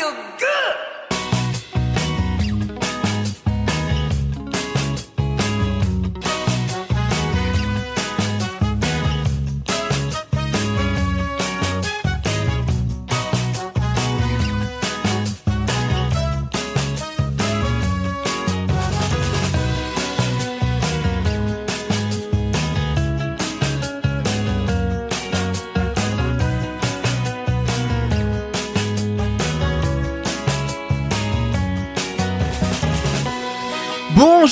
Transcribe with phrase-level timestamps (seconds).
[0.00, 0.89] feel good.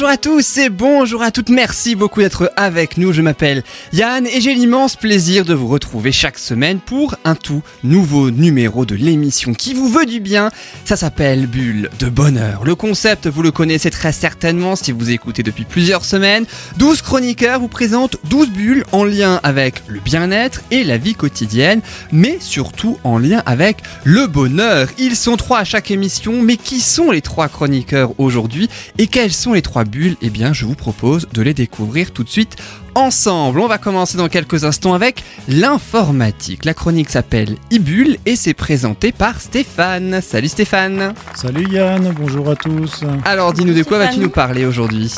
[0.08, 3.62] Bonjour à tous et bonjour à toutes, merci beaucoup d'être avec nous, je m'appelle
[3.92, 8.86] Yann et j'ai l'immense plaisir de vous retrouver chaque semaine pour un tout nouveau numéro
[8.86, 10.50] de l'émission qui vous veut du bien,
[10.86, 12.64] ça s'appelle Bulle de Bonheur.
[12.64, 16.46] Le concept, vous le connaissez très certainement si vous écoutez depuis plusieurs semaines,
[16.78, 21.82] 12 chroniqueurs vous présentent 12 bulles en lien avec le bien-être et la vie quotidienne,
[22.12, 24.88] mais surtout en lien avec le bonheur.
[24.96, 29.34] Ils sont trois à chaque émission, mais qui sont les trois chroniqueurs aujourd'hui et quels
[29.34, 32.56] sont les trois bulles Eh bien, je vous propose de les découvrir tout de suite
[32.94, 33.58] ensemble.
[33.60, 36.64] On va commencer dans quelques instants avec l'informatique.
[36.64, 40.20] La chronique s'appelle Ibule et c'est présenté par Stéphane.
[40.20, 41.14] Salut Stéphane.
[41.34, 43.02] Salut Yann, bonjour à tous.
[43.24, 45.10] Alors, dis-nous de quoi vas-tu nous parler aujourd'hui?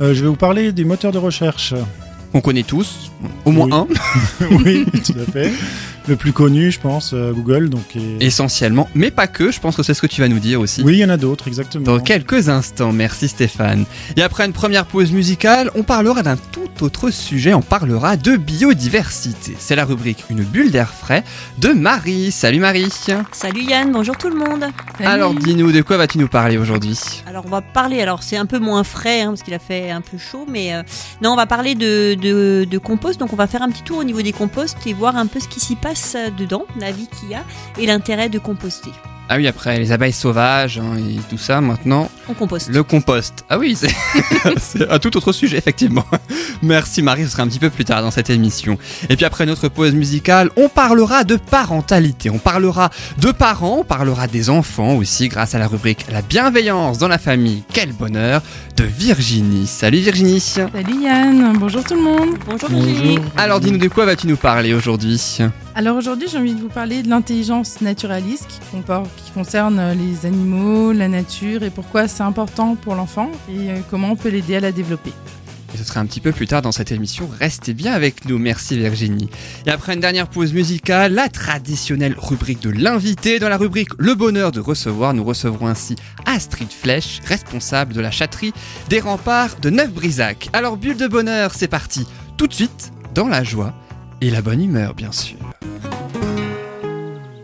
[0.00, 1.74] Euh, je vais vous parler des moteurs de recherche.
[2.34, 3.10] On connaît tous,
[3.44, 3.96] au moins Oui.
[4.40, 5.52] un, oui, tout à fait.
[6.08, 7.68] Le plus connu, je pense, euh, Google.
[7.68, 9.52] Donc, et- essentiellement, mais pas que.
[9.52, 10.82] Je pense que c'est ce que tu vas nous dire aussi.
[10.82, 11.84] Oui, il y en a d'autres, exactement.
[11.84, 13.84] Dans quelques instants, merci Stéphane.
[14.16, 18.36] Et après une première pause musicale, on parlera d'un tout autre sujet, on parlera de
[18.36, 19.54] biodiversité.
[19.58, 21.22] C'est la rubrique Une bulle d'air frais
[21.58, 22.32] de Marie.
[22.32, 22.88] Salut Marie.
[23.30, 24.64] Salut Yann, bonjour tout le monde.
[25.04, 26.98] Alors dis-nous, de quoi vas-tu nous parler aujourd'hui?
[27.28, 29.90] Alors on va parler, alors c'est un peu moins frais hein, parce qu'il a fait
[29.90, 30.82] un peu chaud, mais euh,
[31.22, 33.20] non, on va parler de, de, de compost.
[33.20, 35.38] Donc on va faire un petit tour au niveau des composts et voir un peu
[35.38, 35.91] ce qui s'y passe
[36.38, 37.44] dedans, la vie qu'il y a
[37.78, 38.90] et l'intérêt de composter.
[39.28, 42.68] Ah oui, après les abeilles sauvages hein, et tout ça, maintenant, On composte.
[42.68, 43.44] le compost.
[43.48, 43.76] Ah oui,
[44.58, 46.04] c'est un tout autre sujet, effectivement.
[46.60, 48.76] Merci Marie, ce sera un petit peu plus tard dans cette émission.
[49.08, 53.84] Et puis après notre pause musicale, on parlera de parentalité, on parlera de parents, on
[53.84, 58.42] parlera des enfants aussi grâce à la rubrique La bienveillance dans la famille, quel bonheur,
[58.76, 59.66] de Virginie.
[59.66, 62.30] Salut Virginie Salut Yann, bonjour tout le monde.
[62.44, 62.84] Bonjour Bonjour.
[62.86, 63.18] Virginie.
[63.36, 65.38] Alors dis-nous de quoi vas-tu nous parler aujourd'hui?
[65.74, 70.92] Alors aujourd'hui j'ai envie de vous parler de l'intelligence naturaliste qui, concerne euh, les animaux,
[70.92, 74.60] la nature et pourquoi c'est important pour l'enfant et euh, comment on peut l'aider à
[74.60, 75.12] la développer.
[75.72, 77.26] Et ce sera un petit peu plus tard dans cette émission.
[77.40, 78.38] Restez bien avec nous.
[78.38, 79.30] Merci Virginie.
[79.64, 83.38] Et après une dernière pause musicale, la traditionnelle rubrique de l'invité.
[83.38, 85.96] Dans la rubrique Le bonheur de recevoir, nous recevrons ainsi
[86.26, 88.52] Astrid Flèche, responsable de la chatterie
[88.90, 90.50] des remparts de Neuf-Brisac.
[90.52, 92.06] Alors, bulle de bonheur, c'est parti.
[92.36, 93.72] Tout de suite, dans la joie
[94.22, 95.36] et la bonne humeur, bien sûr.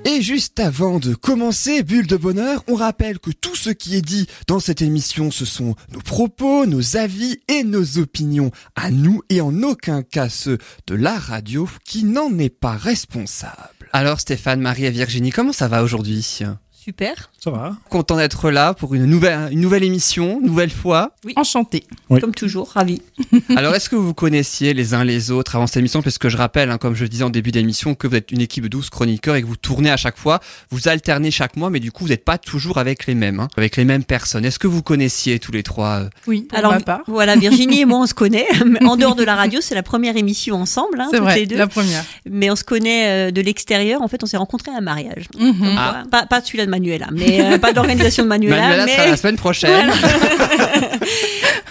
[0.04, 4.02] Et juste avant de commencer, Bulle de Bonheur, on rappelle que tout ce qui est
[4.02, 9.22] dit dans cette émission, ce sont nos propos, nos avis et nos opinions à nous
[9.28, 13.90] et en aucun cas ceux de la radio qui n'en est pas responsable.
[13.92, 16.22] Alors Stéphane, Marie et Virginie, comment ça va aujourd'hui?
[16.70, 21.12] Super, Ça va Content d'être là pour une nouvelle, une nouvelle émission, nouvelle fois.
[21.36, 21.84] Enchanté.
[22.10, 22.20] Oui.
[22.20, 23.00] comme toujours, ravi.
[23.56, 26.02] Alors est-ce que vous vous connaissiez les uns les autres avant cette émission?
[26.02, 28.32] Parce que je rappelle, hein, comme je le disais en début d'émission, que vous êtes
[28.32, 30.40] une équipe de 12 chroniqueurs et que vous tournez à chaque fois,
[30.70, 33.48] vous alternez chaque mois, mais du coup vous n'êtes pas toujours avec les mêmes, hein,
[33.56, 34.44] avec les mêmes personnes.
[34.44, 37.02] Est-ce que vous connaissiez tous les trois euh, Oui, pour Alors ma part.
[37.06, 38.46] voilà, Virginie et moi on se connaît.
[38.88, 41.46] En dehors de la radio, c'est la première émission ensemble, hein, C'est toutes vrai, les
[41.46, 41.56] deux.
[41.56, 42.04] la première.
[42.28, 44.02] Mais on se connaît euh, de l'extérieur.
[44.02, 45.26] En fait, on s'est rencontrés à un mariage.
[45.38, 45.74] Mhm.
[45.76, 46.02] Ah.
[46.10, 48.56] Pas, pas celui-là de Manuela, mais euh, pas de l'organisation de Manuela.
[48.60, 48.96] Manuela mais...
[48.96, 49.90] sera la semaine prochaine.
[49.90, 50.88] Voilà.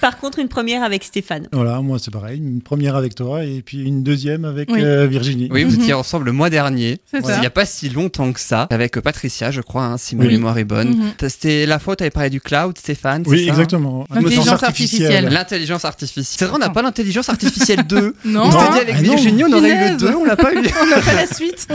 [0.01, 1.47] Par contre, une première avec Stéphane.
[1.51, 2.37] Voilà, moi c'est pareil.
[2.37, 4.79] Une première avec toi et puis une deuxième avec Oui.
[4.83, 5.49] euh, Virginie.
[5.51, 6.99] Oui, vous étiez ensemble le mois dernier.
[7.11, 10.15] C'est Il n'y a pas si longtemps que ça, avec Patricia, je crois, hein, si
[10.15, 10.33] ma Oui.
[10.33, 10.89] mémoire est bonne.
[10.89, 11.29] Mhm.
[11.29, 14.05] C'était la fois où tu avais parlé du cloud, Stéphane Oui, ça, hein exactement.
[14.13, 15.29] L'intelligence artificielle.
[15.29, 16.25] L'intelligence artificielle.
[16.37, 18.15] C'est vrai, on n'a pas l'intelligence artificielle 2.
[18.25, 18.71] Non, on s'était Non.
[18.73, 19.09] dit avec Ah non.
[19.15, 19.97] Virginie, on aurait eu le Punaise.
[19.97, 20.57] 2, on l'a pas eu.
[20.83, 21.67] on n'a pas la suite.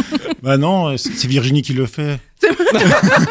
[0.43, 2.19] Bah non, c'est Virginie qui le fait.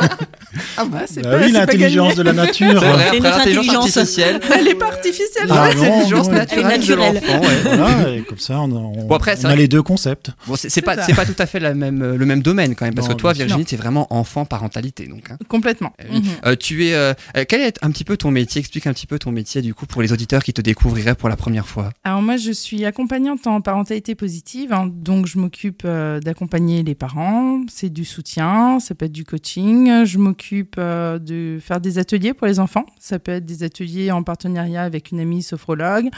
[0.77, 2.80] Ah bah, c'est Bah pas, oui, c'est l'intelligence de la nature.
[2.81, 3.39] C'est vrai, C'est après l'intelligence
[3.69, 3.97] intelligence.
[3.97, 4.39] artificielle.
[4.53, 5.47] Elle est pas artificielle.
[5.50, 5.75] Ah, ouais.
[5.75, 7.62] L'intelligence naturelle, de l'enfant, ouais.
[7.63, 9.81] Voilà, et comme ça, on a, on- Bon, après, c'est on vrai a les deux
[9.81, 10.31] concepts.
[10.47, 12.75] Bon, c'est c'est C'est pas, c'est tout à fait la même, euh, le même domaine
[12.75, 13.33] quand même, parce Non, que toi.
[13.33, 15.24] Virginie, tu es vraiment enfant parentalité, donc.
[15.31, 15.38] hein.
[15.47, 15.94] Complètement.
[16.00, 16.13] Eh.
[16.18, 16.24] Mhm.
[16.45, 18.59] Euh, tu es, euh, euh, quel est un petit peu ton métier?
[18.59, 21.30] Explique un petit peu ton métier du coup pour les auditeurs qui te découvriraient pour
[21.30, 21.91] la première fois.
[22.03, 26.95] Alors moi, je suis accompagnante en parentalité positive, hein, donc je m'occupe euh, d'accompagner les
[26.95, 27.62] parents.
[27.71, 30.06] C'est du soutien, ça être du coaching.
[30.06, 32.86] Je m'occupe euh, de faire des ateliers pour les enfants.
[33.00, 36.09] Ça peut être des ateliers en partenariat avec une amie sophrologue.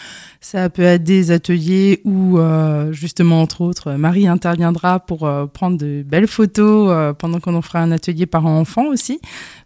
[0.42, 5.78] Ça peut être des ateliers où, euh, justement, entre autres, Marie interviendra pour euh, prendre
[5.78, 9.20] de belles photos pendant qu'on en fera un atelier parents-enfants aussi.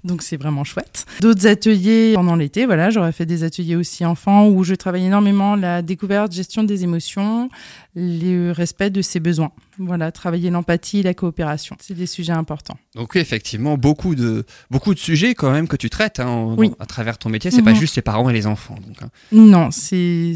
[0.04, 1.06] Donc c'est vraiment chouette.
[1.22, 5.56] D'autres ateliers pendant l'été, voilà, j'aurais fait des ateliers aussi enfants où je travaille énormément
[5.56, 7.50] la découverte, gestion des émotions,
[7.96, 9.52] le respect de ses besoins.
[9.80, 12.78] Voilà, travailler l'empathie, la coopération, c'est des sujets importants.
[12.96, 16.56] Donc oui, effectivement, beaucoup de, beaucoup de sujets quand même que tu traites hein, en-
[16.56, 16.72] Oui.
[16.80, 17.52] à travers ton métier.
[17.52, 17.80] C'est pas Mhm.
[17.80, 18.76] juste les parents et les enfants.
[18.86, 19.10] Donc, hein.
[19.32, 20.34] Non, c'est,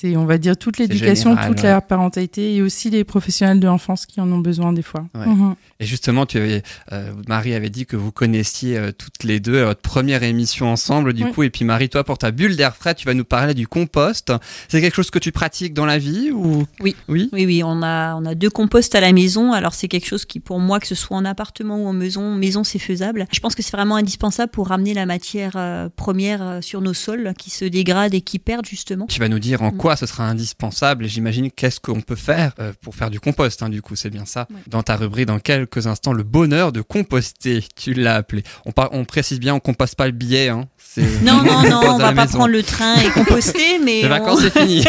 [0.00, 1.70] c'est, on va dire, toute l'éducation, général, toute ouais.
[1.70, 5.04] la parentalité et aussi les professionnels de l'enfance qui en ont besoin des fois.
[5.14, 5.26] Ouais.
[5.26, 5.54] Mhm.
[5.80, 6.62] Et justement, tu avais,
[6.92, 10.66] euh, Marie avait dit que vous connaissiez euh, toutes les deux à votre première émission
[10.70, 11.32] ensemble, du Oui.
[11.32, 11.42] coup.
[11.42, 14.32] Et puis Marie, toi, pour ta bulle d'air frais, tu vas nous parler du compost.
[14.68, 16.64] C'est quelque chose que tu pratiques dans la vie ou?
[16.80, 16.94] Oui.
[17.08, 17.28] Oui?
[17.32, 19.52] Oui, oui, on a, on a deux composts à la maison.
[19.52, 22.34] Alors, c'est quelque chose qui, pour moi, que ce soit en appartement ou en maison,
[22.34, 23.26] maison, c'est faisable.
[23.32, 26.94] Je pense que c'est vraiment indispensable pour ramener la matière euh, première euh, sur nos
[26.94, 29.06] sols qui se dégradent et qui perdent, justement.
[29.06, 29.76] Tu vas nous dire en Mm.
[29.88, 33.62] Quoi ce sera indispensable et j'imagine qu'est-ce qu'on peut faire euh, pour faire du compost,
[33.62, 34.46] hein, du coup, c'est bien ça.
[34.50, 34.60] Ouais.
[34.66, 38.42] Dans ta rubrique, dans quelques instants, le bonheur de composter, tu l'as appelé.
[38.66, 40.48] On, par- on précise bien, on composte pas le billet.
[40.50, 40.66] Hein.
[41.22, 42.38] Non, non, on non, on à va pas maison.
[42.38, 44.82] prendre le train et composter, mais Les on- vacances, c'est fini.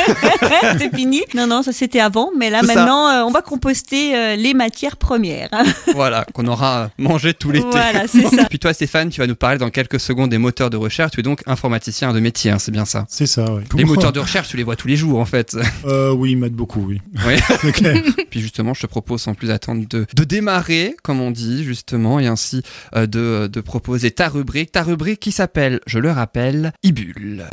[0.79, 1.21] c'est fini.
[1.35, 4.97] Non, non, ça c'était avant, mais là maintenant, euh, on va composter euh, les matières
[4.97, 5.49] premières.
[5.93, 7.67] voilà, qu'on aura mangé tout l'été.
[7.71, 8.45] Voilà, c'est ça.
[8.49, 11.11] Puis toi, Stéphane, tu vas nous parler dans quelques secondes des moteurs de recherche.
[11.11, 13.05] Tu es donc informaticien de métier, hein, c'est bien ça.
[13.07, 13.61] C'est ça, oui.
[13.75, 15.55] Les moteurs de recherche, tu les vois tous les jours, en fait.
[15.85, 16.99] Euh, oui, ils m'aident beaucoup, oui.
[17.25, 17.35] Oui.
[17.61, 18.01] C'est clair.
[18.31, 22.19] Puis justement, je te propose sans plus attendre de, de démarrer, comme on dit, justement,
[22.19, 22.63] et ainsi
[22.95, 24.71] euh, de, de proposer ta rubrique.
[24.71, 27.45] Ta rubrique qui s'appelle, je le rappelle, Ibule.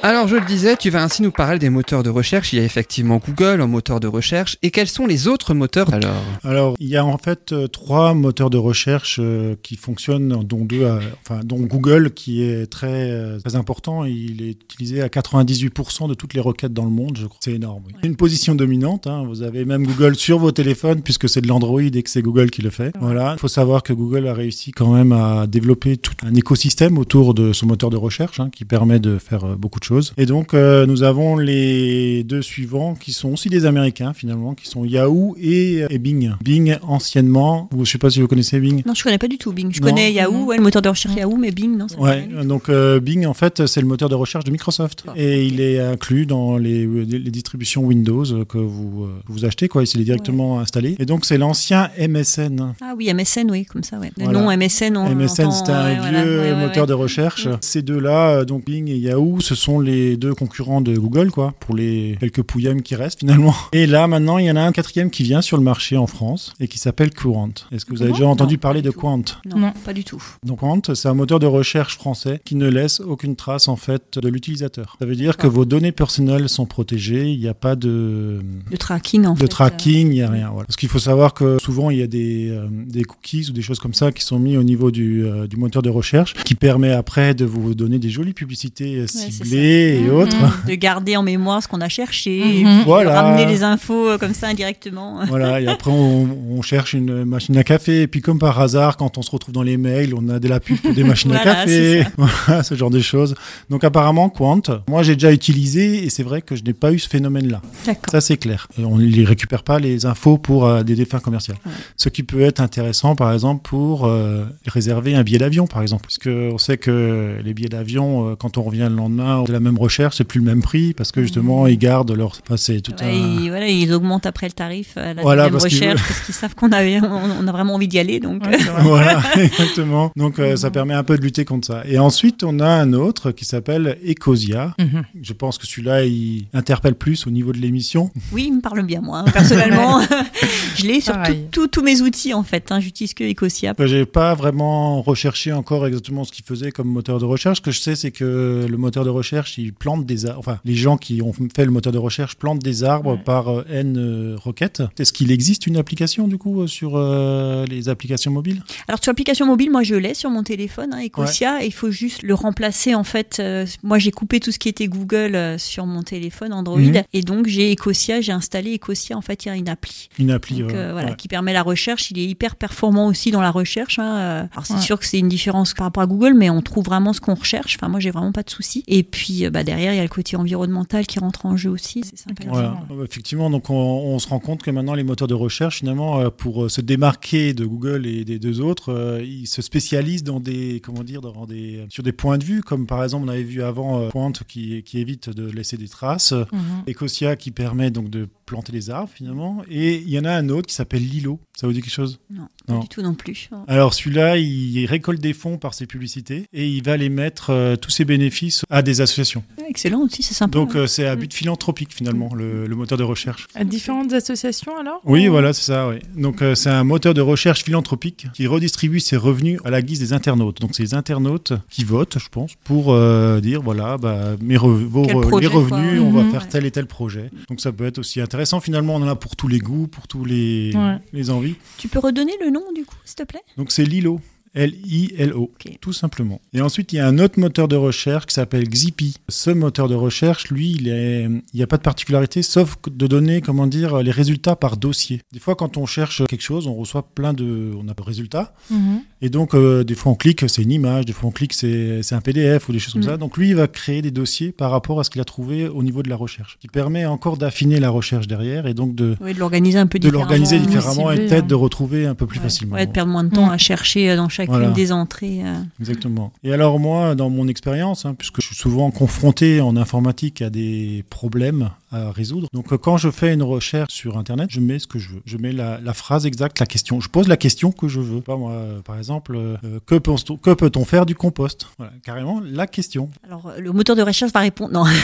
[0.00, 2.52] Alors je le disais, tu vas ainsi nous parler des moteurs de recherche.
[2.52, 4.56] Il y a effectivement Google en moteur de recherche.
[4.62, 8.14] Et quels sont les autres moteurs alors Alors, il y a en fait euh, trois
[8.14, 13.10] moteurs de recherche euh, qui fonctionnent, dont deux, euh, enfin, dont Google qui est très,
[13.10, 14.04] euh, très important.
[14.04, 17.38] Il est utilisé à 98% de toutes les requêtes dans le monde, je crois.
[17.42, 17.82] C'est énorme.
[17.88, 17.92] oui.
[18.04, 19.08] Une position dominante.
[19.08, 19.24] hein.
[19.26, 22.50] Vous avez même Google sur vos téléphones puisque c'est de l'Android et que c'est Google
[22.50, 22.94] qui le fait.
[23.00, 23.34] Voilà.
[23.36, 27.34] Il faut savoir que Google a réussi quand même à développer tout un écosystème autour
[27.34, 29.87] de son moteur de recherche hein, qui permet de faire euh, beaucoup de choses.
[30.16, 34.66] Et donc, euh, nous avons les deux suivants qui sont aussi des Américains finalement, qui
[34.68, 36.32] sont Yahoo et, et Bing.
[36.42, 38.82] Bing anciennement, ou je sais pas si vous connaissez Bing.
[38.86, 39.70] Non, je connais pas du tout Bing.
[39.72, 39.88] Je Non.
[39.88, 41.88] connais Yahoo, ouais, le moteur de recherche Yahoo, mais Bing, non.
[41.88, 45.12] ça Ouais, donc euh, Bing en fait c'est le moteur de recherche de Microsoft Ah.
[45.16, 49.82] et il est inclus dans les, les distributions Windows que vous, euh, vous achetez quoi,
[49.84, 50.96] il est directement installé.
[50.98, 52.74] Et donc c'est l'ancien MSN.
[52.80, 54.10] Ah oui, MSN, oui, comme ça, ouais.
[54.16, 54.40] Le Voilà.
[54.40, 56.88] nom MSN, on MSN, c'était un ouais, vieux voilà, ouais, ouais, moteur ouais.
[56.88, 57.46] de recherche.
[57.46, 57.58] Mm.
[57.60, 61.54] Ces deux-là, euh, donc Bing et Yahoo, ce sont les deux concurrents de Google, quoi,
[61.60, 63.54] pour les quelques pouillèmes qui restent finalement.
[63.72, 66.06] Et là, maintenant, il y en a un quatrième qui vient sur le marché en
[66.06, 67.50] France et qui s'appelle Courant.
[67.72, 68.98] Est-ce que vous avez déjà entendu Non, parler de tout.
[69.00, 69.22] Quant?
[69.46, 69.72] Non, Non.
[69.84, 70.22] pas du tout.
[70.44, 74.18] donc Quant, c'est un moteur de recherche français qui ne laisse aucune trace en fait
[74.18, 74.96] de l'utilisateur.
[75.00, 78.40] Ça veut dire que vos données personnelles sont protégées, il n'y a pas de,
[78.70, 79.42] De tracking, en fait.
[79.42, 80.48] de tracking, il n'y a rien.
[80.50, 80.66] Voilà.
[80.66, 83.62] Parce qu'il faut savoir que souvent il y a des, euh, des cookies ou des
[83.62, 86.54] choses comme ça qui sont mis au niveau du, euh, du moteur de recherche qui
[86.54, 90.10] permet après de vous donner des jolies publicités euh, ciblées et Mhm.
[90.14, 90.36] autres.
[90.66, 93.20] De garder en mémoire ce qu'on a cherché, puis Voilà.
[93.22, 95.20] ramener les infos euh, comme ça indirectement.
[95.28, 98.96] Voilà, et après on, on cherche une machine à café, et puis comme par hasard,
[98.96, 101.32] quand on se retrouve dans les mails, on a de la pub pour des machines
[101.32, 103.34] à café, voilà, ce genre de choses.
[103.70, 106.98] Donc apparemment, Quant, moi j'ai déjà utilisé, et c'est vrai que je n'ai pas eu
[106.98, 107.60] ce phénomène-là.
[107.86, 108.10] D'accord.
[108.10, 108.68] Ça c'est clair.
[108.78, 111.56] Et on ne récupère pas les infos pour euh, des commerciales.
[111.64, 111.72] Ouais.
[111.96, 116.02] Ce qui peut être intéressant, par exemple, pour euh, réserver un billet d'avion, par exemple.
[116.02, 119.52] Parce que on sait que les billets d'avion, euh, quand on revient le lendemain de
[119.52, 122.32] la même recherche, c'est plus le même prix, parce que justement, ils gardent leur...
[122.44, 123.04] Enfin, c'est tout Mmh.
[123.04, 123.40] Ouais, un...
[123.42, 126.34] ils, voilà, ils augmentent après le tarif à la Voilà, parce qu'ils recherche parce qu'ils
[126.34, 128.18] savent qu'on a, on, on a vraiment envie d'y aller.
[128.20, 130.10] Donc, Ouais, voilà, exactement.
[130.16, 131.82] Donc euh, ça permet un peu de lutter contre ça.
[131.86, 134.74] Et ensuite, on a un autre qui s'appelle Ecosia.
[134.78, 135.04] Mhm.
[135.22, 138.10] Je pense que celui-là, il interpelle plus au niveau de l'émission.
[138.32, 139.20] oui, il me parle bien, moi.
[139.20, 139.30] hein.
[139.32, 140.00] Personnellement,
[140.76, 141.14] je l'ai sur
[141.52, 142.70] tous mes outils, en fait.
[142.72, 142.80] Hein.
[142.80, 143.74] J'utilise que Ecosia.
[143.74, 147.58] Que J'ai pas vraiment recherché encore exactement ce qu'il faisait comme moteur de recherche.
[147.58, 150.38] Ce que je sais, c'est que le moteur de recherche, il plante des arbres.
[150.40, 153.22] Enfin, les gens qui ont fait le moteur de recherche plantent des arbres Ouais.
[153.24, 154.82] par euh, N euh, requêtes.
[154.98, 158.62] Est-ce qu'il existe une application, du coup, euh, sur euh, les applications mobiles?
[158.88, 161.62] Alors, sur l'application mobile, moi, je l'ai sur mon téléphone, hein, Ecosia.
[161.64, 163.40] Il faut juste le remplacer, en fait.
[163.82, 166.78] Moi, j'ai coupé tout ce qui était Google sur mon téléphone Android.
[166.78, 167.02] Mhm.
[167.12, 169.16] Et donc, j'ai Ecosia, j'ai installé Ecosia.
[169.16, 170.08] En fait, il y a une appli.
[170.18, 170.58] Une appli.
[170.58, 171.16] Donc, voilà, ouais.
[171.16, 172.10] qui permet la recherche.
[172.10, 173.98] Il est hyper performant aussi dans la recherche.
[173.98, 174.48] hein.
[174.52, 177.12] Alors c'est sûr que c'est une différence par rapport à Google, mais on trouve vraiment
[177.12, 177.76] ce qu'on recherche.
[177.80, 178.82] Enfin, moi, j'ai vraiment pas de soucis.
[178.88, 181.56] Et puis, puis euh, bah, derrière, il y a le côté environnemental qui rentre en
[181.56, 182.02] jeu aussi.
[182.04, 182.24] C'est.
[182.46, 182.80] Voilà.
[182.90, 186.20] Euh, Effectivement, donc on, on se rend compte que maintenant les moteurs de recherche, finalement,
[186.20, 190.40] euh, pour euh, se démarquer de Google et des deux autres, ils se spécialisent dans
[190.40, 193.42] des, comment dire, dans des, sur des points de vue, comme par exemple on avait
[193.42, 196.84] vu avant Pointe qui, qui évite de laisser des traces, Mhm.
[196.88, 200.48] Ecosia qui permet donc de planter les arbres finalement, et il y en a un
[200.48, 201.38] autre qui s'appelle Lilo.
[201.54, 202.18] Ça vous dit quelque chose?
[202.30, 203.50] Non, pas du tout non plus.
[203.66, 207.76] Alors celui-là, il récolte des fonds par ses publicités et il va les mettre euh,
[207.76, 209.27] tous ses bénéfices à des associations.
[209.68, 210.58] Excellent aussi, c'est sympa.
[210.58, 213.46] Donc euh, c'est à but philanthropique finalement le, le moteur de recherche.
[213.54, 215.88] À différentes associations alors Oui, Ou- voilà, c'est ça.
[215.88, 215.96] Oui.
[216.16, 219.98] Donc euh, c'est un moteur de recherche philanthropique qui redistribue ses revenus à la guise
[220.00, 220.60] des internautes.
[220.60, 224.84] Donc c'est les internautes qui votent, je pense, pour euh, dire voilà, bah, mes re-
[224.86, 226.08] vos Quel re- projet, les revenus, quoi.
[226.08, 226.30] on va Mhm.
[226.30, 227.30] faire tel et tel projet.
[227.48, 228.60] Donc ça peut être aussi intéressant.
[228.60, 230.96] Finalement, on en a pour tous les goûts, pour tous les, Ouais.
[231.12, 231.56] les envies.
[231.78, 233.42] Tu peux redonner le nom du coup, s'il te plaît?
[233.56, 234.20] Donc c'est Lilo.
[234.58, 236.40] L-I-L-O, tout simplement.
[236.52, 239.14] Et ensuite, il y a un autre moteur de recherche qui s'appelle Xipi.
[239.28, 243.66] Ce moteur de recherche, lui, il n'y a pas de particularité, sauf de donner, comment
[243.66, 245.22] dire, les résultats par dossier.
[245.32, 248.52] Des fois, quand on cherche quelque chose, on reçoit plein de, on a de résultats.
[248.70, 249.00] Mhm.
[249.22, 252.12] Et donc, euh, des fois, on clique, c'est une image, des fois, on clique, c'est
[252.12, 253.06] un PDF ou des choses comme Mm.
[253.06, 253.16] ça.
[253.16, 255.82] Donc, lui, il va créer des dossiers par rapport à ce qu'il a trouvé au
[255.82, 259.34] niveau de la recherche, qui permet encore d'affiner la recherche derrière et donc de, Oui,
[259.34, 260.66] de l'organiser un peu de différemment.
[260.66, 261.46] différemment et peut-être hein.
[261.46, 262.44] de retrouver un peu plus Ouais.
[262.44, 262.74] facilement.
[262.76, 263.50] Ouais, de perdre moins de temps Mm.
[263.50, 264.74] à chercher euh, dans chacune Voilà.
[264.74, 265.40] des entrées.
[265.44, 265.54] euh.
[265.80, 266.32] Exactement.
[266.44, 270.50] Et alors moi, dans mon expérience, hein, puisque je suis souvent confronté en informatique à
[270.50, 274.78] des problèmes à résoudre, donc euh, quand je fais une recherche sur Internet, je mets
[274.78, 275.22] ce que je veux.
[275.24, 277.00] Je mets la, la phrase exacte, la question.
[277.00, 278.20] Je pose la question que je veux.
[278.20, 281.66] Pas moi, euh, par exemple, euh, que, peut-on faire du compost?
[281.78, 283.10] Voilà, carrément la question.
[283.26, 284.72] Alors, le moteur de recherche va répondre.
[284.72, 284.84] Non,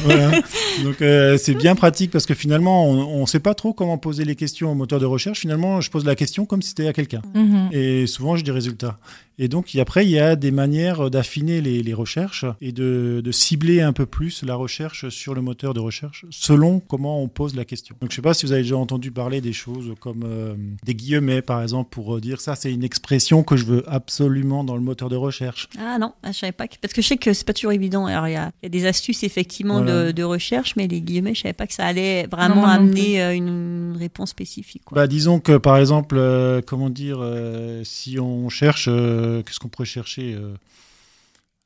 [0.00, 0.30] Voilà.
[0.84, 4.24] Donc euh, c'est bien pratique parce que finalement, on ne sait pas trop comment poser
[4.24, 5.40] les questions au moteur de recherche.
[5.40, 7.22] Finalement, je pose la question comme si c'était à quelqu'un.
[7.34, 7.68] Mhm.
[7.72, 8.98] Et souvent, j'ai des résultats.
[9.38, 13.32] Et donc, après, il y a des manières d'affiner les, les recherches et de, de
[13.36, 17.54] cibler un peu plus la recherche sur le moteur de recherche selon comment on pose
[17.54, 17.94] la question.
[18.00, 20.94] Donc, je sais pas si vous avez déjà entendu parler des choses comme euh, des
[20.94, 24.74] guillemets, par exemple, pour euh, dire ça, c'est une expression que je veux absolument dans
[24.76, 25.68] le moteur de recherche.
[25.78, 26.66] ah non, ah, je savais pas.
[26.68, 28.06] que- Parce que je sais que c'est pas toujours évident.
[28.06, 30.06] Alors, il y a, il y a des astuces effectivement Voilà.
[30.06, 32.78] de, de recherche, mais les guillemets, je savais pas que ça allait vraiment Non, moi
[32.78, 34.82] non amener euh, une réponse spécifique.
[34.84, 34.96] Quoi.
[34.96, 39.68] Bah, disons que, par exemple, euh, comment dire, euh, si on cherche, euh, qu'est-ce qu'on
[39.68, 40.54] pourrait chercher euh,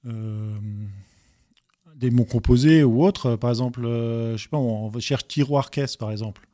[0.07, 0.57] euh,
[2.01, 6.11] des mots composés ou autres, par exemple, euh, je sais pas, on cherche tiroir-caisse, par
[6.11, 6.47] exemple.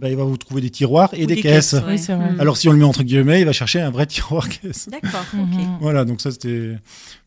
[0.00, 1.72] Bah, il va vous trouver des tiroirs et des, des caisses.
[1.72, 2.30] caisses, Oui, c'est vrai.
[2.40, 4.88] Alors si on le met entre guillemets, il va chercher un vrai tiroir-caisse.
[4.90, 5.58] D'accord, ok.
[5.58, 5.78] Mhm.
[5.80, 6.76] Voilà, donc ça c'était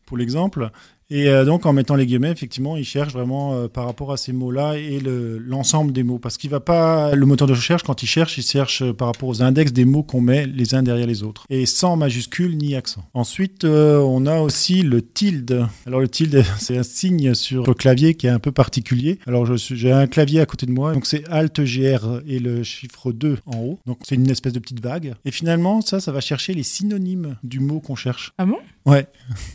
[0.04, 0.70] pour l'exemple.
[1.10, 4.16] Et euh, donc en mettant les guillemets, effectivement, il cherche vraiment euh, par rapport à
[4.16, 6.18] ces mots-là et le- l'ensemble des mots.
[6.18, 9.08] Parce qu'il va pas, le moteur de recherche, quand il cherche, il cherche euh, par
[9.08, 11.44] rapport aux index des mots qu'on met les uns derrière les autres.
[11.50, 13.04] Et sans majuscule ni accent.
[13.12, 15.66] Ensuite, on a aussi le tilde.
[15.86, 19.18] Alors le tilde, c'est un signe sur le clavier qui est un peu particulier.
[19.26, 23.12] Alors j'ai un clavier à côté de moi, donc c'est Alt GR et le chiffre
[23.12, 23.78] 2 en haut.
[23.86, 25.14] Donc c'est une espèce de petite vague.
[25.24, 28.32] Et finalement, ça, ça va chercher les synonymes du mot qu'on cherche.
[28.38, 28.56] Ah bon?
[28.86, 29.06] Ouais.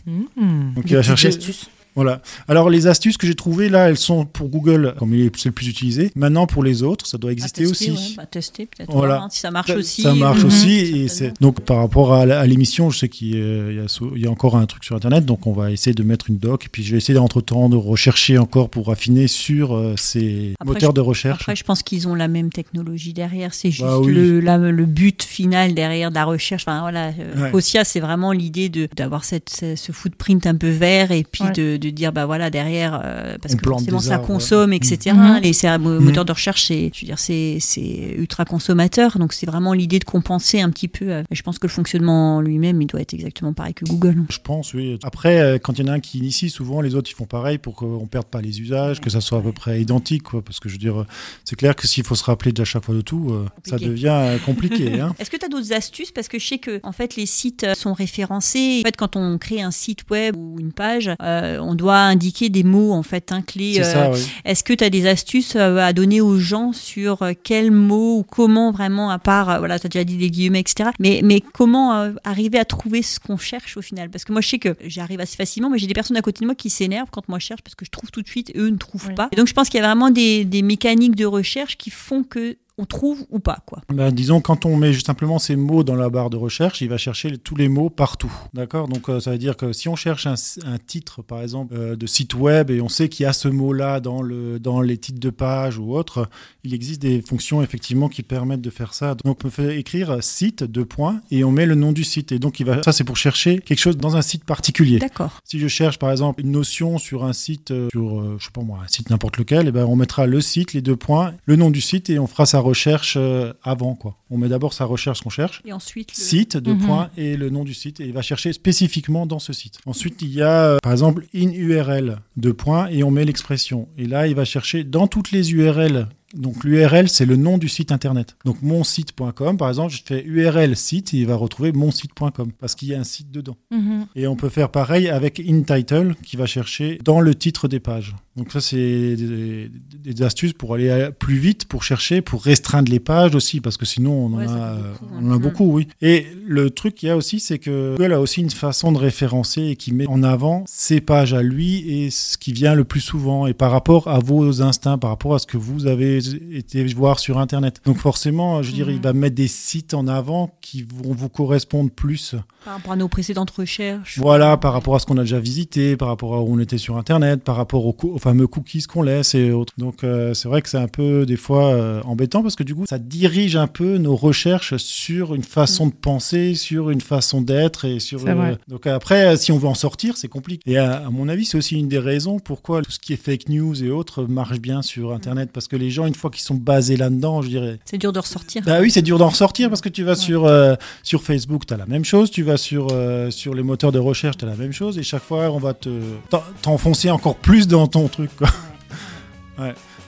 [0.06, 0.74] Mhm.
[0.76, 1.28] Donc il va chercher.
[1.30, 1.70] astuces.
[2.02, 2.22] Voilà.
[2.48, 5.50] Alors les astuces que j'ai trouvées là, elles sont pour Google, comme il est c'est
[5.50, 6.12] le plus utilisé.
[6.16, 8.10] Maintenant pour les autres, ça doit À exister tester, aussi.
[8.12, 8.92] ouais, bah, tester peut-être.
[8.92, 9.16] Voilà.
[9.16, 10.02] voir, hein, si ça marche Ça- aussi.
[10.02, 10.46] Ça marche Mhm.
[10.48, 10.70] aussi.
[10.72, 11.08] Et Certainement.
[11.36, 13.72] c'est donc par rapport à, à l'émission, je sais qu'il y, a-
[14.16, 16.66] y y encore un truc sur Internet, donc on va essayer de mettre une doc.
[16.66, 20.54] Et puis je vais essayer entre temps de rechercher encore pour affiner sur euh, ces
[20.60, 21.42] Après, moteurs je- de recherche.
[21.42, 23.54] Après, je pense qu'ils ont la même technologie derrière.
[23.54, 24.14] C'est juste Bah oui.
[24.14, 26.64] le, la- le but final derrière de la recherche.
[26.68, 27.10] Enfin, voilà.
[27.20, 27.62] euh, Ouais.
[27.84, 31.52] C'est vraiment l'idée de d'avoir cette, ce, ce footprint un peu vert et puis Ouais.
[31.52, 34.78] de, de dire, bah voilà, derrière, euh, parce On que forcément ça arbres, consomme, ouais.
[34.78, 35.16] etc.
[35.16, 35.40] Mhm.
[35.44, 39.18] Les c'est- mo- moteurs de recherche, c'est, je veux dire, c'est, c'est ultra consommateur.
[39.18, 41.10] Donc, c'est vraiment l'idée de compenser un petit peu.
[41.10, 44.24] euh, je pense que le fonctionnement lui-même, il doit être exactement pareil que Google.
[44.30, 44.98] Je pense, oui.
[45.04, 47.26] Après, euh, quand il y en a un qui initie, souvent les autres ils font
[47.26, 50.42] pareil pour qu'on perde pas les usages, que ça soit à peu près identique, quoi.
[50.42, 51.06] Parce que je veux dire,
[51.46, 54.08] c'est clair que s'il faut se rappeler de chaque fois de tout, euh, ça devient
[54.12, 55.00] euh, compliqué.
[55.00, 55.16] hein.
[55.20, 56.12] Est-ce que tu as d'autres astuces?
[56.12, 58.82] Parce que je sais que en fait, les sites sont référencés.
[58.84, 62.50] En fait, quand on crée un site web ou une page, euh, on doit indiquer
[62.50, 63.74] des mots en fait, un clé.
[63.76, 64.20] C'est euh, oui.
[64.46, 68.20] Est-ce que tu as des astuces euh, à donner aux gens sur euh, quels mots
[68.20, 70.90] ou comment vraiment, à part, euh, voilà, tu as déjà dit des guillemets, etc.
[71.00, 74.10] Mais, mais comment euh, arriver à trouver ce qu'on cherche au final?
[74.10, 76.42] Parce que moi, je sais que j'arrive assez facilement, mais j'ai des personnes à côté
[76.42, 78.52] de moi qui s'énervent quand moi je cherche parce que je trouve tout de suite
[78.54, 79.16] et eux ne trouvent Oui.
[79.16, 79.30] pas.
[79.32, 82.24] Et donc, je pense qu'il y a vraiment des, des mécaniques de recherche qui font
[82.24, 83.82] que on trouve ou pas, quoi.
[83.94, 86.88] Ben, disons, quand on met juste simplement ces mots dans la barre de recherche, il
[86.88, 88.32] va chercher tous les mots partout.
[88.54, 88.88] D'accord?
[88.88, 91.98] Donc, euh, ça veut dire que si on cherche un, un titre, par exemple, euh,
[91.98, 94.98] de site web et on sait qu'il y a ce mot-là dans, le, dans les
[94.98, 96.30] titres de page ou autre,
[96.64, 99.16] il existe des fonctions effectivement qui permettent de faire ça.
[99.26, 102.32] Donc, on peut écrire site, deux points, et on met le nom du site.
[102.32, 105.00] Et donc, il va, ça, c'est pour chercher quelque chose dans un site particulier.
[105.00, 105.42] D'accord.
[105.44, 108.62] Si je cherche par exemple une notion sur un site, euh, sur je sais pas
[108.62, 111.58] moi, un site n'importe lequel, et ben on mettra le site, les deux points, le
[111.58, 114.18] nom du site et on fera sa recherche euh, avant quoi.
[114.30, 116.86] On met d'abord sa recherche qu'on cherche, Et ensuite, le- site, deux Mhm.
[116.86, 119.80] points et le nom du site et il va chercher spécifiquement dans ce site.
[119.86, 123.88] Ensuite il y a euh, par exemple in URL, deux points et on met l'expression.
[123.98, 126.08] Et là il va chercher dans toutes les URL.
[126.36, 128.36] Donc l'URL c'est le nom du site internet.
[128.46, 132.90] Donc monsite.com par exemple, je fais URL site et il va retrouver monsite.com parce qu'il
[132.90, 133.58] y a un site dedans.
[133.72, 134.06] Mhm.
[134.16, 138.16] Et on peut faire pareil avec InTitle qui va chercher dans le titre des pages.
[138.36, 143.02] Donc ça, c'est des, des astuces pour aller plus vite, pour chercher, pour restreindre les
[143.02, 145.40] pages aussi, parce que sinon on en, Ouais, a, beaucoup, on en a hein.
[145.40, 145.88] beaucoup, oui.
[146.02, 148.98] Et le truc qu'il y a aussi, c'est que Google a aussi une façon de
[148.98, 152.86] référencer et qui met en avant ses pages à lui et ce qui vient le
[152.86, 156.19] plus souvent, et par rapport à vos instincts, par rapport à ce que vous avez
[156.20, 157.82] été voir sur Internet.
[157.86, 158.98] Donc forcément, je dirais, Mhm.
[158.98, 162.36] il va mettre des sites en avant qui vont vous correspondre plus.
[162.66, 164.20] par rapport à nos précédentes recherches.
[164.20, 166.78] Voilà, par rapport à ce qu'on a déjà visité, par rapport à où on était
[166.78, 169.74] sur Internet, par rapport aux, fameux cookies qu'on laisse et autres.
[169.78, 172.76] Donc euh, c'est vrai que c'est un peu des fois euh, embêtant parce que du
[172.76, 177.42] coup ça dirige un peu nos recherches sur une façon de penser, sur une façon
[177.42, 178.20] d'être et sur.
[178.20, 178.58] Vrai.
[178.68, 180.70] Donc après, euh, si on veut en sortir, c'est compliqué.
[180.70, 183.18] Et à, à mon avis, c'est aussi une des raisons pourquoi tout ce qui est
[183.24, 186.44] fake news et autres marche bien sur Internet parce que les gens une fois qu'ils
[186.44, 188.62] sont basés là-dedans, je dirais, C'est dur de ressortir.
[188.66, 191.74] bah oui, c'est dur d'en ressortir parce que tu vas sur, euh, sur Facebook, tu
[191.74, 194.48] as la même chose, tu vas sur, euh, sur les moteurs de recherche, tu as
[194.50, 195.90] la même chose, et chaque fois, on va te
[196.30, 198.30] t'en- t'enfoncer encore plus dans ton truc.
[198.36, 198.50] Quoi.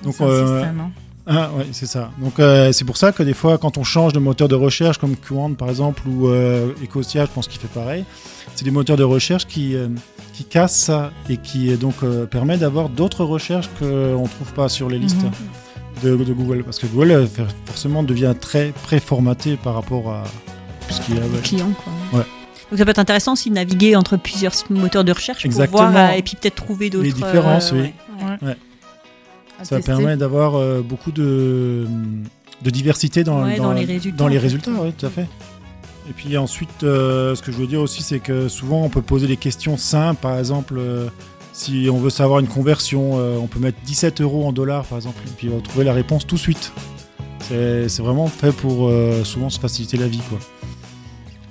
[0.04, 0.92] Donc, euh, hein.
[1.28, 2.10] Ah, ouais, c'est ça.
[2.20, 4.98] Donc, euh, c'est pour ça que des fois, quand on change de moteur de recherche,
[4.98, 8.06] comme Qwant par exemple, ou euh, Ecosia, je pense qu'il fait pareil,
[8.56, 9.88] c'est des moteurs de recherche qui, euh,
[10.34, 11.98] qui cassent ça et qui donc
[12.32, 13.86] permet d'avoir d'autres recherches qu'on
[14.24, 15.32] ne trouve pas sur les listes Mhm.
[16.04, 16.64] De, de Google.
[16.64, 17.26] Parce que Google, euh,
[17.66, 20.24] forcément, devient très préformaté par rapport à
[20.90, 21.22] ce qu'il y a.
[21.22, 21.28] ouais.
[21.44, 22.20] client quoi.
[22.20, 22.26] Ouais.
[22.70, 25.84] Donc ça peut être intéressant aussi de naviguer entre plusieurs moteurs de recherche Exactement.
[25.84, 27.94] pour voir euh, et puis peut-être trouver d'autres Les différences, euh, oui.
[28.42, 28.48] ouais.
[28.50, 28.58] Ouais.
[29.60, 29.92] À Ça tester.
[29.92, 31.86] permet d'avoir euh, beaucoup de,
[32.64, 35.28] de diversité dans, Ouais, dans les résultats, dans les résultats, ouais, tout à fait.
[36.10, 39.02] Et puis ensuite, euh, ce que je veux dire aussi, c'est que souvent on peut
[39.04, 40.20] poser des questions simples.
[40.22, 41.08] Par exemple, euh,
[41.54, 44.98] si on veut savoir une conversion, euh, on peut mettre 17 euros en dollars, par
[44.98, 46.72] exemple, et puis on va trouver la réponse tout de suite.
[47.50, 50.22] C'est vraiment fait pour euh, souvent se faciliter la vie,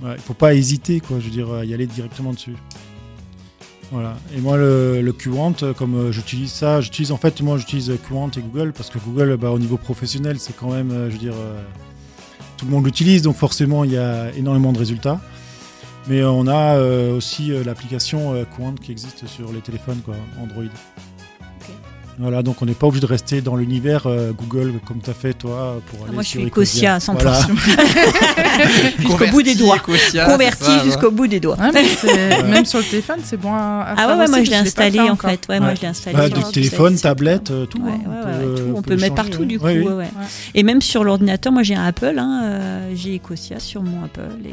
[0.03, 1.19] Il faut pas hésiter, quoi.
[1.21, 2.55] Je veux dire, à y aller directement dessus.
[3.93, 4.17] Voilà.
[4.35, 5.15] Et moi, le, le
[5.63, 9.37] euh, comme j'utilise ça, j'utilise en fait, moi, j'utilise Qwant et Google parce que Google,
[9.37, 11.35] bah, au niveau professionnel, c'est quand même, je veux dire,
[12.57, 15.21] tout le monde l'utilise, donc forcément, il y a énormément de résultats.
[16.09, 20.01] Mais euh, on a euh, aussi euh, l'application euh, Qwant qui existe sur les téléphones,
[20.05, 20.65] quoi, Android.
[22.19, 25.15] Voilà, donc on n'est pas obligé de rester dans l'univers euh, Google comme tu as
[25.15, 26.97] fait toi pour aller Moi je sur suis Ecosia.
[26.97, 27.13] À 100%.
[27.19, 27.41] Voilà.
[28.99, 29.77] jusqu'au bout des doigts.
[29.77, 31.57] Ecosia, Converti jusqu'au bout des doigts.
[31.57, 34.45] Ouais, Même sur le téléphone, c'est bon à, à Ah faire ouais, ouais, aussi, moi
[34.45, 35.31] je l'ai installé en encore.
[35.31, 35.47] fait.
[35.49, 35.77] Ouais, moi Ouais.
[35.77, 36.17] je l'ai installé.
[36.17, 37.81] Bah, téléphone, tablette, euh, tout.
[37.81, 38.77] Ouais, hein, ouais, on ouais, peut, ouais, tout.
[38.77, 39.67] On peut le mettre partout du coup.
[40.55, 44.29] Et même sur l'ordinateur, moi j'ai un Apple, hein, j'ai Ecosia sur mon Apple.
[44.45, 44.51] Et,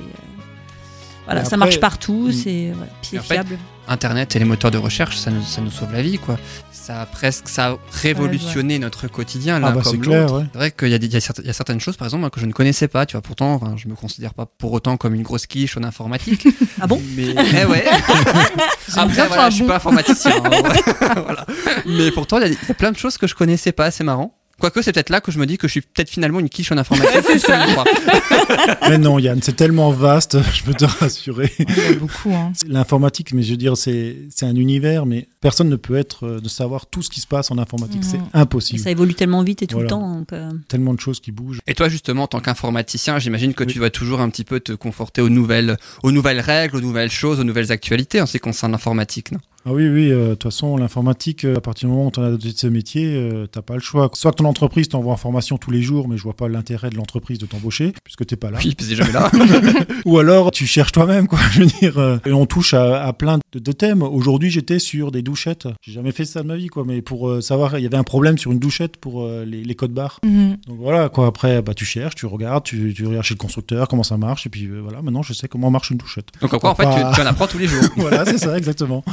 [1.28, 2.32] voilà, ça marche partout, Mm.
[2.34, 3.58] c'est fait, fiable.
[3.88, 6.38] Internet et les moteurs de recherche, ça nous, ça nous sauve la vie, quoi.
[6.72, 10.38] Ça a presque, ça a révolutionné notre quotidien, l'un Ah bah, comme c'est clair, l'autre.
[10.40, 10.46] ouais.
[10.52, 12.30] C'est vrai qu'il y, y a certes- il y a certaines choses, par exemple, moi,
[12.30, 13.22] que je ne connaissais pas, tu vois.
[13.22, 16.48] Pourtant, enfin, je me considère pas pour autant comme une grosse quiche en informatique.
[16.82, 17.02] Ah bon?
[17.16, 17.28] Mais
[17.62, 17.86] eh ouais.
[18.96, 19.70] Après, voilà, je suis bon.
[19.70, 20.32] pas informaticien.
[20.44, 21.13] hein, ouais.
[21.24, 21.46] Voilà.
[21.86, 24.34] Mais pourtant, il y, y a plein de choses que je connaissais pas, c'est marrant.
[24.60, 26.72] Quoique, c'est peut-être là que je me dis que je suis peut-être finalement une quiche
[26.72, 27.15] en informatique.
[28.89, 31.52] Mais non, Yann, c'est tellement vaste, je peux te rassurer.
[31.60, 32.32] Il y a beaucoup.
[32.34, 32.52] Hein.
[32.67, 36.39] L'informatique, mais je veux dire, c'est c'est un univers, mais personne ne peut être euh,
[36.39, 38.04] de savoir tout ce qui se passe en informatique.
[38.04, 38.80] C'est Et impossible.
[38.80, 39.86] ça évolue tellement vite et tout Voilà.
[39.86, 40.15] le temps.
[40.20, 41.60] donc, euh, Tellement de choses qui bougent.
[41.67, 43.74] Et toi, justement, en tant qu'informaticien, j'imagine que Oui.
[43.74, 47.12] tu dois toujours un petit peu te conforter aux nouvelles, aux nouvelles règles, aux nouvelles
[47.12, 49.39] choses, aux nouvelles actualités en ce qui concerne l'informatique, non?
[49.69, 52.21] Ah oui, oui, euh, de toute façon, l'informatique, euh, à partir du moment où tu
[52.21, 54.10] as adopté ce métier, euh, t'as pas le choix.
[54.13, 56.95] Soit ton entreprise t'envoie en formation tous les jours, mais je vois pas l'intérêt de
[56.95, 58.60] l'entreprise de t'embaucher, puisque t'es pas là.
[58.63, 59.30] Oui, c'est jamais là.
[60.06, 61.39] Ou alors tu cherches toi-même, quoi.
[61.51, 64.03] Je veux dire, euh, et on touche à, à plein de, de thèmes.
[64.03, 65.67] Aujourd'hui, j'étais sur des douchettes.
[65.82, 66.86] J'ai jamais fait ça de ma vie, quoi.
[66.86, 69.65] Mais pour euh, savoir, il y avait un problème sur une douchette pour euh, les,
[69.65, 70.21] les codes barres.
[70.23, 70.60] Mhm.
[70.65, 71.27] Donc voilà, quoi.
[71.27, 74.45] Après, bah, tu cherches, tu regardes, tu, tu regardes chez le constructeur comment ça marche,
[74.45, 76.27] et puis euh, voilà, maintenant je sais comment marche une douchette.
[76.39, 77.84] Donc, en quoi, en fait, tu, tu en apprends tous les jours.
[77.97, 79.03] voilà, c'est ça, exactement.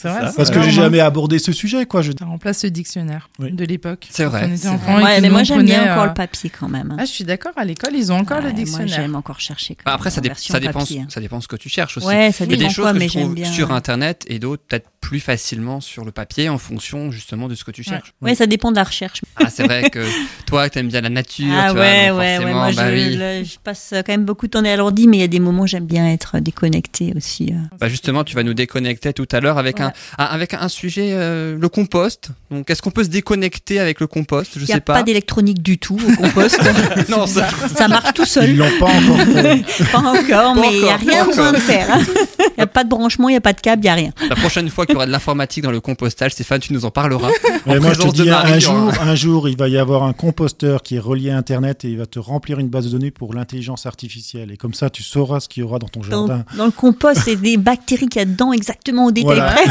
[0.00, 0.30] C'est vrai.
[0.36, 0.82] Parce que j'ai hein.
[0.82, 2.02] jamais abordé ce sujet, quoi.
[2.02, 2.12] Je...
[2.18, 3.52] Ça remplace le dictionnaire Oui.
[3.52, 4.06] de l'époque.
[4.10, 6.94] C'est vrai, Ouais, mais moi j'aime bien encore euh, le papier quand même.
[6.98, 8.88] Ah, je suis d'accord, à l'école, ils ont encore Ouais, le Moi dictionnaire.
[9.00, 9.74] j'aime encore chercher.
[9.74, 10.34] quand Bah, même Après, ça, dépend,
[10.80, 11.04] papier.
[11.08, 12.06] ça dépend ce que tu cherches aussi.
[12.06, 13.52] Ouais, ça Il y a dépend des choses quoi, que mais je j'aime trouve bien.
[13.52, 17.64] sur Internet et d'autres peut-être plus facilement sur le papier en fonction justement de ce
[17.64, 18.12] que tu cherches.
[18.20, 19.22] Ouais, ça dépend de la recherche.
[19.36, 20.04] Ah, c'est vrai que
[20.46, 21.46] toi, tu aimes bien la nature.
[21.52, 22.52] Ah ouais, ouais, ouais.
[22.52, 25.28] Moi, bah je, passe quand même beaucoup de temps à l'ordi, mais il y a
[25.28, 27.52] des moments où j'aime bien être déconnectée aussi.
[27.52, 27.76] euh.
[27.80, 29.87] Bah justement, tu vas nous déconnecter tout à l'heure avec, Voilà.
[30.18, 32.30] Un, avec un sujet, euh, le compost.
[32.50, 34.52] Donc, est-ce qu'on peut se déconnecter avec le compost?
[34.54, 35.02] Je Il n'y a sais pas, pas.
[35.02, 36.58] d'électronique du tout au compost.
[37.08, 38.50] non, ça, ça marche tout seul.
[38.50, 39.64] Ils l'ont pas encore fait.
[39.92, 41.86] Pas encore, mais il n'y a rien besoin de faire.
[41.94, 42.00] hein.
[42.38, 43.94] Il n'y a pas de branchement, il n'y a pas de câble, il n'y a
[43.94, 44.10] rien.
[44.28, 46.90] la prochaine fois qu'il y aura de l'informatique dans le compostage, Stéphane, tu nous en
[46.90, 47.28] parleras.
[47.66, 49.78] Mais moi, je te présence de dis, Marie, un jour, un jour, il va y
[49.78, 52.86] avoir un composteur qui est relié à Internet et il va te remplir une base
[52.86, 54.50] de données pour l'intelligence artificielle.
[54.50, 56.44] Et comme ça, tu sauras ce qu'il y aura dans ton Dans, jardin.
[56.56, 59.52] dans le compost, c'est des bactéries qu'il y a dedans exactement au détail Voilà.
[59.52, 59.64] près.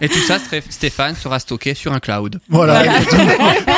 [0.00, 0.38] Et tout ça,
[0.70, 2.40] Stéphane sera stocké sur un cloud.
[2.48, 2.82] Voilà.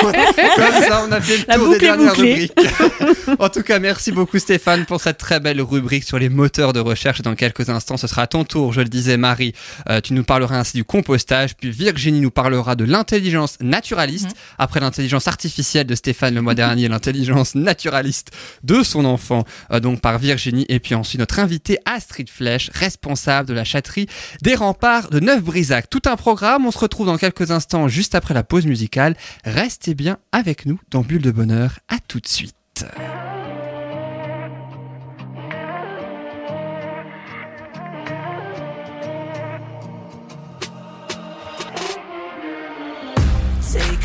[0.00, 2.32] Comme ça, on a fait le La tour des dernières bouclée.
[2.32, 3.38] rubriques.
[3.38, 6.80] en tout cas, merci beaucoup Stéphane pour cette très belle rubrique sur les moteurs de
[6.80, 7.22] recherche.
[7.22, 9.54] Dans quelques instants, ce sera à ton tour, je le disais Marie.
[9.88, 14.30] Euh, tu nous parleras ainsi du compostage, puis Virginie nous parlera de l'intelligence naturaliste.
[14.58, 18.30] Après l'intelligence artificielle de Stéphane le mois dernier, l'intelligence naturaliste
[18.62, 20.66] de son enfant, euh, donc par Virginie.
[20.68, 24.06] Et puis ensuite, notre invité Astrid Flèche, responsable de la chatterie
[24.42, 25.90] des remparts de Neuf-Brisac.
[25.90, 29.16] Tout un programme, on se retrouve dans quelques instants, juste après la pause musicale.
[29.44, 31.78] Restez bien avec nous dans Bulle de Bonheur.
[31.88, 32.54] À tout de suite.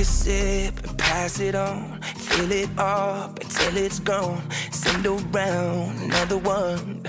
[0.10, 2.02] Sip and pass it on.
[2.02, 4.42] Fill it up until it's gone.
[4.72, 7.04] Send around another one.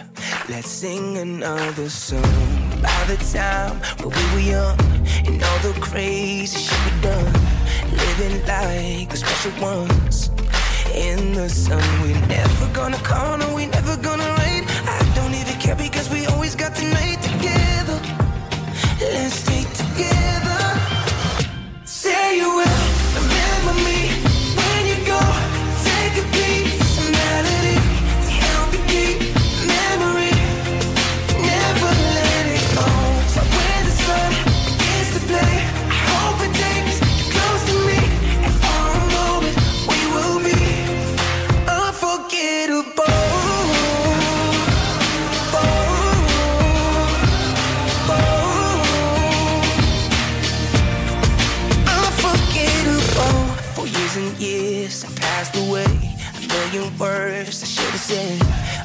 [0.48, 2.20] Let's sing another song.
[2.82, 4.78] By the time when we were young
[5.26, 7.32] and all the crazy shit we done,
[8.02, 10.30] living like the special ones.
[10.94, 14.64] In the sun, we're never gonna call, no, we never gonna rain.
[14.96, 16.19] I don't even care because we
[57.00, 58.40] words I should have said.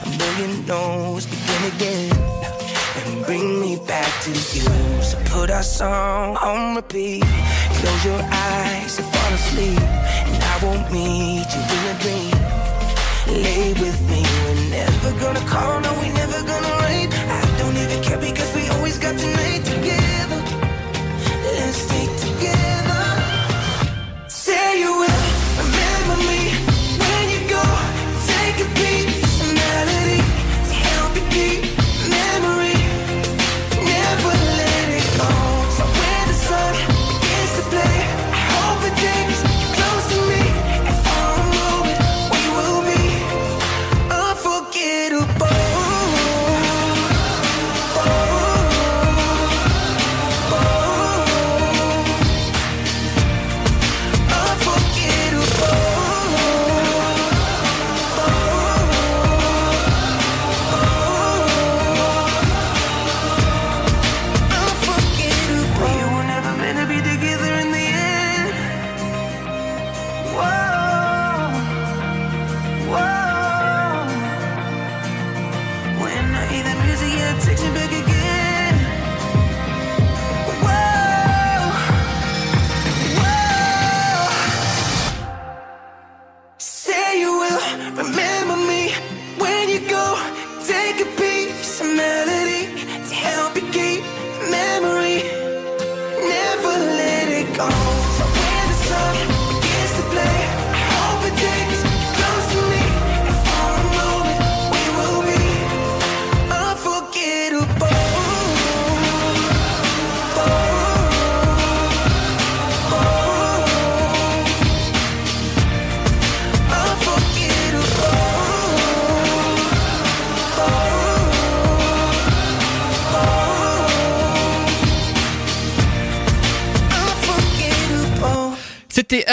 [0.06, 2.16] A million no's begin again.
[2.98, 4.70] And bring me back to you.
[5.04, 7.26] So put our song on repeat.
[7.80, 9.80] Close your eyes and fall asleep.
[10.30, 12.38] And I won't meet you in a dream.
[13.44, 14.24] Lay with me.
[14.46, 17.08] We're never gonna call, no, we never gonna rain.
[17.12, 20.40] I don't even care because we always got tonight together.
[21.58, 23.04] Let's stay together.
[24.30, 25.25] Say you will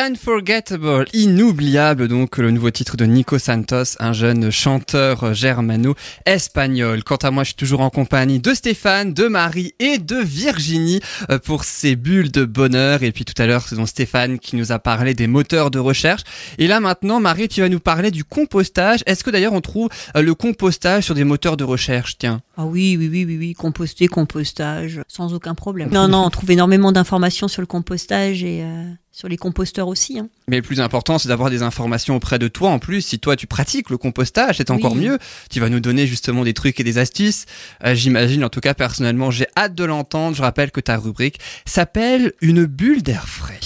[0.05, 7.05] Unforgettable, inoubliable donc le nouveau titre de Nico Santos, un jeune chanteur germano-espagnol.
[7.05, 10.99] Quant à moi, je suis toujours en compagnie de Stéphane, de Marie et de Virginie
[11.31, 13.05] euh, pour ces bulles de bonheur.
[13.05, 15.79] Et puis tout à l'heure, c'est donc Stéphane qui nous a parlé des moteurs de
[15.79, 16.23] recherche.
[16.59, 19.05] Et là maintenant, Marie, tu vas nous parler du compostage.
[19.07, 22.19] Est-ce que d'ailleurs on trouve euh, le compostage sur des moteurs de recherche?
[22.19, 22.41] Tiens.
[22.57, 25.91] Ah oui, oui, oui, oui, oui, composter, compostage, sans aucun problème.
[25.93, 30.19] Non, non, on trouve énormément d'informations sur le compostage et euh, sur les composteurs aussi.
[30.19, 30.29] Hein.
[30.49, 33.03] Mais le plus important, c'est d'avoir des informations auprès de toi en plus.
[33.03, 35.01] Si toi, tu pratiques le compostage, c'est encore Oui.
[35.07, 35.19] mieux.
[35.51, 37.45] Tu vas nous donner justement des trucs et des astuces.
[37.85, 40.35] Euh, J'imagine, en tout cas, personnellement, j'ai hâte de l'entendre.
[40.37, 43.61] Je rappelle que ta rubrique s'appelle Une bulle d'air frais.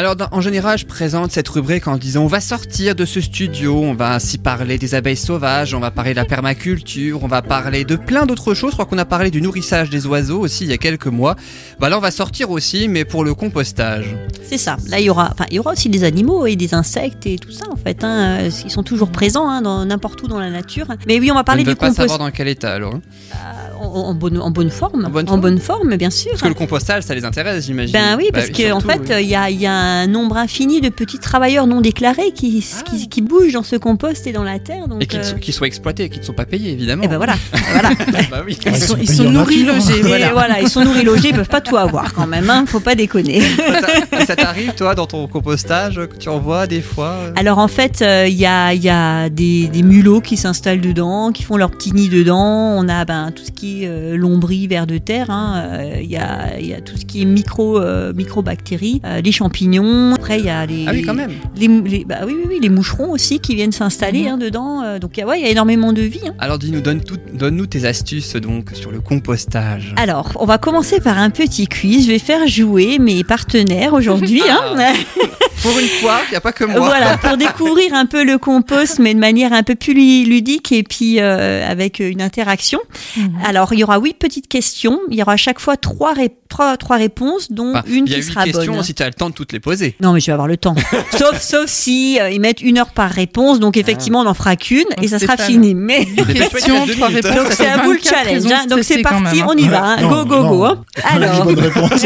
[0.00, 3.20] Alors, dans- en général, je présente cette rubrique en disant on va sortir de ce
[3.20, 7.26] studio, on va ainsi parler des abeilles sauvages, on va parler de la permaculture, on
[7.26, 8.70] va parler de plein d'autres choses.
[8.70, 11.36] Je crois qu'on a parlé du nourrissage des oiseaux aussi il y a quelques mois.
[11.80, 14.16] Bah là, on va sortir aussi, mais pour le compostage.
[14.42, 14.78] C'est ça.
[14.88, 17.36] Là, il y aura, enfin, il y aura aussi des animaux et des insectes et
[17.36, 18.02] tout ça en fait.
[18.02, 18.38] Hein.
[18.44, 20.86] Euh, Ils sont toujours présents hein, dans n'importe où dans la nature.
[21.06, 22.94] Mais oui, on va parler je ne du veux pas savoir dans quel état alors.
[22.94, 23.00] hein.
[23.78, 25.04] en, en bonne, en bonne forme.
[25.04, 25.58] En bonne forme.
[25.58, 26.30] forme, bien sûr.
[26.30, 27.92] Parce que le compostage, ça les intéresse, j'imagine.
[27.92, 29.24] Ben oui, parce Bah, que en surtout, fait, oui.
[29.24, 33.08] il y, a, y a un nombre infini de petits travailleurs non déclarés qui, qui,
[33.08, 34.88] qui bougent dans ce compost et dans la terre.
[34.88, 35.04] Donc, Ah.
[35.04, 37.02] Et qui, euh, qui soient exploités, qui ne sont pas payés, évidemment.
[37.04, 37.34] eh ben voilà,
[37.72, 37.90] voilà.
[38.30, 38.58] bah oui.
[38.66, 39.98] Ils sont, sont ils sont nourris, logés.
[39.98, 40.32] Et Voilà.
[40.32, 40.60] voilà.
[40.60, 43.40] ils sont nourris logés, ils peuvent pas tout avoir quand même, hein, faut pas déconner.
[43.40, 47.32] ça t'a- ça t'arrive, toi, dans ton compostage, que tu en vois des fois euh
[47.36, 50.80] Alors en fait, euh, il y a, il y a des, des mulots qui s'installent
[50.80, 52.74] dedans, qui font leur petit nid dedans.
[52.76, 55.30] On a ben, tout ce qui est euh, lombris, vers de terre.
[55.30, 55.62] hein.
[55.64, 59.20] Euh, Il y, a, il y a tout ce qui est micro, euh, microbactéries, euh,
[59.20, 59.69] les champignons.
[60.14, 61.30] Après, il y a les, Ah oui, quand même.
[61.56, 64.82] les, bah oui, oui, oui, les moucherons aussi qui viennent s'installer hein, dedans.
[64.82, 66.20] Euh, donc il y a- ouais, il y a énormément de vie.
[66.26, 66.34] hein.
[66.38, 67.00] Alors dis-nous, donne
[67.32, 69.94] donne-nous tes astuces donc sur le compostage.
[69.96, 72.06] Alors, on va commencer par un petit quiz.
[72.06, 74.42] Je vais faire jouer mes partenaires aujourd'hui.
[74.48, 74.74] hein.
[75.62, 76.80] Pour une fois, il n'y a pas que moi.
[76.80, 80.72] Voilà, pour découvrir un peu le compost, mais de manière un peu plus lu- ludique
[80.72, 82.80] et puis euh, avec une interaction.
[83.18, 83.32] Mhm.
[83.44, 84.98] Alors, il y aura huit petites questions.
[85.10, 88.10] Il y aura à chaque fois trois, ré- trois, trois réponses, dont Enfin, une il
[88.10, 88.82] y a qui huit sera questions bonne.
[88.82, 89.94] si tu as le temps de toutes les poser.
[90.00, 90.74] Non, mais je vais avoir le temps.
[91.16, 93.60] sauf, sauf si euh, ils mettent une heure par réponse.
[93.60, 95.74] Donc, effectivement, on n'en fera qu'une et ça sera fini.
[95.74, 97.24] Mais Question, trois minutes.
[97.26, 97.44] réponses.
[97.44, 98.52] donc, c'est à vous le 24 challenge.
[98.52, 98.66] hein.
[98.68, 99.46] Donc, c'est parti, hein.
[99.48, 99.82] on y va.
[99.84, 99.96] hein.
[100.02, 100.50] Non, Go, go, non.
[100.56, 100.64] go.
[100.64, 100.84] hein.
[101.04, 102.02] Alors, Alors, bonne réponse.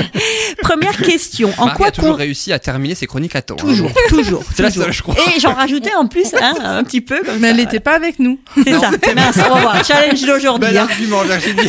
[0.62, 1.50] première question.
[1.58, 3.54] En Marie quoi a toujours con- réussi à terminer ses chroniques à temps.
[3.54, 3.62] hein.
[3.62, 4.42] Toujours, toujours.
[4.54, 4.84] C'est la toujours.
[4.84, 5.14] seule, je crois.
[5.36, 7.20] Et j'en rajoutais en plus hein, un petit peu.
[7.24, 7.54] Comme Mais ça.
[7.54, 8.38] elle n'était pas avec nous.
[8.64, 8.90] C'est ça.
[9.14, 9.84] Mince, on va voir.
[9.84, 10.68] Challenge d'aujourd'hui.
[10.68, 10.86] Bel hein.
[10.90, 11.60] argument, Virginie.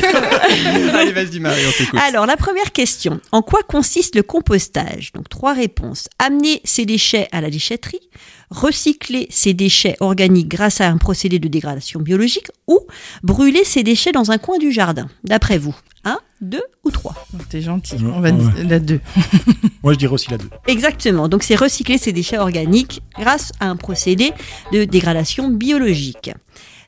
[0.94, 2.00] Allez, vas-y, Marie, on t'écoute.
[2.08, 3.20] Alors, la première question.
[3.32, 6.08] En quoi consiste le compostage Donc, trois réponses.
[6.20, 8.10] Amener ses déchets à la déchetterie,
[8.50, 12.80] recycler ses déchets organiques grâce à un procédé de dégradation biologique ou
[13.24, 15.08] brûler ses déchets dans un coin du jardin.
[15.24, 17.14] D'après vous, un, deux ou trois?
[17.50, 17.96] T'es gentil.
[17.96, 18.38] Ouais, On va ouais.
[18.38, 19.00] dire la 2.
[19.84, 20.50] Moi, je dirais aussi la 2.
[20.68, 21.28] Exactement.
[21.28, 24.32] Donc, c'est recycler ses déchets organiques grâce à un procédé
[24.74, 26.32] de dégradation biologique.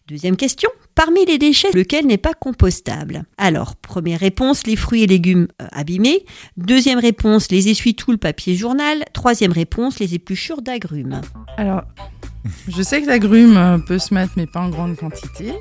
[0.07, 0.69] Deuxième question.
[0.95, 3.23] Parmi les déchets, lequel n'est pas compostable?
[3.37, 6.23] Alors, première réponse, les fruits et légumes euh, abîmés.
[6.57, 9.03] Deuxième réponse, les essuie-tout, le papier journal.
[9.13, 11.21] Troisième réponse, les épluchures d'agrumes.
[11.57, 11.81] Alors,
[12.67, 15.53] je sais que l'agrume euh, peut se mettre, mais pas en grande quantité.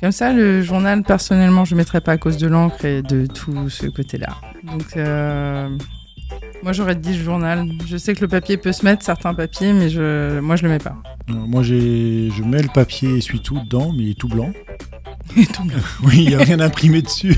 [0.00, 3.26] Comme ça, le journal, personnellement, je ne mettrais pas à cause de l'encre et de
[3.26, 4.34] tout ce côté-là.
[4.64, 5.68] Donc, euh,
[6.62, 7.66] moi, j'aurais dit le journal.
[7.86, 10.68] Je sais que le papier peut se mettre, certains papiers, mais je, moi, je le
[10.68, 10.96] mets pas.
[11.30, 14.52] Euh, Moi, je mets le papier essuie-tout dedans, mais il est tout blanc.
[15.36, 15.78] Et tout blanc.
[16.02, 17.36] Oui, il n'y a rien imprimé dessus.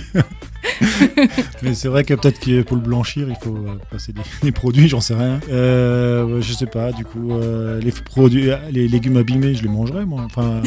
[1.62, 4.52] mais c'est vrai que peut-être que pour le blanchir, il faut euh, passer des, des
[4.52, 5.40] produits, j'en sais rien.
[5.50, 10.04] Euh, je sais pas, du coup, euh, les produits, les légumes abîmés, je les mangerai,
[10.04, 10.22] moi.
[10.24, 10.62] Enfin,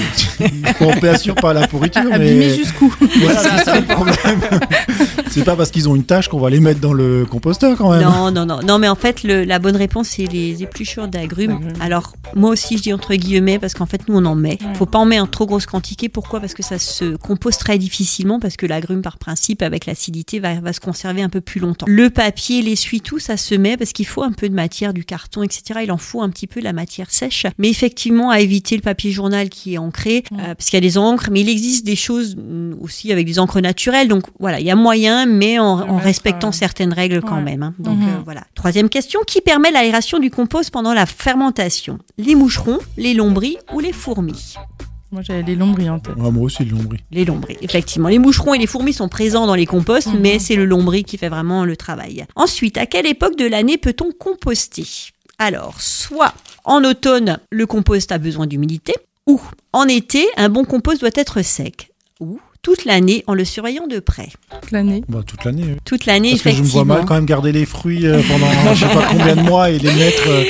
[0.82, 2.94] on peut assurer pas la pourriture, Abîmé mais jusqu'où?
[3.22, 4.15] voilà, c'est ça le problème.
[5.36, 7.91] C'est pas parce qu'ils ont une tâche qu'on va les mettre dans le composteur quand
[7.91, 8.02] même.
[8.04, 8.60] Non, non, non.
[8.65, 11.52] Non, mais en fait, le- la bonne réponse, c'est les épluchures d'agrumes.
[11.52, 11.74] Agrumes.
[11.82, 14.58] Alors, moi aussi, je dis entre guillemets, parce qu'en fait, nous, on en met.
[14.62, 14.76] Ouais.
[14.76, 16.10] Faut pas en mettre en trop grosse quantité.
[16.10, 16.39] Pourquoi?
[16.39, 20.60] Parce que ça se compose très difficilement, parce que l'agrume, par principe, avec l'acidité, va,
[20.60, 21.86] va se conserver un peu plus longtemps.
[21.89, 25.43] Le papier, l'essuie-tout, ça se met parce qu'il faut un peu de matière, du carton,
[25.43, 25.82] etc.
[25.84, 27.45] Il en faut un petit peu la matière sèche.
[27.58, 30.88] Mais effectivement, à éviter le papier journal qui est ancré, euh, parce qu'il y a
[30.88, 34.08] des encres, mais il existe des choses mm, aussi avec des encres naturelles.
[34.08, 37.42] Donc, voilà, il y a moyen, mais en, respectant euh, certaines règles quand ouais.
[37.44, 37.64] même.
[37.64, 37.74] hein.
[37.80, 38.08] Donc, Mhm.
[38.08, 38.44] euh, voilà.
[38.56, 42.00] Troisième question, qui permet l'aération du compost pendant la fermentation?
[42.18, 44.56] Les moucherons, les lombris ou les fourmis?
[45.12, 46.16] Moi, j'avais les lombris en tête.
[46.18, 47.00] Ouais, moi aussi, le lombris.
[47.12, 48.10] Les lombris, effectivement.
[48.10, 50.20] Les moucherons et les fourmis sont présents dans les composts, Mhm.
[50.20, 52.26] mais c'est le lombri qui fait vraiment le travail.
[52.36, 54.86] Ensuite, à quelle époque de l'année peut-on composter?
[55.38, 56.34] Alors, soit
[56.68, 58.96] En automne, le compost a besoin d'humidité.
[59.28, 59.40] Ou
[59.72, 61.92] en été, un bon compost doit être sec.
[62.20, 64.30] Ou toute l'année en le surveillant de près.
[64.62, 65.04] Toute l'année.
[65.08, 65.63] Bah, toute l'année.
[65.67, 65.75] oui.
[65.86, 66.84] Toute l'année, Parce que je me effectivement.
[66.86, 69.69] vois mal quand même garder les fruits euh, pendant je sais pas combien de mois
[69.69, 70.43] et les mettre euh,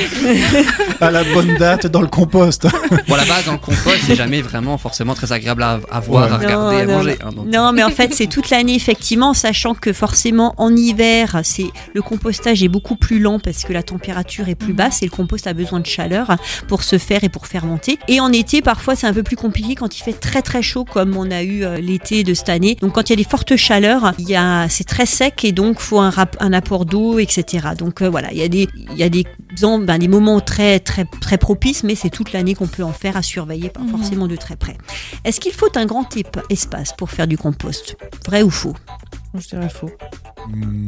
[1.02, 2.68] à la bonne date dans le compost.
[3.10, 6.26] Bon, la base dans le compost, c'est jamais vraiment forcément très agréable à, à voir,
[6.28, 6.32] Ouais.
[6.32, 7.18] à regarder, à Non, non, manger.
[7.22, 7.48] hein, donc.
[7.48, 12.02] Non, mais en fait, c'est toute l'année, effectivement, sachant que forcément, en hiver, c'est le
[12.02, 15.48] compostage est beaucoup plus lent parce que la température est plus basse et le compost
[15.48, 16.38] a besoin de chaleur
[16.70, 18.00] pour se faire et pour fermenter.
[18.08, 20.86] Et en été, parfois, c'est un peu plus compliqué quand il fait très très chaud,
[20.86, 21.78] comme on a eu euh,
[22.10, 22.76] l'été de cette année.
[22.76, 25.52] Donc, quand il y a des fortes chaleurs, il y a, c'est très sec et
[25.52, 27.70] donc faut un, rap- un apport d'eau, etc.
[27.78, 29.26] Donc euh, voilà, il y a des, il y a des,
[29.62, 33.18] ben, des moments très très très propices, mais c'est toute l'année qu'on peut en faire
[33.18, 33.90] à surveiller, pas Mhm.
[33.90, 34.78] forcément de très près.
[35.24, 36.08] Est-ce qu'il faut un grand
[36.50, 37.96] espace pour faire du compost?
[38.26, 38.76] Vrai ou faux?
[39.38, 39.92] Je dirais faux.
[40.46, 40.88] Hum,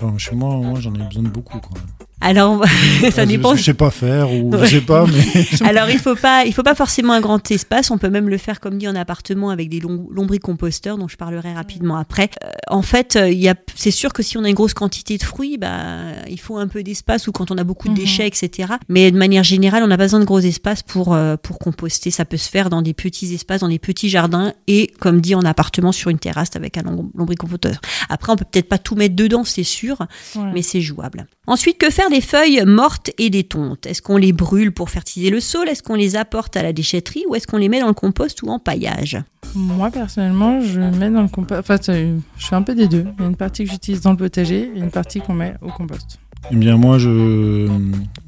[0.00, 1.58] Enfin, chez moi, moi j'en ai besoin de beaucoup.
[1.58, 1.78] Quoi.
[2.20, 2.64] Alors,
[3.02, 3.54] ça Parce dépend.
[3.54, 4.66] Je sais pas faire ou Ouais.
[4.66, 7.90] je sais pas, mais Alors, il faut pas, il faut pas forcément un grand espace.
[7.90, 11.16] On peut même le faire, comme dit, en appartement avec des lom- lombricomposteurs, dont je
[11.16, 12.30] parlerai rapidement après.
[12.44, 14.74] Euh, en fait, euh, il y a, c'est sûr que si on a une grosse
[14.74, 17.92] quantité de fruits, bah, il faut un peu d'espace ou quand on a beaucoup de
[17.92, 17.98] Mhm.
[17.98, 18.72] déchets, etc.
[18.88, 22.10] Mais de manière générale, on n'a pas besoin de gros espaces pour euh, pour composter.
[22.10, 25.34] Ça peut se faire dans des petits espaces, dans des petits jardins et, comme dit,
[25.34, 27.76] en appartement sur une terrasse avec un lom- lombricomposteur.
[28.08, 29.98] Après, on peut peut-être pas tout mettre dedans, c'est sûr.
[30.36, 30.42] Ouais.
[30.54, 31.26] mais c'est jouable.
[31.46, 35.30] Ensuite, que faire des feuilles mortes et des tontes Est-ce qu'on les brûle pour fertiliser
[35.30, 37.88] le sol Est-ce qu'on les apporte à la déchetterie Ou est-ce qu'on les met dans
[37.88, 39.18] le compost ou en paillage?
[39.54, 41.28] Moi, personnellement, je mets dans le.
[41.58, 43.06] Enfin, je fais un peu des deux.
[43.18, 45.54] Il y a une partie que j'utilise dans le potager et une partie qu'on met
[45.62, 46.18] au compost.
[46.50, 47.68] Eh bien, moi, je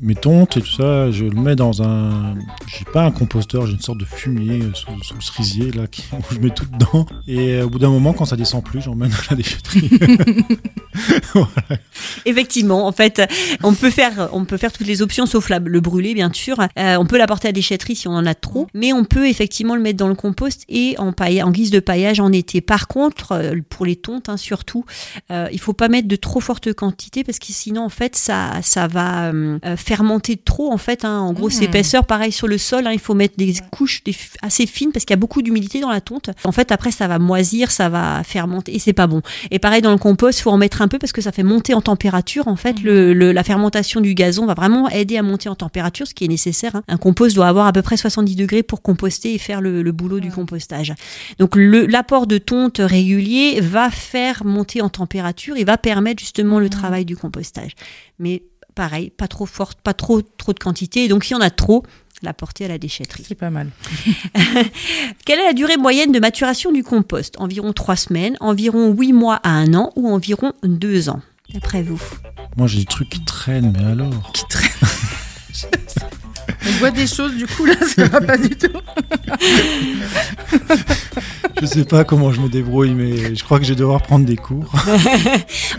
[0.02, 2.34] mes tontes et tout ça, je le mets dans un.
[2.66, 5.86] J'ai pas un composteur, j'ai une sorte de fumier euh, sous, sous le cerisier là,
[5.86, 7.06] qui- où je mets tout dedans.
[7.26, 9.90] Et euh, au bout d'un moment, quand ça descend plus, j'emmène à la déchetterie.
[12.26, 13.22] Effectivement, en fait,
[13.62, 16.60] on peut faire, on peut faire toutes les options sauf la- le brûler, bien sûr.
[16.78, 19.28] Euh, on peut l'apporter à la déchetterie si on en a trop, mais on peut
[19.28, 22.60] effectivement le mettre dans le compost et en, pailla- en guise de paillage en été.
[22.60, 24.84] Par contre, pour les tontes, hein, surtout,
[25.30, 28.52] euh, il faut pas mettre de trop fortes quantités parce que sinon, en fait, ça,
[28.62, 30.72] ça va euh, euh, fermenter trop.
[30.72, 31.18] En fait, hein.
[31.20, 31.64] en gros, c'est Mmh.
[31.64, 32.06] épaisseur.
[32.06, 35.12] Pareil sur le sol, hein, il faut mettre des couches des assez fines parce qu'il
[35.12, 36.30] y a beaucoup d'humidité dans la tonte.
[36.44, 39.22] En fait, après, ça va moisir, ça va fermenter et c'est pas bon.
[39.50, 41.42] Et pareil dans le compost, il faut en mettre un peu parce que ça fait
[41.42, 42.48] monter en température.
[42.48, 46.06] En fait, le, le- la fermentation du gazon va vraiment aider à monter en température,
[46.06, 46.76] ce qui est nécessaire.
[46.76, 46.82] hein.
[46.88, 49.92] Un compost doit avoir à peu près 70 degrés pour composter et faire le, le
[49.92, 50.94] boulot du compostage.
[51.38, 56.68] Donc l'apport de tonte régulier va faire monter en température et va permettre justement le
[56.68, 57.72] travail du compostage.
[58.18, 58.42] Mais
[58.74, 61.04] pareil, pas trop forte, pas trop trop de quantité.
[61.04, 61.84] Et donc s'il y en a trop,
[62.22, 63.24] la porter à la déchetterie.
[63.26, 63.70] C'est pas mal.
[65.24, 67.34] Quelle est la durée moyenne de maturation du compost?
[67.38, 71.20] Environ 3 semaines, environ 8 mois à 1 an ou environ 2 ans?
[71.52, 72.00] D'après vous?
[72.56, 74.32] Moi, j'ai des trucs qui traînent, mais alors?
[74.32, 74.70] Qui traîne.
[76.66, 78.68] On voit des choses, du coup, là, ça va pas du tout.
[81.60, 84.24] Je sais pas comment je me débrouille, mais je crois que je vais devoir prendre
[84.24, 84.72] des cours.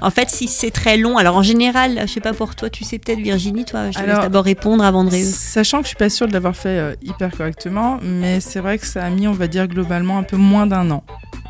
[0.04, 2.84] En fait, si c'est très long, alors en général, je sais pas pour toi, tu
[2.84, 5.90] sais peut-être Virginie, toi, je te laisse d'abord répondre avant de ré- Sachant que je
[5.90, 9.10] suis pas sûre de l'avoir fait euh, hyper correctement, mais c'est vrai que ça a
[9.12, 11.04] mis, on va dire, globalement un peu moins d'un an.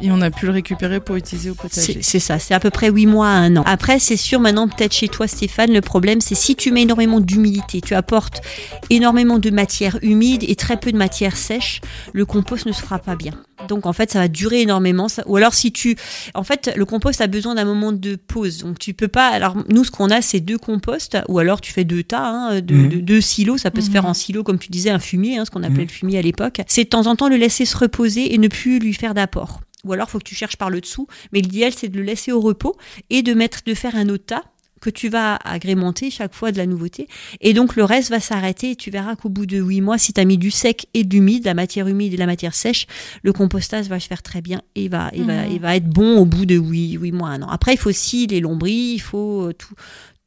[0.03, 1.93] Et on a pu le récupérer pour utiliser au potager.
[1.93, 3.63] C'est c'est ça, c'est à peu près 8 mois à 1 an.
[3.65, 7.19] Après, c'est sûr, maintenant, peut-être chez toi, Stéphane, le problème, c'est si tu mets énormément
[7.21, 8.41] d'humidité, tu apportes
[8.89, 11.79] énormément de matière humide et très peu de matière sèche,
[12.13, 13.33] le compost ne se fera pas bien.
[13.69, 15.07] Donc, en fait, ça va durer énormément.
[15.09, 15.95] ça- Ou alors, si tu.
[16.33, 18.59] En fait, le compost a besoin d'un moment de pause.
[18.59, 19.27] Donc, tu peux pas.
[19.27, 22.61] Alors, nous, ce qu'on a, c'est deux composts, ou alors tu fais deux tas, hein,
[22.61, 22.89] deux, Mhm.
[22.89, 23.57] deux- deux silos.
[23.57, 23.93] Ça peut se Mhm.
[23.93, 25.87] faire en silo, comme tu disais, un fumier, hein, ce qu'on appelait Mhm.
[25.87, 26.61] le fumier à l'époque.
[26.67, 29.61] C'est de temps en temps le laisser se reposer et ne plus lui faire d'apport.
[29.83, 31.07] Ou alors, faut que tu cherches par le dessous.
[31.33, 32.75] Mais l'idéal, c'est de le laisser au repos
[33.09, 34.43] et de mettre, de faire un autre tas
[34.81, 37.07] que tu vas agrémenter chaque fois de la nouveauté.
[37.39, 40.11] Et donc, le reste va s'arrêter et tu verras qu'au bout de huit mois, si
[40.11, 42.87] tu as mis du sec et de l'humide, la matière humide et la matière sèche,
[43.23, 45.51] le compostage va se faire très bien et va, il va, Mhm.
[45.53, 47.47] il va être bon au bout de huit, huit mois, un an.
[47.49, 49.73] Après, il faut aussi les lombris, il faut euh, tout,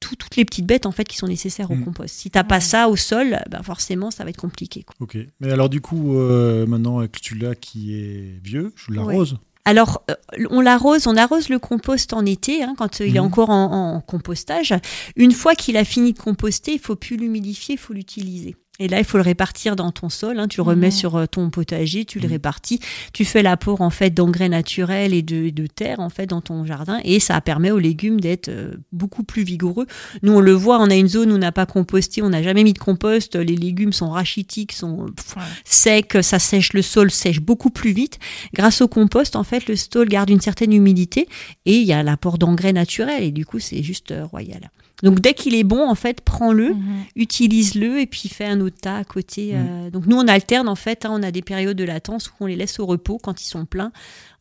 [0.01, 1.85] tout- toutes les petites bêtes en fait qui sont nécessaires au Mhm.
[1.87, 2.15] compost.
[2.15, 4.83] Si t'as pas ça au sol, ben forcément, ça va être compliqué.
[4.83, 4.95] quoi.
[5.01, 5.17] Ok.
[5.41, 9.39] Mais alors, du coup, euh, maintenant, avec celui-là qui est vieux, je l'arrose.
[9.65, 10.15] Alors, euh,
[10.51, 13.27] on l'arrose, on arrose le compost en été, hein, quand euh, il est Mhm.
[13.27, 14.75] encore en, en compostage.
[15.17, 18.57] Une fois qu'il a fini de composter, il faut plus l'humidifier, il faut l'utiliser.
[18.81, 20.41] Et là, il faut le répartir dans ton sol.
[20.41, 22.33] hein, tu le remets sur euh, ton potager, tu le Mhm.
[22.33, 22.81] répartis.
[23.13, 26.65] Tu fais l'apport en fait d'engrais naturels et de, de terre en fait dans ton
[26.65, 29.87] jardin, et ça permet aux légumes d'être euh, beaucoup plus vigoureux.
[30.23, 32.43] Nous, on le voit, on a une zone où on n'a pas composté, on n'a
[32.43, 33.37] jamais mis de compost.
[33.37, 35.43] Les légumes sont rachitiques, sont pff, Ouais.
[35.65, 38.19] secs, ça sèche le sol, sèche beaucoup plus vite.
[38.55, 41.29] Grâce au compost, en fait, le sol garde une certaine humidité
[41.65, 44.71] et il y a l'apport d'engrais naturels et du coup, c'est juste euh, royal.
[45.05, 47.05] Donc dès qu'il est bon, en fait, prends-le, Mhm.
[47.17, 49.51] utilise-le et puis fais un autre tas à côté.
[49.55, 49.91] euh.
[49.91, 51.05] Donc nous, on alterne en fait.
[51.05, 53.47] hein, on a des périodes de latence où on les laisse au repos quand ils
[53.49, 53.93] sont pleins.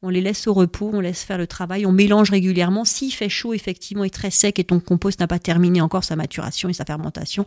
[0.05, 2.83] On les laisse au repos, on laisse faire le travail, on mélange régulièrement.
[2.83, 6.17] S'il fait chaud, effectivement, et très sec et ton compost n'a pas terminé encore sa
[6.17, 7.45] maturation et sa fermentation,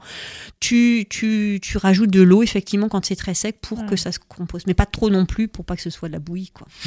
[0.59, 4.19] tu, tu, tu rajoutes de l'eau, effectivement, quand c'est très sec pour que ça se
[4.27, 4.63] compose.
[4.67, 6.67] Mais pas trop non plus pour pas que ce soit de la bouillie, quoi.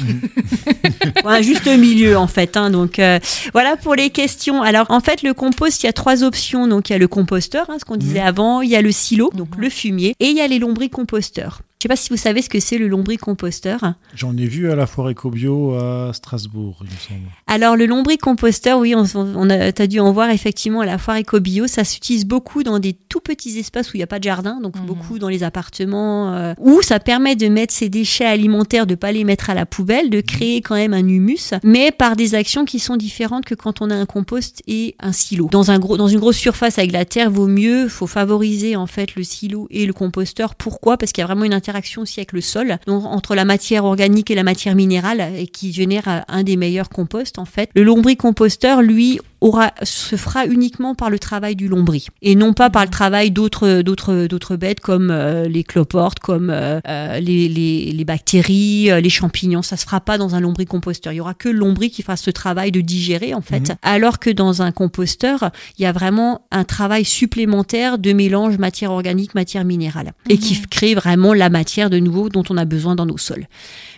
[1.24, 2.56] Ouais, un juste milieu, en fait.
[2.56, 2.70] hein.
[2.70, 3.18] donc euh,
[3.52, 4.62] voilà pour les questions.
[4.62, 6.66] Alors, en fait, le compost, il y a trois options.
[6.68, 8.92] Donc, il y a le composteur, hein, ce qu'on disait avant, il y a le
[8.92, 9.62] silo, donc Mhm.
[9.62, 11.62] le fumier, et il y a les lombricomposteurs.
[11.80, 13.94] Je sais pas si vous savez ce que c'est le lombricomposteur.
[14.14, 17.30] J'en ai vu à la foire éco-bio à Strasbourg, il me semble.
[17.46, 21.16] Alors le lombricomposteur, oui, on, on a, t'as dû en voir effectivement à la foire
[21.16, 24.24] éco-bio, ça s'utilise beaucoup dans des tout petits espaces où il n'y a pas de
[24.24, 24.84] jardin, donc Mhm.
[24.84, 29.10] beaucoup dans les appartements, euh, où ça permet de mettre ses déchets alimentaires, de pas
[29.10, 32.66] les mettre à la poubelle, de créer quand même un humus, mais par des actions
[32.66, 35.48] qui sont différentes que quand on a un compost et un silo.
[35.50, 38.86] Dans un gros, dans une grosse surface avec la terre, vaut mieux, faut favoriser en
[38.86, 40.54] fait le silo et le composteur.
[40.54, 40.98] Pourquoi?
[40.98, 43.84] Parce qu'il y a vraiment une interaction aussi avec le sol, donc entre la matière
[43.84, 47.70] organique et la matière minérale, et qui génère euh, un des meilleurs composts en fait.
[47.74, 52.68] Le lombricomposteur, lui, aura se fera uniquement par le travail du lombri et non pas
[52.70, 57.48] par le travail d'autres d'autres d'autres bêtes comme euh, les cloportes, comme euh, euh, les,
[57.48, 59.62] les, les bactéries, euh, les champignons.
[59.62, 61.12] Ça se fera pas dans un lombricomposteur.
[61.12, 63.70] Il y aura que le lombri qui fera ce travail de digérer en fait.
[63.70, 63.76] Mhm.
[63.82, 68.90] Alors que dans un composteur, il y a vraiment un travail supplémentaire de mélange matière
[68.92, 70.66] organique matière minérale et qui Mhm.
[70.70, 73.46] crée vraiment la matière de nouveau dont on a besoin dans nos sols.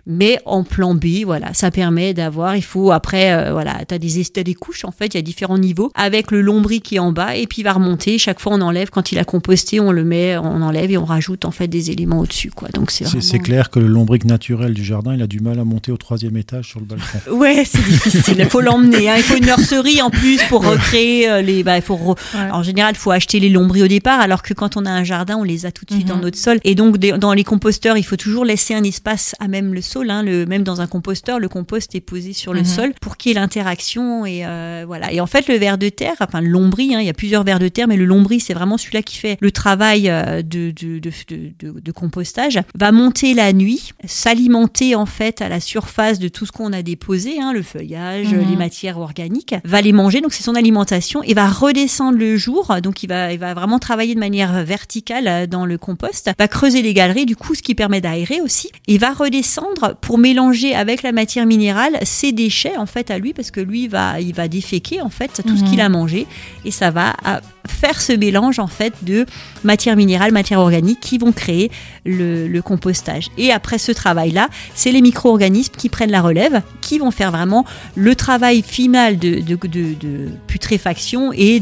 [0.06, 4.24] Mais en plan B, voilà, ça permet d'avoir, il faut après, euh, voilà, t'as des,
[4.24, 6.98] t'as des couches en fait, il y a différents niveaux, avec le lombri qui est
[6.98, 9.80] en bas, et puis il va remonter, chaque fois on enlève, quand il a composté,
[9.80, 12.68] on le met, on enlève et on rajoute en fait des éléments au-dessus, quoi.
[12.68, 13.22] Donc c'est C'est vraiment...
[13.22, 15.96] c'est clair que le lombric naturel du jardin, il a du mal à monter au
[15.96, 17.18] troisième étage sur le balcon.
[17.32, 18.36] Ouais, c'est difficile.
[18.38, 19.08] Il faut l'emmener.
[19.10, 19.14] hein.
[19.16, 21.62] Il faut une nurserie en plus pour recréer euh, les.
[21.64, 21.96] Bah, il faut.
[21.96, 22.50] re- Ouais.
[22.52, 25.04] En général, il faut acheter les lombris au départ, alors que quand on a un
[25.04, 26.14] jardin, on les a tout de suite Mhm.
[26.16, 26.58] dans notre sol.
[26.64, 30.10] Et donc, dans les composteurs, il faut toujours laisser un espace à même le sol.
[30.10, 30.22] Hein.
[30.22, 32.66] Le, même dans un composteur, le compost est posé sur le Mhm.
[32.66, 34.26] sol pour qu'il y ait l'interaction.
[34.26, 35.12] Et euh, voilà.
[35.12, 37.44] Et en fait, le ver de terre, enfin le lombri, hein, il y a plusieurs
[37.44, 40.70] vers de terre, mais le lombri, c'est vraiment celui-là qui fait le travail euh, de,
[40.70, 42.60] de, de, de, compostage.
[42.78, 46.82] Va monter la nuit, s'alimenter en fait à la surface de tout ce qu'on a
[46.82, 48.50] déposé, hein, le feuillage, Mhm.
[48.50, 52.74] les matières organiques, va les manger, donc c'est son alimentation, et va redescendre le jour,
[52.82, 56.48] donc il va, il va vraiment travailler de manière verticale euh, dans le compost, va
[56.48, 60.74] creuser les galeries, du coup ce qui permet d'aérer aussi, et va redescendre pour mélanger
[60.74, 64.34] avec la matière minérale ses déchets en fait à lui, parce que lui va, il
[64.34, 65.70] va déféquer en fait tout ce Mhm.
[65.70, 66.26] qu'il a mangé,
[66.64, 69.24] et ça va à faire ce mélange en fait de
[69.62, 71.70] matière minérale, matière organique qui vont créer
[72.04, 73.28] le, le compostage.
[73.38, 77.64] Et après ce travail-là, c'est les micro-organismes qui prennent la relève, qui vont faire vraiment
[77.94, 81.60] le travail final de, de, de- de putréfaction et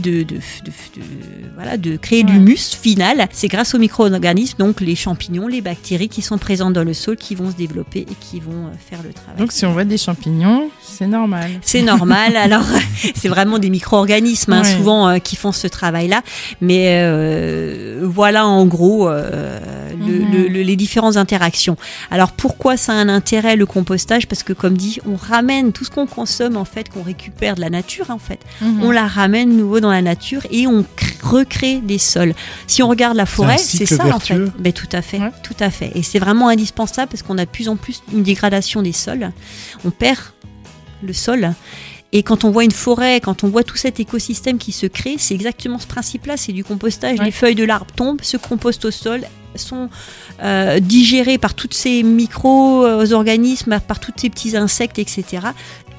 [1.55, 2.33] voilà, de créer Ouais.
[2.33, 3.29] l'humus final.
[3.33, 7.17] C'est grâce aux micro-organismes, donc les champignons, les bactéries qui sont présentes dans le sol,
[7.17, 9.39] qui vont se développer et qui vont euh, faire le travail.
[9.39, 11.51] Donc si on voit des champignons, c'est normal.
[11.63, 12.37] C'est normal.
[12.37, 12.65] Alors,
[13.15, 14.77] c'est vraiment des micro-organismes, hein, Ouais.
[14.77, 16.23] souvent, euh, qui font ce travail-là.
[16.61, 19.59] Mais euh, voilà, en gros, euh,
[19.99, 20.33] le- Mhm.
[20.33, 21.77] le- le- les différentes interactions.
[22.11, 24.27] Alors, pourquoi ça a un intérêt, le compostage?
[24.27, 27.61] Parce que, comme dit, on ramène tout ce qu'on consomme, en fait, qu'on récupère de
[27.61, 28.41] la nature, en fait.
[28.61, 28.83] Mhm.
[28.83, 30.87] On la ramène nouveau dans la nature et on cr-
[31.23, 32.35] recrée des sols.
[32.67, 34.35] Si on regarde la forêt, c'est ça, en fait.
[34.35, 34.53] vertueux.
[34.59, 35.31] Ben, tout à fait, Ouais.
[35.43, 35.93] tout à fait.
[35.95, 39.31] Et c'est vraiment indispensable parce qu'on a de plus en plus une dégradation des sols.
[39.85, 40.19] On perd
[41.03, 41.53] le sol.
[42.13, 45.17] Et quand on voit une forêt, quand on voit tout cet écosystème qui se crée,
[45.19, 47.19] c'est exactement ce principe-là, c'est du compostage.
[47.19, 47.27] Ouais.
[47.27, 49.23] Les feuilles de l'arbre tombent, se compostent au sol,
[49.55, 49.89] sont
[50.43, 55.49] euh, digérées par tous ces micro-organismes, par tous ces petits insectes, etc.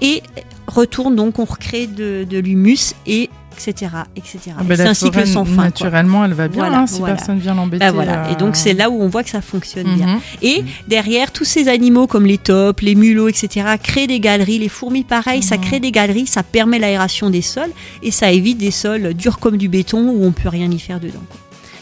[0.01, 0.22] Et
[0.68, 3.30] retournent donc, on recrée de, de l'humus et
[3.68, 3.91] etc.
[4.16, 4.39] etc.
[4.57, 5.55] Ah c'est un cycle sans fin.
[5.55, 5.64] quoi.
[5.66, 7.16] Naturellement, elle va bien Voilà, hein, si voilà.
[7.16, 7.86] personne vient l'embêter.
[7.86, 8.30] Bah voilà.
[8.32, 10.07] Et donc euh, c'est là où on voit que ça fonctionne bien.
[10.16, 10.20] mhm.
[10.41, 14.59] Et derrière, tous ces animaux comme les topes, les mulots, etc., créent des galeries.
[14.59, 15.62] Les fourmis, pareil, ça Mhm.
[15.64, 17.72] crée des galeries, ça permet l'aération des sols
[18.03, 20.99] et ça évite des sols durs comme du béton où on peut rien y faire
[20.99, 21.24] dedans.
[21.30, 21.39] quoi.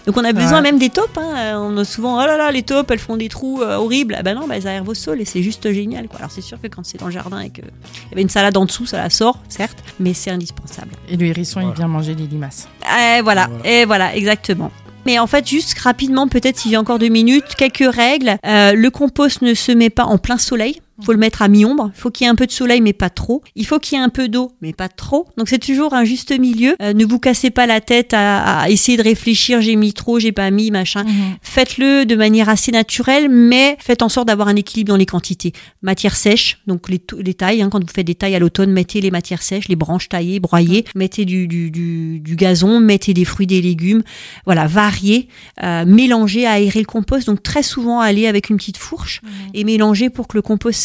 [0.10, 0.62] Donc on a besoin Ouais.
[0.64, 1.20] même des taupes.
[1.20, 1.34] hein.
[1.38, 4.16] Euh, On a souvent, oh là là, les taupes, elles font des trous euh, horribles.
[4.18, 6.07] Ah ben non, bah, elles aèrent vos sols et c'est juste génial.
[6.07, 6.18] Quoi.
[6.18, 8.57] Alors c'est sûr que quand c'est dans le jardin et qu'il y avait une salade
[8.57, 10.89] en dessous, ça la sort, certes, mais c'est indispensable.
[11.10, 11.76] Et le hérisson, Voilà.
[11.76, 12.68] il vient manger les limaces.
[12.82, 13.70] Et voilà, Voilà.
[13.70, 14.72] et voilà, exactement.
[15.05, 18.38] Mais en fait, juste rapidement, peut-être s'il y a encore deux minutes, quelques règles.
[18.47, 20.82] Euh, le compost ne se met pas en plein soleil.
[21.06, 21.91] Faut le mettre à mi-ombre.
[21.95, 23.41] Il faut qu'il y ait un peu de soleil, mais pas trop.
[23.56, 25.28] Il faut qu'il y ait un peu d'eau, mais pas trop.
[25.38, 26.76] Donc c'est toujours un juste milieu.
[26.82, 29.62] Euh, ne vous cassez pas la tête à, à essayer de réfléchir.
[29.62, 31.04] J'ai mis trop, j'ai pas mis, machin.
[31.04, 31.14] Mhm.
[31.41, 35.54] Faites-le de manière assez naturelle, mais faites en sorte d'avoir un équilibre dans les quantités.
[35.82, 37.62] Matière sèche, donc les, les tailles.
[37.62, 40.39] hein, quand vous faites des tailles à l'automne, mettez les matières sèches, les branches taillées,
[40.39, 40.86] broyées.
[40.95, 44.04] Mettez du, du, du, du gazon, mettez des fruits, des légumes.
[44.45, 45.28] Voilà, variez,
[45.64, 47.28] euh, mélangez, aérer le compost.
[47.28, 49.22] Donc très souvent aller avec une petite fourche
[49.54, 50.80] et mélanger pour que le compost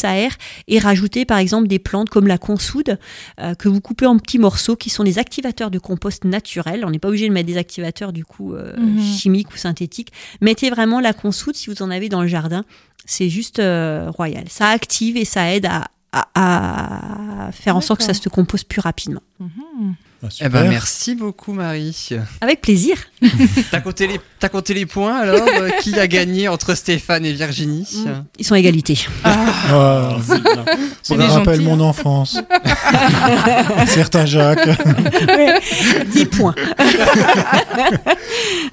[0.67, 2.97] et rajouter par exemple des plantes comme la consoude
[3.39, 6.83] euh, que vous coupez en petits morceaux qui sont des activateurs de compost naturels.
[6.85, 9.01] On n'est pas obligé de mettre des activateurs du coup euh, Mhm.
[9.01, 10.11] chimiques ou synthétiques.
[10.41, 12.63] Mettez vraiment la consoude si vous en avez dans le jardin.
[13.05, 14.45] C'est juste euh, royal.
[14.49, 18.63] Ça active et ça aide à, à- à faire en sorte que ça se compose
[18.63, 19.21] plus rapidement.
[19.39, 19.95] Mhm.
[20.23, 22.09] Ah, Eh ben merci beaucoup Marie.
[22.41, 22.97] Avec plaisir.
[23.71, 27.33] T'as compté les t'as compté les points alors euh, Qui a gagné entre Stéphane et
[27.33, 27.87] Virginie
[28.37, 28.97] Ils sont à égalité.
[29.23, 30.17] Ah,
[31.01, 31.83] ça me rappelle mon hein.
[31.83, 32.37] enfance.
[33.87, 34.67] Certain Jacques.
[36.13, 36.55] 10 points.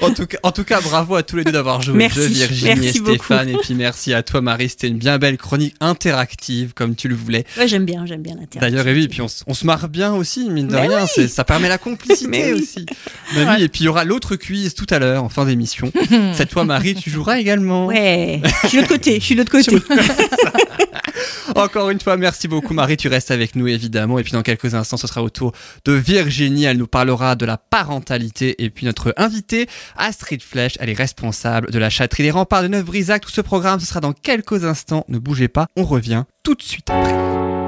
[0.00, 2.18] En tout cas, en tout cas, bravo à tous les deux d'avoir joué Merci.
[2.20, 3.48] le jeu, Virginie Merci et Stéphane.
[3.48, 7.14] Et puis merci à toi Marie, c'était une bien belle chronique interactive comme tu le
[7.14, 7.44] voulais.
[7.58, 8.68] Ouais, j'aime bien, j'aime bien l'intérêt.
[8.68, 11.02] D'ailleurs, et oui, et puis on, on se marre bien aussi, mine de Mais rien,
[11.02, 11.08] oui.
[11.14, 12.60] c'est- ça permet la complicité Mais oui.
[12.62, 12.86] aussi.
[13.34, 15.90] Mais oui, et puis il y aura l'autre quiz tout à l'heure en fin d'émission.
[16.34, 17.86] Cette fois, Marie, tu joueras également.
[17.86, 19.76] Ouais, je suis de l'autre côté, je suis de l'autre côté.
[21.54, 24.18] Encore une fois, merci beaucoup Marie, tu restes avec nous évidemment.
[24.18, 25.52] Et puis dans quelques instants, ce sera au tour
[25.84, 26.64] de Virginie.
[26.64, 28.62] Elle nous parlera de la parentalité.
[28.62, 32.68] Et puis notre invitée, Astrid Flèche, elle est responsable de la châterie des remparts de
[32.68, 33.22] Neuf-Brisac.
[33.22, 35.04] Tout ce programme, ce sera dans quelques instants.
[35.08, 37.61] Ne bougez pas, on revient tout de suite après.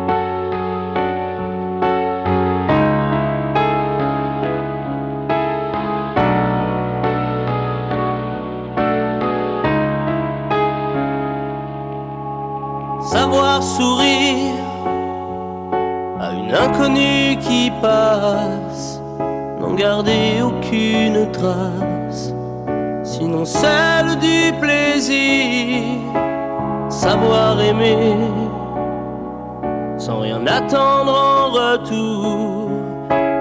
[13.65, 14.55] Sourire
[16.21, 19.01] à une inconnue qui passe,
[19.61, 22.35] n'en garder aucune trace,
[23.03, 25.83] sinon celle du plaisir,
[26.91, 28.17] savoir aimer
[29.97, 32.69] sans rien attendre en retour,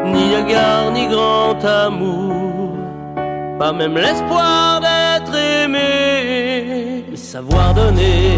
[0.05, 2.71] ni égard ni grand amour,
[3.59, 8.37] pas même l'espoir d'être aimé, mais savoir donner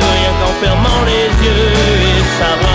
[0.61, 1.73] fermant les yeux
[2.09, 2.70] et donner.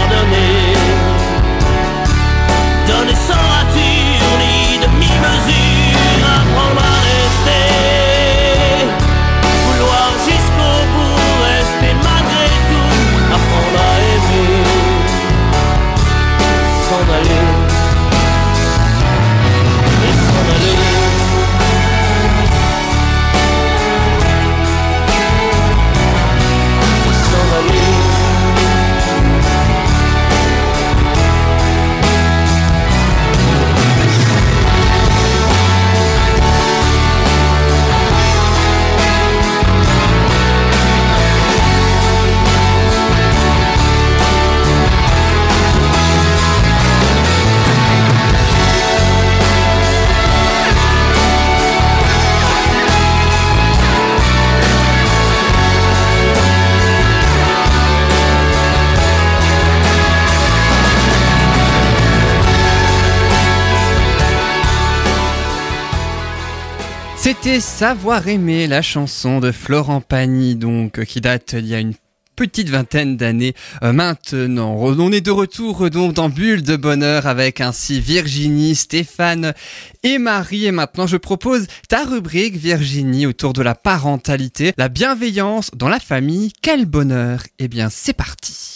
[67.27, 71.95] C'était Savoir aimer, la chanson de Florent Pagny, donc, qui date il y a une
[72.37, 73.53] petite vingtaine d'années
[73.83, 74.77] euh, maintenant.
[74.79, 79.55] On est de retour euh, donc dans Bulle de Bonheur avec ainsi Virginie, Stéphane
[80.05, 80.67] et Marie.
[80.67, 85.99] Et maintenant, je propose ta rubrique, Virginie, autour de la parentalité, la bienveillance dans la
[85.99, 86.53] famille.
[86.63, 88.75] Quel bonheur Eh bien, c'est parti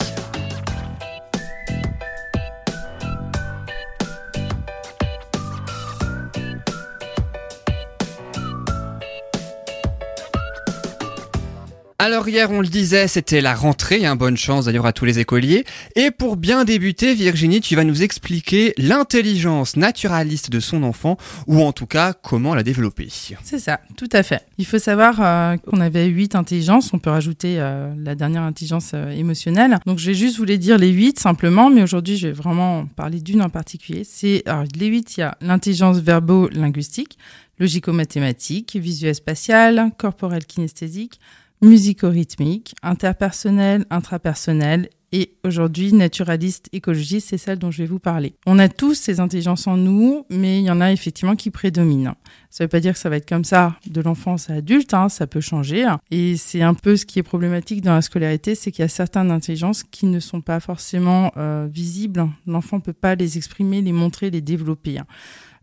[12.03, 15.19] Alors hier, on le disait, c'était la rentrée, hein, bonne chance d'ailleurs à tous les
[15.19, 15.67] écoliers.
[15.97, 21.61] Et pour bien débuter, Virginie, tu vas nous expliquer l'intelligence naturaliste de son enfant, ou
[21.61, 23.09] en tout cas comment la développer.
[23.11, 24.47] C'est ça, tout à fait.
[24.57, 26.95] Il faut savoir euh, qu'on avait huit intelligences.
[26.95, 29.79] On peut rajouter euh, la dernière intelligence euh, émotionnelle.
[29.85, 32.87] Donc je vais juste vous les dire les huit simplement, mais aujourd'hui je vais vraiment
[32.97, 34.05] parler d'une en particulier.
[34.05, 34.43] C'est
[34.75, 37.19] les huit, il y a l'intelligence verbo-linguistique,
[37.59, 41.21] logico-mathématique, visuel-spatiale, corporel-kinesthésique,
[41.63, 48.35] musico-rythmique, interpersonnel, intrapersonnel et aujourd'hui naturaliste, écologiste, c'est celle dont je vais vous parler.
[48.47, 52.15] On a tous ces intelligences en nous, mais il y en a effectivement qui prédominent.
[52.49, 54.95] Ça ne veut pas dire que ça va être comme ça de l'enfance à adulte,
[54.95, 55.87] hein, ça peut changer.
[56.11, 58.89] Et c'est un peu ce qui est problématique dans la scolarité, c'est qu'il y a
[58.89, 62.29] certaines intelligences qui ne sont pas forcément euh, visibles.
[62.47, 64.99] L'enfant ne peut pas les exprimer, les montrer, les développer.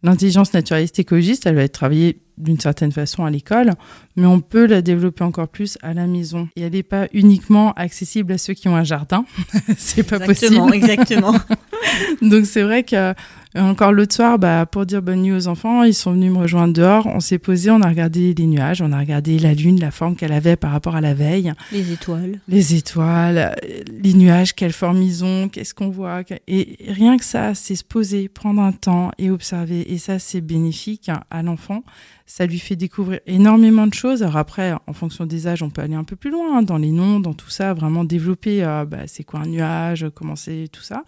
[0.04, 3.72] L'intelligence naturaliste écologiste, elle va être travaillée d'une certaine façon à l'école,
[4.16, 6.48] mais on peut la développer encore plus à la maison.
[6.56, 9.26] Et elle n'est pas uniquement accessible à ceux qui ont un jardin.
[9.78, 10.76] c'est pas Exactement, possible.
[10.92, 11.36] exactement.
[12.22, 13.14] Donc c'est vrai que
[13.60, 16.74] encore l'autre soir, bah, pour dire bonne nuit aux enfants, ils sont venus me rejoindre
[16.74, 17.06] dehors.
[17.08, 20.16] On s'est posé, on a regardé les nuages, on a regardé la lune, la forme
[20.16, 22.40] qu'elle avait par rapport à la veille, Les étoiles.
[22.48, 23.56] les étoiles,
[24.02, 26.22] les nuages, quelle forme ils ont, qu'est-ce qu'on voit.
[26.48, 29.92] Et rien que ça, c'est se poser, prendre un temps et observer.
[29.94, 31.84] Et ça, c'est bénéfique hein, à l'enfant.
[32.26, 34.22] Ça lui fait découvrir énormément de choses.
[34.22, 36.78] Alors après, en fonction des âges, on peut aller un peu plus loin hein, dans
[36.78, 38.64] les noms, dans tout ça, vraiment développer.
[38.66, 41.04] euh, bah, c'est quoi un nuage, comment c'est tout ça.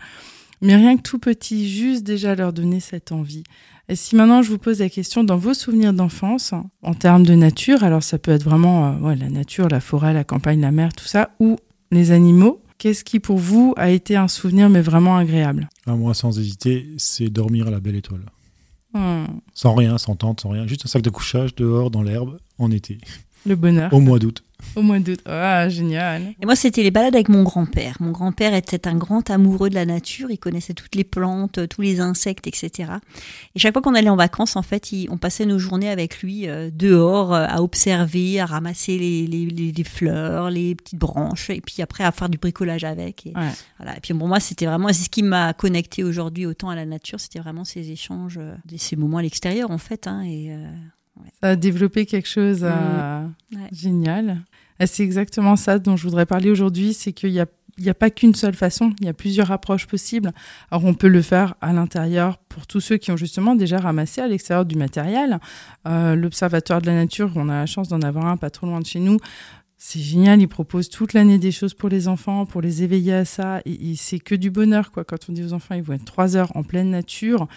[0.62, 3.44] Mais rien que tout petit, juste déjà leur donner cette envie.
[3.88, 6.54] Et si maintenant je vous pose la question dans vos souvenirs d'enfance,
[6.84, 10.14] en termes de nature, alors ça peut être vraiment euh, ouais, la nature, la forêt,
[10.14, 11.56] la campagne, la mer, tout ça, ou
[11.92, 15.70] les animaux, qu'est-ce qui pour vous a été un souvenir mais vraiment agréable?
[15.88, 18.26] À moi, sans hésiter, c'est dormir à la belle étoile.
[18.94, 20.66] Hmm, Sans rien, sans tente, sans rien.
[20.68, 22.98] Juste un sac de couchage dehors dans l'herbe en été,
[23.46, 24.44] Le bonheur, au mois d'août.
[24.76, 25.20] au mois d'août.
[25.26, 26.34] Ah, génial.
[26.42, 27.96] Et moi, c'était les balades avec mon grand-père.
[28.02, 30.30] Mon grand-père était un grand amoureux de la nature.
[30.30, 32.92] Il connaissait toutes les plantes, tous les insectes, etc.
[33.56, 36.22] Et chaque fois qu'on allait en vacances, en fait, il- on passait nos journées avec
[36.22, 41.00] lui euh, dehors euh, à observer, à ramasser les, les- les- les fleurs, les petites
[41.00, 43.26] branches, et puis après à faire du bricolage avec.
[43.26, 43.50] Et, Ouais.
[43.78, 43.96] voilà.
[43.96, 46.86] et puis pour moi, c'était vraiment, c'est ce qui m'a connecté aujourd'hui autant à la
[46.86, 47.20] nature.
[47.22, 50.08] C'était vraiment ces échanges, euh, ces moments à l'extérieur, en fait.
[50.08, 50.68] hein, et, euh,
[51.42, 53.60] Ça a développé quelque chose euh, Ouais.
[53.72, 54.42] génial.
[54.80, 57.46] Et C'est exactement ça dont je voudrais parler aujourd'hui, c'est qu'il n'y a,
[57.78, 60.32] il y a pas qu'une seule façon, il y a plusieurs approches possibles.
[60.72, 64.22] Alors on peut le faire à l'intérieur pour tous ceux qui ont justement déjà ramassé
[64.22, 65.40] à l'extérieur du matériel.
[65.88, 68.80] Euh, L'Observatoire de la nature, on a la chance d'en avoir un pas trop loin
[68.80, 69.18] de chez nous.
[69.82, 73.24] C'est génial, ils proposent toute l'année des choses pour les enfants, pour les éveiller à
[73.24, 73.62] ça.
[73.66, 75.06] Et, et c'est que du bonheur, quoi.
[75.06, 77.48] Quand on dit aux enfants, ils vont être trois heures en pleine nature,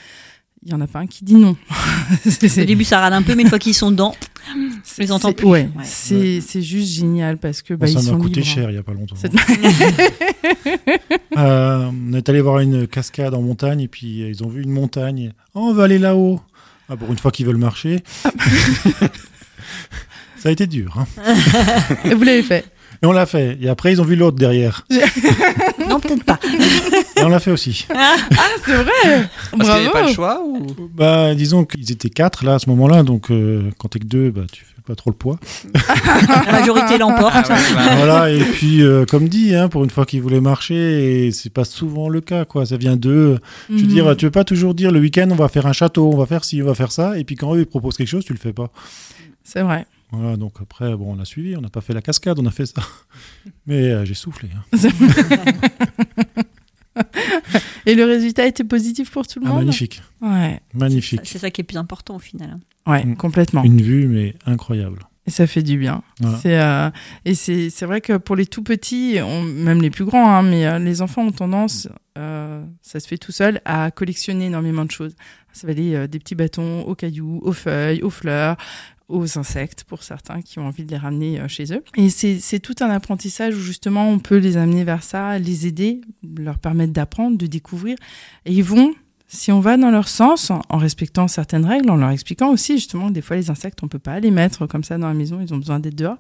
[0.65, 1.57] il n'y en a pas un qui dit non.
[2.27, 4.15] Au début, ça râle un peu, mais une fois qu'ils sont dedans,
[4.55, 5.47] je les entends plus.
[5.47, 5.85] Ouais, Ouais.
[5.85, 8.47] c'est juste génial parce que bah, ça ils sont m'a coûté libres.
[8.53, 9.17] cher il n'y a pas longtemps.
[11.39, 14.63] Euh, on est allé voir une cascade en montagne et puis euh, ils ont vu
[14.63, 15.33] une montagne.
[15.55, 16.41] Oh, on va aller là-haut.
[16.91, 18.03] Ah, pour une fois qu'ils veulent marcher.
[20.37, 20.95] Ça a été dur.
[20.99, 21.07] hein.
[22.05, 22.67] Et vous l'avez fait.
[23.03, 23.57] Et on l'a fait.
[23.63, 24.85] Et après, ils ont vu l'autre derrière.
[25.89, 26.39] Non, peut-être pas.
[27.17, 27.87] Et on l'a fait aussi.
[27.95, 28.15] Ah,
[28.65, 30.67] c'est vrai Parce qu'il n'y avait pas le choix ou...
[30.95, 34.31] Bah, disons qu'ils étaient quatre là à ce moment-là, donc euh, quand t'es que deux,
[34.31, 35.39] bah, tu fais pas trop le poids.
[36.47, 37.35] La majorité l'emporte.
[37.35, 40.41] Ah ouais, bah, voilà, et puis euh, comme dit, hein, pour une fois qu'ils voulaient
[40.41, 42.67] marcher, et c'est pas souvent le cas, quoi.
[42.67, 43.39] Ça vient d'eux.
[43.69, 43.87] Je veux Mhm.
[43.89, 46.27] dire, tu veux pas toujours dire le week-end on va faire un château, on va
[46.27, 48.33] faire ci, on va faire ça, et puis quand eux ils proposent quelque chose, tu
[48.33, 48.71] le fais pas.
[49.45, 49.87] C'est vrai.
[50.13, 52.51] Voilà, donc après, bon, on a suivi, on n'a pas fait la cascade, on a
[52.51, 52.83] fait ça.
[53.67, 54.49] Mais euh, j'ai soufflé.
[54.55, 54.63] hein.
[57.87, 59.59] Et le résultat était positif pour tout le Ah, monde?
[59.61, 61.21] magnifique, Ouais, magnifique.
[61.25, 62.59] C'est ça qui est le plus important au final.
[62.87, 62.91] hein.
[62.93, 63.17] ouais, Mm.
[63.17, 63.65] complètement.
[63.65, 64.99] Une vue, mais incroyable.
[65.27, 66.03] Et ça fait du bien.
[66.21, 66.39] Voilà.
[66.39, 66.91] C'est, euh,
[67.25, 70.43] et c'est, c'est vrai que pour les tout petits, on- même les plus grands, hein,
[70.43, 71.89] mais euh, les enfants ont tendance,
[72.19, 75.15] euh, ça se fait tout seul, à collectionner énormément de choses.
[75.53, 78.57] Ça va aller euh, des petits bâtons aux cailloux, aux feuilles, aux fleurs,
[79.13, 81.85] aux insectes pour certains qui ont envie de les ramener euh, chez eux.
[81.97, 86.01] Et c'est, tout un apprentissage où justement on peut les amener vers ça, les aider,
[86.39, 87.97] leur permettre d'apprendre, de découvrir.
[88.47, 88.93] Et ils vont
[89.29, 93.11] si on va dans leur sens, en, respectant certaines règles, en leur expliquant aussi justement
[93.11, 95.55] des fois les insectes, on peut pas les mettre comme ça dans la maison, ils
[95.55, 96.19] ont besoin d'être dehors.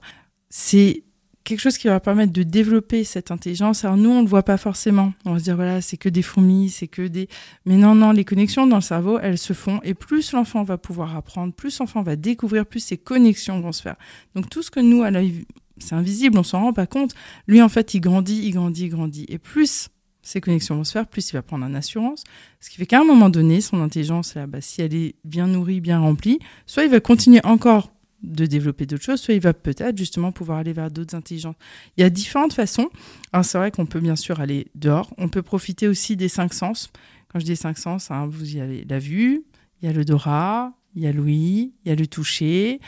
[0.49, 1.03] C'est
[1.45, 3.85] quelque chose qui va permettre de développer cette intelligence.
[3.85, 5.13] Alors nous, on le voit pas forcément.
[5.25, 7.29] On va se dire voilà, c'est que des fourmis, c'est que des.
[7.67, 9.81] Mais non, non, les connexions dans le cerveau, elles se font.
[9.83, 13.83] Et plus l'enfant va pouvoir apprendre, plus l'enfant va découvrir, plus ces connexions vont se
[13.83, 13.97] faire.
[14.35, 15.45] Donc tout ce que nous, à l'œil,
[15.79, 17.15] c'est invisible, on s'en rend pas compte.
[17.47, 19.27] Lui, en fait, il grandit, il grandit, il grandit.
[19.29, 19.89] Et plus
[20.23, 22.23] ces connexions vont se faire, plus il va prendre en assurance.
[22.61, 25.49] Ce qui fait qu'à un moment donné, son intelligence, là, bah, si elle est bien
[25.49, 27.91] nourrie, bien remplie, soit il va continuer encore
[28.23, 31.57] de développer d'autres choses, soit il va peut-être justement pouvoir aller vers d'autres intelligences.
[31.97, 32.89] Il y a différentes façons.
[33.33, 36.55] Alors c'est vrai qu'on peut bien sûr aller dehors, on peut profiter aussi des cinq
[36.55, 36.91] sens.
[37.33, 39.43] Quand je dis cinq sens, hein, vous y avez la vue,
[39.81, 42.81] il y a l'odorat, il y a l'ouïe, il y a le toucher,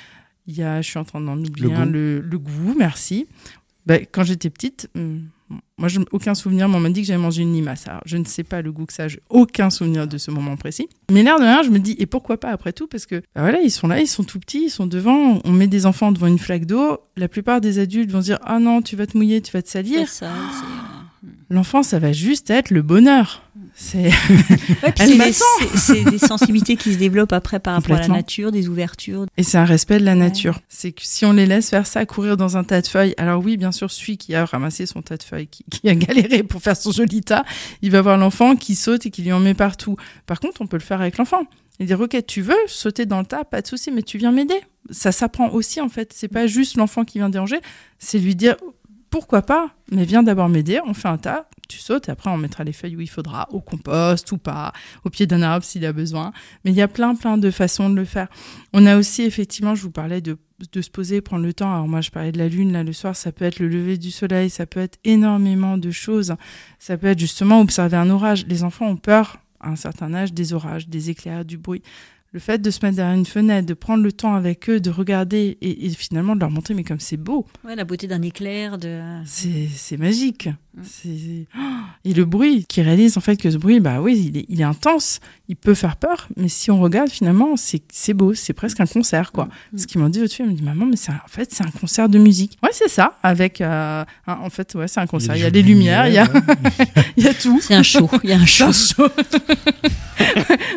[0.46, 1.92] il y a, je suis en train d'en oublier Le un, goût.
[1.92, 3.26] le, le goût, merci.
[3.86, 5.28] Bah, quand j'étais petite, hum,
[5.76, 7.88] moi, je, aucun souvenir, mais on m'a dit que j'avais mangé une limace.
[7.88, 10.56] Alors, je ne sais pas le goût que ça, j'ai aucun souvenir de ce moment
[10.56, 10.88] précis.
[11.10, 12.86] Mais l'air de rien, je me dis, et pourquoi pas après tout?
[12.86, 15.40] Parce que bah voilà, ils sont là, ils sont tout petits, ils sont devant.
[15.44, 16.98] On met des enfants devant une flaque d'eau.
[17.16, 19.62] La plupart des adultes vont se dire, ah non, tu vas te mouiller, tu vas
[19.62, 20.06] te salir.
[21.50, 23.43] L'enfant, ça va juste être le bonheur.
[23.74, 24.04] C'est
[24.82, 29.26] Ouais, des, sensibilités qui se développent après par rapport à la nature, des ouvertures.
[29.36, 30.60] Et c'est un respect de la nature.
[30.68, 33.42] C'est que si on les laisse faire ça, courir dans un tas de feuilles, alors
[33.42, 36.42] oui, bien sûr, celui qui a ramassé son tas de feuilles, qui, qui a galéré
[36.42, 37.44] pour faire son joli tas,
[37.82, 39.96] il va voir l'enfant qui saute et qui lui en met partout.
[40.26, 41.42] Par contre, on peut le faire avec l'enfant.
[41.80, 44.30] Et dire, ok, tu veux sauter dans le tas, pas de souci, mais tu viens
[44.30, 44.60] m'aider.
[44.90, 46.12] Ça s'apprend aussi, en fait.
[46.14, 47.58] C'est pas juste l'enfant qui vient déranger,
[47.98, 48.54] c'est lui dire,
[49.14, 52.36] pourquoi pas, mais viens d'abord m'aider, on fait un tas, tu sautes, et après on
[52.36, 54.72] mettra les feuilles où il faudra, au compost ou pas,
[55.04, 56.32] au pied d'un arbre s'il a besoin.
[56.64, 58.26] Mais il y a plein, plein de façons de le faire.
[58.72, 60.36] On a aussi, effectivement, je vous parlais de,
[60.72, 61.72] de se poser, prendre le temps.
[61.72, 63.98] Alors moi, je parlais de la lune, là, le soir, ça peut être le lever
[63.98, 66.34] du soleil, ça peut être énormément de choses.
[66.80, 68.44] Ça peut être justement observer un orage.
[68.48, 71.84] Les enfants ont peur, à un certain âge, des orages, des éclairs, du bruit.
[72.34, 74.90] Le fait de se mettre derrière une fenêtre, de prendre le temps avec eux, de
[74.90, 78.22] regarder et, et finalement de leur montrer, mais comme c'est beau, Ouais, la beauté d'un
[78.22, 79.00] éclair, de.
[79.24, 80.48] c'est magique.
[80.82, 81.60] C'est oh
[82.04, 84.60] et le bruit qui réalise en fait que ce bruit, bah oui, il est, il
[84.60, 88.80] est intense, il peut faire peur, mais si on regarde finalement, c'est beau, c'est presque
[88.80, 89.48] un concert quoi.
[89.72, 89.78] Mm.
[89.78, 92.08] Ce qu'ils m'ont dit au-dessus, elle me dit maman, mais en fait c'est un concert
[92.08, 92.58] de musique.
[92.64, 93.16] Ouais, c'est ça.
[93.22, 95.36] Avec euh, un- en fait ouais, c'est un concert.
[95.36, 96.40] Il y a des les lumières, il y a ouais.
[97.16, 97.60] il y a tout.
[97.62, 98.10] C'est un show.
[98.24, 98.66] Il y a un show.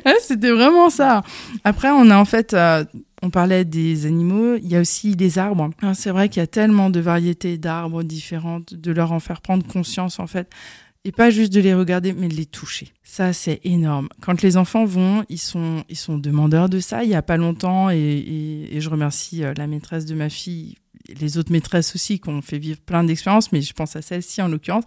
[0.06, 1.24] Ouais, C'était vraiment ça.
[1.64, 2.84] Après, on a en fait, euh,
[3.22, 5.70] on parlait des animaux, il y a aussi les arbres.
[5.82, 9.42] Alors, C'est vrai qu'il y a tellement de variétés d'arbres différentes, de leur en faire
[9.42, 10.50] prendre conscience en fait.
[11.06, 12.92] Et pas juste de les regarder, mais de les toucher.
[13.02, 14.10] Ça, c'est énorme.
[14.20, 17.04] Quand les enfants vont, ils sont, ils sont demandeurs de ça.
[17.06, 20.28] Il y a pas longtemps, et, et- et je remercie euh, la maîtresse de ma
[20.30, 20.76] fille,
[21.22, 24.42] les autres maîtresses aussi, qui ont fait vivre plein d'expériences, mais je pense à celle-ci
[24.42, 24.84] en l'occurrence.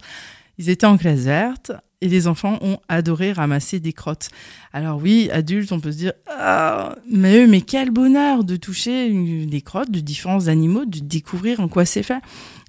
[0.59, 1.71] Ils étaient en classe verte
[2.01, 4.29] et les enfants ont adoré ramasser des crottes.
[4.73, 9.45] Alors oui, adultes, on peut se dire, ah, mais, mais quel bonheur de toucher une-
[9.47, 12.19] des crottes de différents animaux, de découvrir en quoi c'est fait.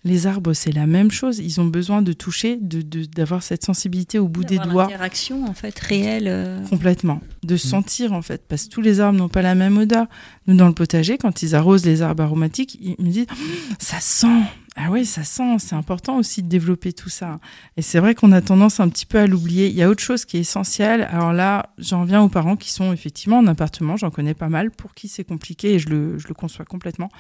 [0.04, 1.38] Les arbres, c'est la même chose.
[1.38, 4.82] Ils ont besoin de toucher, de de- d'avoir cette sensibilité au bout des D'avoir doigts.
[4.86, 6.26] L'interaction, en fait, réelle.
[6.26, 7.20] euh, Complètement.
[7.44, 10.06] De sentir, en fait, parce que tous les arbres n'ont pas la même odeur.
[10.48, 13.36] Nous, dans le potager, quand ils arrosent les arbres aromatiques, ils me disent, Hum,
[13.78, 14.26] ça sent.
[14.74, 17.40] Ah oui, ça sent, c'est important aussi de développer tout ça.
[17.76, 19.68] Et c'est vrai qu'on a tendance un petit peu à l'oublier.
[19.68, 21.06] Il y a autre chose qui est essentielle.
[21.10, 24.70] Alors là, j'en viens aux parents qui sont effectivement en appartement, j'en connais pas mal,
[24.70, 27.10] pour qui c'est compliqué et je le, je le conçois complètement.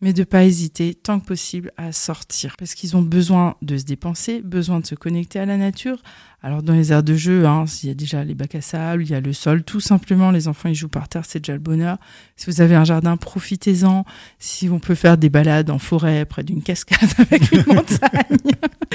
[0.00, 2.56] Mais de pas hésiter tant que possible à sortir.
[2.58, 6.02] Parce qu'ils ont besoin de se dépenser, besoin de se connecter à la nature.
[6.42, 9.02] Alors dans les aires de jeu, hein, il y a déjà les bacs à sable,
[9.02, 11.54] il y a le sol, tout simplement, les enfants ils jouent par terre, c'est déjà
[11.54, 11.96] le bonheur.
[12.36, 14.04] Si vous avez un jardin, profitez-en.
[14.38, 18.36] Si on peut faire des balades en forêt, près d'une cascade avec une montagne.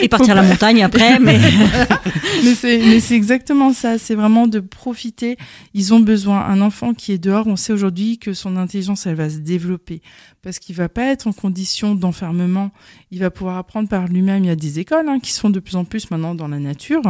[0.01, 1.39] Et partir à la montagne après, mais.
[2.45, 3.97] mais c'est mais c'est exactement ça.
[3.97, 5.37] C'est vraiment de profiter.
[5.73, 6.45] Ils ont besoin.
[6.45, 10.01] Un enfant qui est dehors, on sait aujourd'hui que son intelligence, elle va se développer
[10.41, 12.71] parce qu'il va pas être en condition d'enfermement.
[13.09, 14.43] Il va pouvoir apprendre par lui-même.
[14.43, 16.59] Il y a des écoles hein, qui sont de plus en plus maintenant dans la
[16.59, 17.01] nature.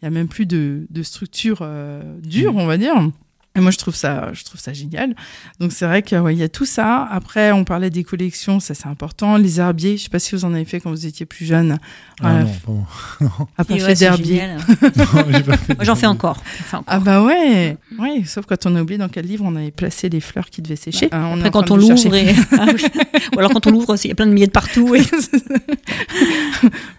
[0.00, 2.94] Il y a même plus de, de structures euh, dures, on va dire.
[3.56, 5.16] Et moi, je trouve ça, je trouve ça génial.
[5.58, 7.08] Donc, c'est vrai qu'il ouais, y a tout ça.
[7.10, 9.36] Après, on parlait des collections, ça c'est important.
[9.38, 11.78] Les herbiers, je sais pas si vous en avez fait quand vous étiez plus jeune.
[12.22, 12.44] Ah Ouais,
[13.20, 14.58] non, fait ouais, génial.
[14.96, 16.06] Non, j'ai pas fait Moi, j'en fais d'herbier.
[16.06, 16.36] encore.
[16.36, 16.84] J'en fais encore.
[16.86, 20.08] Ah bah ouais, ouais, sauf quand on a oublié dans quel livre on avait placé
[20.08, 21.08] les fleurs qui devaient sécher.
[21.12, 22.34] Euh, on est Après, quand on de l'ouvre, et...
[22.52, 22.66] Ah
[23.34, 24.94] ou alors quand on l'ouvre, il y a plein de miettes partout.
[24.94, 25.02] Et...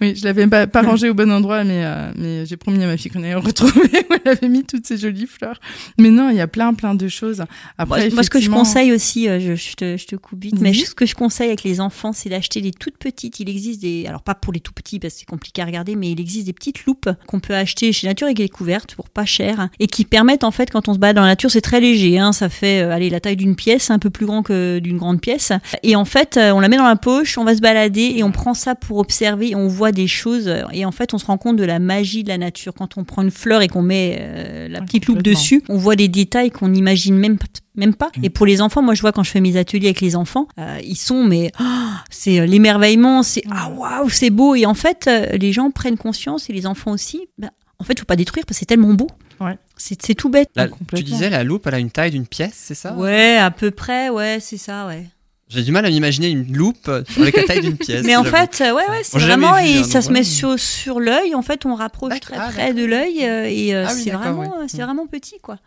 [0.01, 2.87] oui, je l'avais pas, pas rangé au bon endroit, mais, euh, mais j'ai promis à
[2.87, 5.59] ma fille qu'on allait le retrouver où elle avait mis toutes ces jolies fleurs.
[5.97, 7.43] Mais non, il y a plein, plein de choses.
[7.77, 10.41] Après, Moi, moi, ce que je conseille aussi, euh, je, je te, je te coupe
[10.43, 10.75] vite, mais Mhm.
[10.75, 13.39] ce que je conseille avec les enfants, c'est d'acheter des toutes petites.
[13.39, 15.95] Il existe des, alors pas pour les tout petits parce que c'est compliqué à regarder,
[15.95, 19.25] mais il existe des petites loupes qu'on peut acheter chez Nature et Découverte pour pas
[19.25, 21.79] cher et qui permettent en fait quand on se bat dans la nature, c'est très
[21.81, 24.79] léger, hein, ça fait euh, allez la taille d'une pièce, un peu plus grand que
[24.79, 25.51] d'une grande pièce.
[25.83, 28.23] Et en fait, euh, on la met dans la poche, on va se balader et
[28.23, 29.55] on prend ça pour observer.
[29.55, 32.29] On voit des choses et en fait, on se rend compte de la magie de
[32.29, 35.63] la nature quand on prend une fleur et qu'on met euh, la petite loupe dessus.
[35.69, 38.11] On voit des détails qu'on n'imagine même pas même pas.
[38.17, 38.25] Mm.
[38.25, 40.47] Et pour les enfants, moi je vois quand je fais mes ateliers avec les enfants,
[40.59, 44.73] euh, ils sont mais ah, c'est euh, l'émerveillement, c'est ah waouh c'est beau et en
[44.73, 47.21] fait euh, les gens prennent conscience et les enfants aussi.
[47.37, 49.07] Ben, en fait, faut pas détruire parce que c'est tellement beau.
[49.39, 49.57] Ouais.
[49.77, 50.49] C'est c'est tout bête.
[50.55, 51.09] La- tu complètement.
[51.15, 52.93] disais la loupe, elle a une taille d'une pièce, c'est ça?
[52.93, 55.05] Ouais, à peu près, ouais, c'est ça, ouais.
[55.47, 58.03] J'ai du mal à m'imaginer une loupe avec la taille d'une pièce.
[58.05, 60.99] Mais en fait, ouais, ouais, c'est vraiment vu, et hein, ça se met sur sur
[60.99, 61.33] l'œil.
[61.35, 64.01] En fait, on rapproche D'accord, très ah, près de l'œil euh, et euh, Ah oui,
[64.03, 64.67] c'est vraiment, ouais.
[64.67, 64.85] c'est Mm.
[64.85, 65.57] vraiment petit, quoi.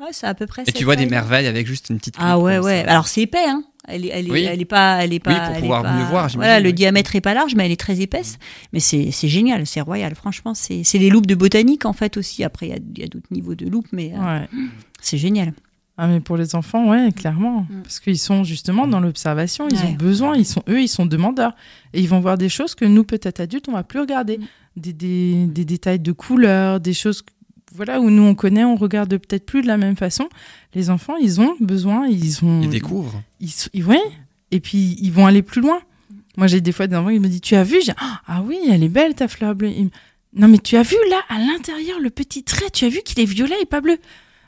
[0.00, 0.62] Ouais, c'est à peu près.
[0.66, 2.82] Et tu vois des merveilles avec juste une petite Ah ouais, ouais.
[2.84, 2.90] ça.
[2.90, 3.62] Alors c'est épais, hein.
[3.88, 4.42] Elle est, elle est, Oui.
[4.44, 5.30] elle est pas, elle est pas.
[5.32, 6.72] Oui, pour elle est pouvoir pas- mieux voir, Voilà, le oui.
[6.72, 8.38] diamètre est pas large, mais elle est très épaisse.
[8.72, 10.14] Mais c'est, c'est génial, c'est royal.
[10.14, 12.44] Franchement, c'est, c'est les loupes de botanique en fait aussi.
[12.44, 14.38] Après, il y a, d'autres niveaux de loupes, mais euh,
[15.00, 15.52] c'est génial.
[15.98, 17.82] Ah mais pour les enfants, ouais, clairement, Mm.
[17.82, 21.54] parce qu'ils sont justement dans l'observation, ils ont besoin, ils sont eux, ils sont demandeurs
[21.92, 24.44] et ils vont voir des choses que nous peut-être adultes on va plus regarder, Mm.
[24.76, 27.22] des, des, des détails de couleurs, des choses
[27.74, 30.28] voilà où nous on connaît, on regarde peut-être plus de la même façon.
[30.74, 33.22] Les enfants, ils ont besoin, ils ont Ils découvrent.
[33.40, 34.00] ils, ils- ouais,
[34.50, 35.80] et puis ils vont aller plus loin.
[36.36, 38.58] Moi, j'ai des fois des enfants qui me disent Tu as vu J'ai, Ah oui,
[38.70, 39.68] elle est belle ta fleur bleue.
[39.68, 39.90] Me-
[40.34, 43.20] Non, mais tu as vu là, à l'intérieur, le petit trait, tu as vu qu'il
[43.20, 43.98] est violet et pas bleu.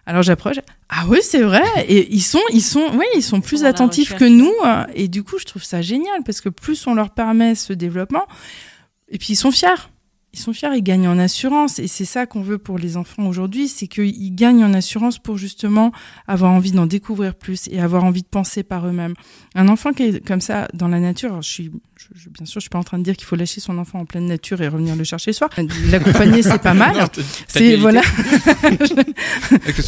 [0.06, 0.56] Alors j'approche.
[0.90, 1.62] Ah oui, c'est vrai.
[1.88, 4.52] Et ils sont, ils sont, ouais, ils sont plus attentifs que nous.
[4.66, 7.72] euh, Et du coup, je trouve ça génial parce que plus on leur permet ce
[7.72, 8.24] développement,
[9.08, 9.68] et puis ils sont fiers.
[10.34, 11.78] Ils sont fiers, ils gagnent en assurance.
[11.78, 15.36] Et c'est ça qu'on veut pour les enfants aujourd'hui, c'est qu'ils gagnent en assurance pour
[15.36, 15.92] justement
[16.26, 19.14] avoir envie d'en découvrir plus et avoir envie de penser par eux-mêmes.
[19.54, 22.60] Un enfant qui est comme ça dans la nature, je suis, je- je- bien sûr,
[22.60, 24.60] je suis pas en train de dire qu'il faut lâcher son enfant en pleine nature
[24.62, 25.50] et revenir le chercher le soir.
[25.90, 26.96] L'accompagner, c'est pas mal.
[27.48, 28.02] C'est voilà,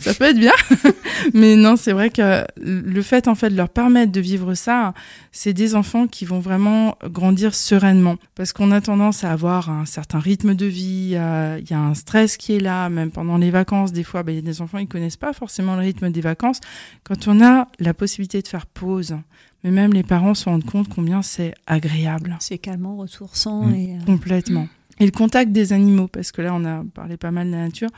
[0.00, 0.52] ça peut être bien.
[1.34, 4.94] Mais non, c'est vrai que le fait en fait de leur permettre de vivre ça,
[5.32, 8.16] c'est des enfants qui vont vraiment grandir sereinement.
[8.34, 11.78] Parce qu'on a tendance à avoir un certain rythme de vie, à- il y a
[11.80, 13.92] un stress qui est là, même pendant les vacances.
[13.92, 16.20] Des fois, ben, il y a des enfants, ils connaissent pas forcément le rythme des
[16.20, 16.60] vacances.
[17.04, 19.16] Quand on a la possibilité de faire pause,
[19.64, 22.36] mais même les parents se rendent compte combien c'est agréable.
[22.40, 23.74] C'est calmant, ressourçant Mm.
[23.74, 23.96] et.
[24.00, 24.68] euh, Complètement.
[25.00, 27.64] Et le contact des animaux, parce que là, on a parlé pas mal de la
[27.64, 27.88] nature.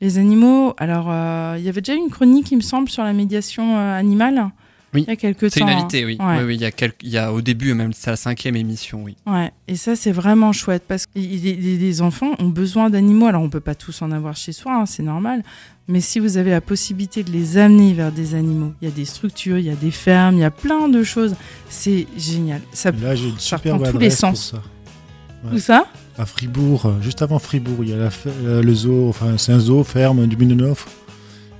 [0.00, 3.12] Les animaux, alors, euh, il y avait déjà une chronique, il me semble, sur la
[3.12, 4.48] médiation euh, animale.
[4.94, 5.02] Oui.
[5.06, 5.66] Il y a quelques C'est temps.
[5.68, 5.78] une hein.
[5.80, 6.16] invitée, oui.
[6.18, 6.38] Ouais.
[6.38, 8.56] Oui, oui, il y a, quelques- il y a au début, même c'est la cinquième
[8.56, 9.16] émission, oui.
[9.26, 13.26] Ouais, et ça c'est vraiment chouette parce que les, les- les enfants ont besoin d'animaux.
[13.26, 15.42] Alors on peut pas tous en avoir chez soi, hein, c'est normal.
[15.90, 18.94] Mais si vous avez la possibilité de les amener vers des animaux, il y a
[18.94, 21.34] des structures, il y a des fermes, il y a plein de choses.
[21.70, 22.60] C'est génial.
[22.72, 24.50] Ça Là, j'ai une ça superbe tous les adresse pour sens.
[24.50, 24.62] ça.
[25.50, 25.86] Où ça?
[26.18, 29.52] À Fribourg, euh, juste avant Fribourg, il y a la euh, le zoo, enfin c'est
[29.52, 30.86] un zoo ferme du Munenhof.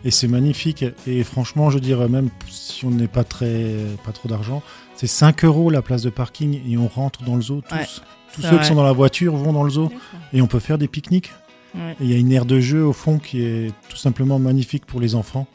[0.05, 0.85] Et c'est magnifique.
[1.07, 3.75] Et franchement, je dirais même si on n'est pas très,
[4.05, 4.63] pas trop d'argent,
[4.95, 7.75] c'est 5 euros la place de parking et on rentre dans le zoo tous.
[7.75, 7.87] Ouais,
[8.35, 8.59] tous ceux vrai.
[8.59, 9.91] qui sont dans la voiture vont dans le zoo
[10.33, 11.33] et on peut faire des pique-niques.
[11.75, 11.97] Ouais.
[12.01, 15.01] Il y a une aire de jeu au fond qui est tout simplement magnifique pour
[15.01, 15.47] les enfants.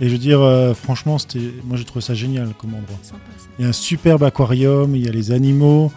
[0.00, 2.96] Et je veux dire, euh, franchement, c'était, moi j'ai trouvé ça génial comme endroit.
[3.02, 3.18] Sympa.
[3.58, 5.90] Il y a un superbe aquarium, il y a les animaux,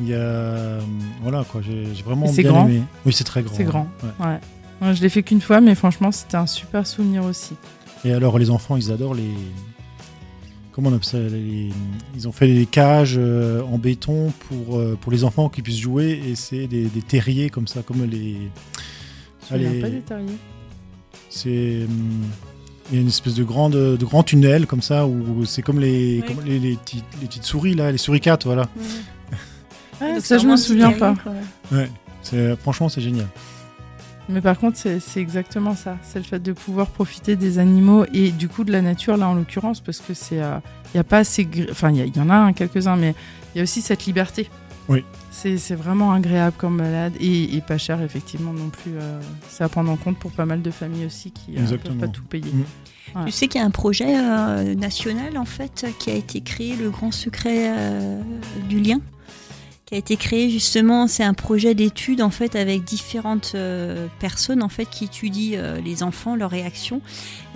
[0.00, 0.16] il y a.
[0.16, 0.80] euh,
[1.22, 2.82] Voilà quoi, j'ai j'ai vraiment c'est bien grand aimé.
[3.06, 3.54] Oui, c'est très grand.
[3.54, 3.86] C'est grand.
[4.02, 4.26] ouais.
[4.26, 4.38] Ouais.
[4.80, 7.54] Moi, je l'ai fait qu'une fois, mais franchement, c'était un super souvenir aussi.
[8.04, 9.30] Et alors, les enfants, ils adorent les.
[10.78, 11.70] Comment on appelle ça les-
[12.14, 15.80] Ils ont fait des cages euh, en béton pour, euh, pour les enfants qui puissent
[15.80, 18.36] jouer et c'est des, des terriers comme ça, comme les.
[19.50, 19.80] Allez.
[19.80, 20.36] pas des terriers.
[21.30, 21.82] C'est.
[21.82, 22.22] hum,
[22.92, 25.80] Il y a une espèce de, grande, de grand tunnel comme ça où c'est comme
[25.80, 26.32] les, Oui.
[26.32, 28.68] comme les, les petites, les petites souris là, les suricates, voilà.
[30.00, 31.12] Ouais, Donc, ça, je me souviens pas.
[31.72, 31.90] Ouais.
[32.22, 33.26] C'est, franchement, c'est génial.
[34.28, 35.96] Mais par contre, c'est exactement ça.
[36.02, 39.28] C'est le fait de pouvoir profiter des animaux et du coup de la nature, là
[39.28, 40.36] en l'occurrence, parce que c'est.
[40.36, 41.44] Il n'y a pas assez.
[41.44, 43.14] gr- Enfin, il y, en a un, quelques-uns, mais
[43.54, 44.48] il y a aussi cette liberté.
[44.88, 45.04] Oui.
[45.30, 48.92] C'est c'est vraiment agréable comme balade et, et pas cher, effectivement, non plus.
[48.96, 51.64] euh, c'est à prendre en compte pour pas mal de familles aussi qui ne peuvent
[51.64, 52.00] Exactement.
[52.00, 52.52] pas tout payer.
[53.14, 53.24] Mm.
[53.26, 56.76] Tu sais qu'il y a un projet euh, national en fait qui a été créé,
[56.76, 58.20] le grand secret euh,
[58.68, 58.98] du lien,
[59.88, 61.06] qui a été créé justement.
[61.06, 65.80] C'est un projet d'étude en fait avec différentes euh, personnes en fait qui étudient euh,
[65.80, 67.00] les enfants, leurs réactions.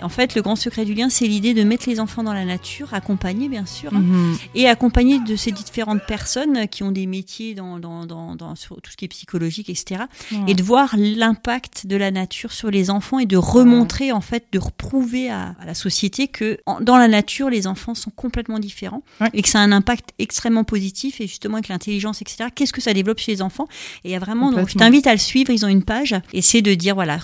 [0.03, 2.45] En fait, le grand secret du lien, c'est l'idée de mettre les enfants dans la
[2.45, 4.37] nature, accompagnés bien sûr, hein, Mhm.
[4.55, 8.75] et accompagnés de ces différentes personnes qui ont des métiers dans, dans, dans, dans- sur
[8.81, 10.03] tout ce qui est psychologique, etc
[10.47, 14.45] et de voir l'impact de la nature sur les enfants et de remontrer en fait
[14.51, 18.59] de reprouver à, à la société que en- dans la nature les enfants sont complètement
[18.59, 19.29] différents Ouais.
[19.33, 22.81] et que ça a un impact extrêmement positif et justement avec l'intelligence etc qu'est-ce que
[22.81, 23.67] ça développe chez les enfants?
[24.03, 26.15] Et il y a vraiment donc, je t'invite à le suivre ils ont une page
[26.33, 27.17] et c'est de dire voilà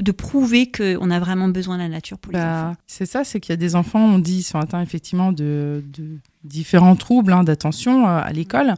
[0.00, 3.06] de prouver que on a vraiment besoin de la nature pour les enfants Bah, c'est
[3.06, 6.18] ça, c'est qu'il y a des enfants, on dit, ils sont atteints effectivement de, de
[6.42, 8.74] différents troubles hein, d'attention euh, à l'école.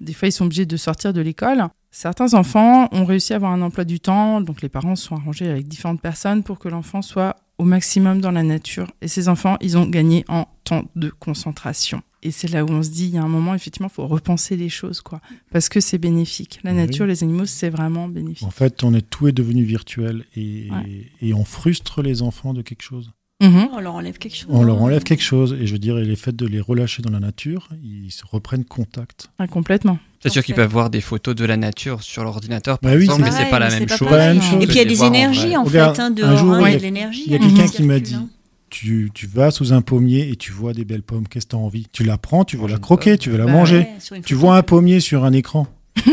[0.00, 1.64] Des fois, ils sont obligés de sortir de l'école.
[1.90, 5.48] Certains enfants ont réussi à avoir un emploi du temps, donc les parents sont arrangés
[5.48, 8.88] avec différentes personnes pour que l'enfant soit au maximum dans la nature.
[9.00, 12.02] Et ces enfants, ils ont gagné en temps de concentration.
[12.22, 14.06] Et c'est là où on se dit, il y a un moment, effectivement, il faut
[14.06, 15.20] repenser les choses, quoi.
[15.52, 16.58] Parce que c'est bénéfique.
[16.64, 16.76] La Oui.
[16.78, 18.42] nature, les animaux, c'est vraiment bénéfique.
[18.46, 21.06] En fait, on est tout est devenu virtuel et, Ouais.
[21.22, 23.12] et on frustre les enfants de quelque chose.
[23.40, 23.68] Mhm.
[23.72, 26.04] on leur enlève quelque chose On leur enlève quelque chose et je veux dire, et
[26.04, 29.30] les fait de les relâcher dans la nature, ils se reprennent contact.
[29.38, 30.00] Ah, complètement.
[30.20, 33.04] C'est sûr qu'ils peuvent voir des photos de la nature sur l'ordinateur, par Bah oui,
[33.04, 34.08] exemple, mais c'est pas la même pas chose.
[34.08, 34.60] Pas la même chose.
[34.60, 36.70] et puis il y a des en énergies en fait hein, un jour, hein, il
[36.70, 38.28] y a- a de l'énergie Il y a quelqu'un qui m'a dit, hein.
[38.70, 41.56] Tu, tu vas sous un pommier et tu vois des belles pommes, qu'est-ce que tu
[41.56, 41.86] as envie?
[41.92, 43.18] Tu la prends, tu veux la croquer, pomme.
[43.18, 43.86] tu veux la Bah manger.
[44.12, 45.66] Ouais, Tu vois un pommier sur un écran.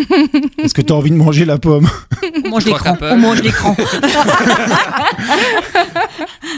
[0.63, 1.87] Est-ce que tu as envie de manger la pomme?
[2.45, 2.97] On mange l'écran.
[3.01, 3.75] On mange l'écran.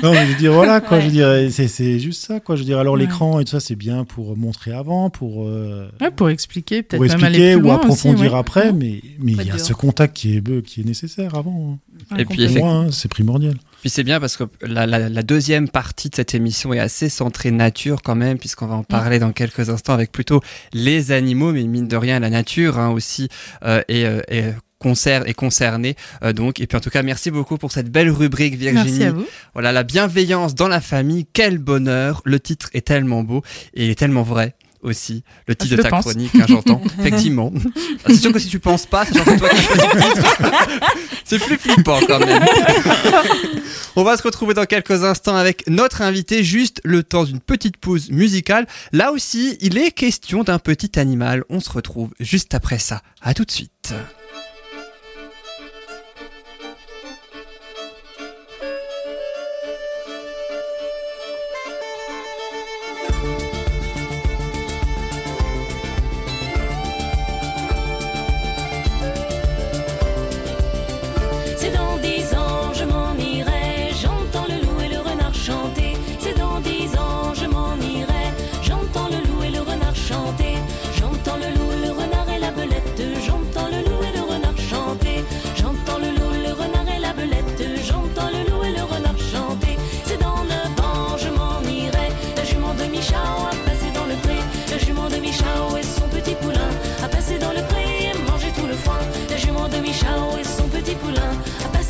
[0.04, 0.98] Non, mais je veux dire, voilà, quoi.
[0.98, 1.02] Ouais.
[1.04, 2.56] Je veux dire, c'est, c'est juste ça, quoi.
[2.56, 3.00] Je veux dire, alors Ouais.
[3.02, 7.02] l'écran et tout ça, c'est bien pour montrer avant, pour, euh, Ouais, pour expliquer, peut-être
[7.02, 8.40] pour même aller expliquer plus ou loin approfondir aussi, ouais.
[8.40, 11.80] après, mais il y a ce contact qui est, be- qui est nécessaire avant.
[12.12, 12.66] Ouais, Et puis, Pour complètement.
[12.66, 13.56] moi, hein, c'est primordial.
[13.82, 17.10] Puis c'est bien parce que la, la- la deuxième partie de cette émission est assez
[17.10, 20.42] centrée nature quand même, puisqu'on va en parler dans quelques instants avec plutôt
[20.74, 23.30] les animaux, mais mine de rien la nature hein, aussi
[23.64, 26.60] euh, est, euh, est concerne est concernée euh, donc.
[26.60, 28.84] Et puis en tout cas merci beaucoup pour cette belle rubrique Virginie.
[29.00, 29.26] Merci à vous.
[29.54, 32.22] voilà la bienveillance dans la famille quel bonheur.
[32.26, 33.42] Le titre est tellement beau
[33.74, 36.06] et il est tellement vrai aussi le titre je de ta pense.
[36.06, 39.56] chronique hein, j'entends effectivement Ah, c'est sûr que si tu penses pas c'est toi qui
[39.58, 40.52] titre
[41.26, 42.46] c'est plus flippant quand même
[43.96, 47.78] on va se retrouver dans quelques instants avec notre invité, juste le temps d'une petite
[47.78, 48.68] pause musicale.
[48.92, 51.44] Là aussi, il est question d'un petit animal.
[51.50, 53.02] On se retrouve juste après ça.
[53.22, 53.96] À tout de suite.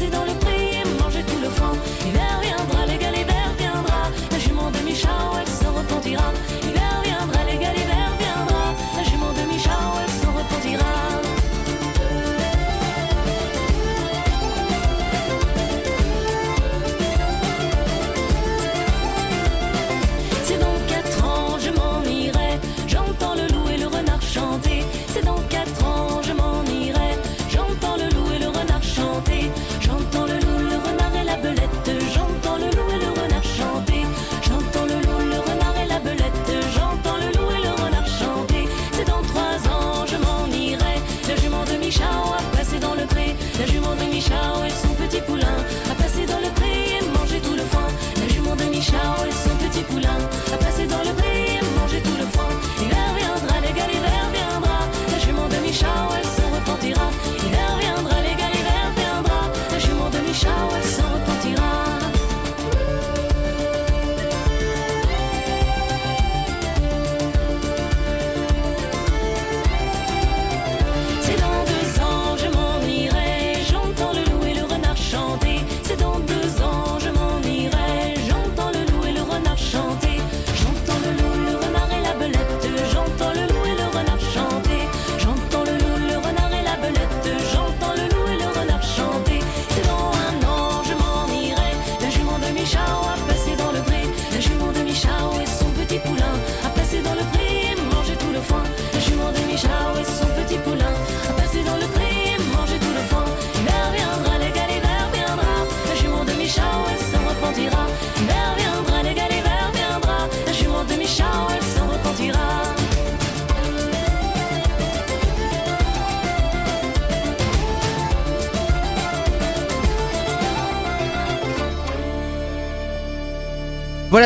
[0.10, 0.47] Dans le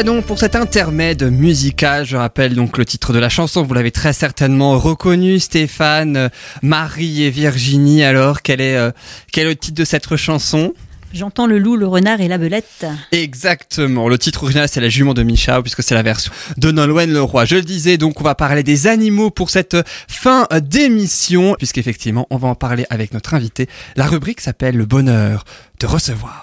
[0.01, 2.07] Voilà donc pour cet intermède musical.
[2.07, 3.61] Je rappelle donc le titre de la chanson.
[3.61, 6.29] Vous l'avez très certainement reconnu, Stéphane, euh,
[6.63, 8.01] Marie et Virginie.
[8.01, 8.89] Alors, quel est, euh,
[9.31, 10.73] quel est le titre de cette chanson?
[11.13, 12.87] J'entends le loup, le renard et la belette.
[13.11, 14.09] Exactement.
[14.09, 17.45] Le titre original, c'est La jument de Michao, puisque c'est la version de Nolwenn Leroy.
[17.45, 19.77] Je le disais, donc on va parler des animaux pour cette
[20.07, 23.67] fin d'émission, puisqu'effectivement, on va en parler avec notre invité.
[23.95, 25.43] La rubrique s'appelle Le bonheur
[25.79, 26.41] de recevoir.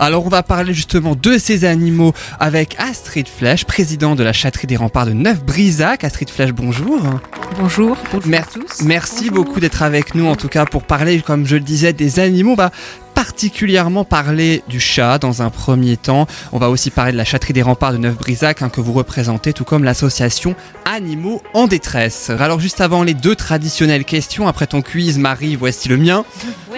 [0.00, 4.68] Alors on va parler justement de ces animaux avec Astrid Flèche, président de la châterie
[4.68, 6.04] des remparts de Neuf-Brisac.
[6.04, 7.00] Astrid Flèche, bonjour.
[7.58, 8.84] Bonjour, bonjour Mer- à tous.
[8.84, 12.20] Merci beaucoup d'être avec nous en tout cas pour parler, comme je le disais, des
[12.20, 12.54] animaux.
[13.18, 16.28] Particulièrement parler du chat dans un premier temps.
[16.52, 19.52] On va aussi parler de la châterie des remparts de Neuf-Brisac hein, que vous représentez,
[19.52, 20.54] tout comme l'association
[20.84, 22.30] Animaux en détresse.
[22.30, 26.24] Alors juste avant les deux traditionnelles questions, après ton quiz, Marie, voici le mien.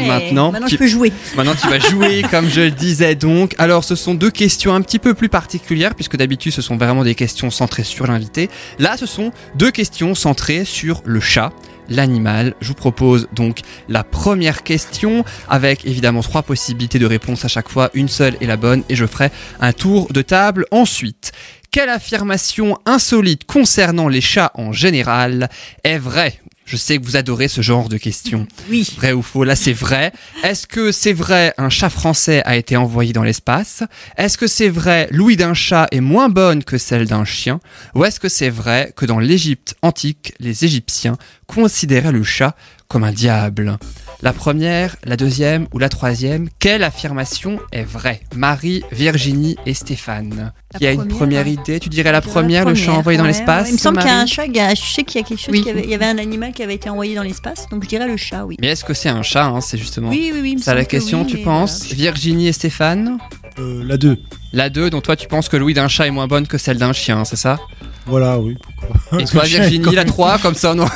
[0.01, 1.13] Maintenant, maintenant tu- je peux jouer.
[1.37, 3.55] Maintenant, tu vas jouer, comme je le disais donc.
[3.59, 7.05] Alors, ce sont deux questions un petit peu plus particulières, puisque d'habitude, ce sont vraiment
[7.05, 8.49] des questions centrées sur l'invité.
[8.79, 11.53] Là, ce sont deux questions centrées sur le chat.
[11.91, 12.55] L'animal.
[12.61, 17.69] Je vous propose donc la première question avec évidemment trois possibilités de réponse à chaque
[17.69, 17.91] fois.
[17.95, 19.31] Une seule est la bonne et je ferai
[19.61, 21.33] un tour de table ensuite.
[21.71, 25.49] Quelle affirmation insolite concernant les chats en général
[25.85, 26.41] est vraie?
[26.71, 28.47] Je sais que vous adorez ce genre de questions.
[28.69, 28.89] Oui.
[28.97, 30.13] Vrai ou faux Là, c'est vrai.
[30.45, 33.83] Est-ce que c'est vrai un chat français a été envoyé dans l'espace?
[34.17, 37.59] Est-ce que c'est vrai l'ouïe d'un chat est moins bonne que celle d'un chien?
[37.97, 41.19] Ou est-ce que c'est vrai que dans l'Égypte antique, les Égyptiens
[41.49, 42.55] considéraient le chat
[42.87, 43.77] comme un diable?
[44.23, 48.21] La première, la deuxième ou la troisième Quelle affirmation est vraie?
[48.37, 50.53] Marie, Virginie et Stéphane.
[50.75, 51.51] La Qui a une première, hein.
[51.51, 53.65] idée Tu dirais la première, le chat envoyé dans l'espace?
[53.65, 53.71] Ouais.
[53.71, 55.25] Il me semble qu'il y a un chat, il y a- je sais qu'il y
[55.25, 55.63] a quelque chose, Oui.
[55.63, 57.89] qui avait- il y avait un animal qui avait été envoyé dans l'espace, donc je
[57.89, 58.57] dirais le chat, oui.
[58.61, 60.55] Mais est-ce que c'est un chat hein, C'est justement Oui, oui, oui.
[60.59, 61.79] il ça la question, oui, tu penses?
[61.87, 61.95] voilà.
[61.95, 63.17] Virginie et Stéphane?
[63.61, 64.17] Euh, la 2.
[64.53, 66.79] La 2, donc toi tu penses que l'ouïe d'un chat est moins bonne que celle
[66.79, 67.59] d'un chien, c'est ça?
[68.07, 70.93] Voilà, oui, pourquoi Et toi Virginie, la 3, comme ça on aura-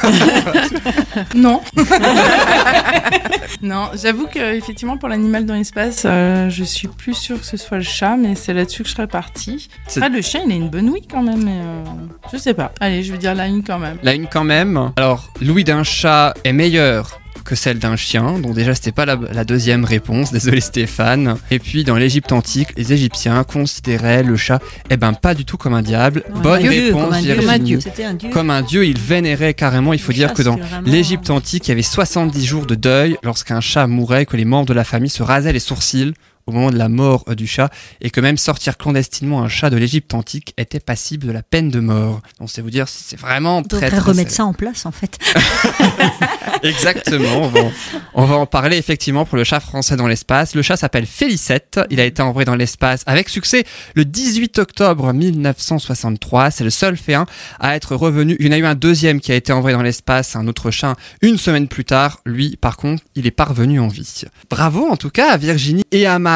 [1.36, 1.60] Non.
[3.62, 7.56] non, j'avoue que effectivement pour l'animal dans l'espace, euh, je suis plus sûre que ce
[7.56, 9.68] soit le chat, mais c'est là-dessus que je serais partie.
[9.86, 11.84] C'est- Après, le chien, il a une bonne ouïe quand même, mais euh,
[12.32, 12.72] je sais pas.
[12.80, 13.98] Allez, je vais dire la une quand même.
[14.02, 14.92] La une quand même.
[14.96, 19.18] Alors, l'ouïe d'un chat est meilleure que celle d'un chien, donc déjà c'était pas la,
[19.32, 21.36] la deuxième réponse, désolé Stéphane.
[21.50, 24.60] Et puis dans l'Égypte antique, les Égyptiens considéraient le chat,
[24.90, 26.22] eh ben pas du tout comme un diable.
[26.42, 27.78] Bonne un dieu, réponse comme un dieu.
[28.04, 28.30] Un dieu.
[28.30, 29.92] Comme un dieu, il vénérait carrément.
[29.92, 32.66] Il faut Le dire chat, que dans vraiment- l'Égypte antique, il y avait 70 jours
[32.66, 36.14] de deuil lorsqu'un chat mourait, que les membres de la famille se rasaient les sourcils
[36.46, 37.70] au moment de la mort euh, du chat,
[38.00, 41.70] et que même sortir clandestinement un chat de l'Égypte antique était passible de la peine
[41.70, 42.20] de mort.
[42.40, 44.92] Donc c'est vous dire, si c'est vraiment On très très remettre ça en place en
[44.92, 45.18] fait.
[46.62, 47.72] Exactement, on va, en-
[48.14, 50.54] on va en parler effectivement pour le chat français dans l'espace.
[50.54, 53.64] Le chat s'appelle Félicette, il a été envoyé dans l'espace avec succès
[53.94, 56.50] le 18 octobre 1963.
[56.50, 57.26] C'est le seul féin
[57.60, 58.36] à être revenu.
[58.40, 60.70] Il y en a eu un deuxième qui a été envoyé dans l'espace, un autre
[60.70, 62.20] chat, une semaine plus tard.
[62.24, 64.22] Lui, par contre, il est parvenu en vie.
[64.50, 66.33] Bravo en tout cas à Virginie et à Marie.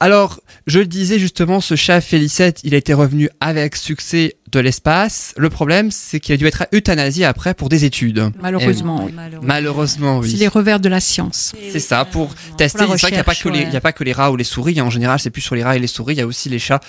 [0.00, 4.60] Alors, je le disais justement, ce chat Félicette, il a été revenu avec succès de
[4.60, 5.32] l'espace.
[5.38, 8.30] Le problème, c'est qu'il a dû être euthanasié après pour des études.
[8.40, 9.14] Malheureusement, oui.
[9.42, 10.30] Malheureusement, oui.
[10.30, 11.52] C'est les revers de la science.
[11.72, 12.80] C'est ça, pour tester.
[12.80, 13.64] C'est vrai qu'il n'y a, pas que les- ouais.
[13.68, 14.78] il y a pas que les rats ou les souris.
[14.82, 16.14] En général, c'est plus sur les rats et les souris.
[16.14, 16.80] Il y a aussi les chats,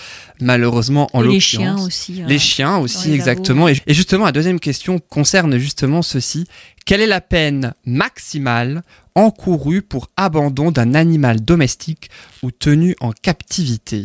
[0.42, 1.42] malheureusement, en Et les l'occurrence.
[1.42, 2.22] chiens aussi.
[2.22, 3.68] euh, Les chiens aussi, les exactement.
[3.70, 6.46] Et, et justement, la deuxième question concerne justement ceci.
[6.86, 8.84] Quelle est la peine maximale
[9.16, 12.10] encourue pour abandon d'un animal domestique
[12.42, 14.04] ou tenu en captivité?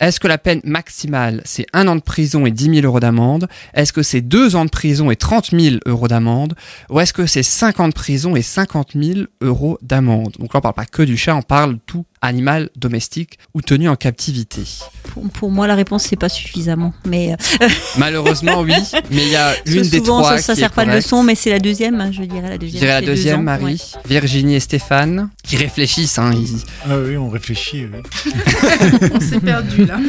[0.00, 3.48] Est-ce que la peine maximale, c'est un an de prison et 10 000 euros d'amende?
[3.74, 6.54] Est-ce que c'est deux ans de prison et 30 000 euros d'amende?
[6.90, 10.34] Ou est-ce que c'est 5 ans de prison et 50 000 euros d'amende?
[10.38, 13.88] Donc là, on parle pas que du chat, on parle tout animal domestique ou tenu
[13.88, 14.62] en captivité.
[15.04, 16.92] Pour, pour moi, la réponse c'est pas suffisamment.
[17.06, 17.68] Mais euh,
[17.98, 18.72] Malheureusement, oui,
[19.10, 21.22] mais il y a l'une des trois ça, ça qui sert est pas de leçon,
[21.22, 22.00] mais c'est la deuxième.
[22.00, 22.80] hein, Je dirais la Je deuxième.
[22.80, 24.00] dirais la c'est deux deuxième, ans, Marie, ouais.
[24.08, 26.18] Virginie et Stéphane, qui réfléchissent.
[26.18, 26.58] Hein, ils-
[26.88, 27.86] Ah oui, on réfléchit.
[27.92, 28.32] oui.
[29.14, 29.98] On s'est perdu là.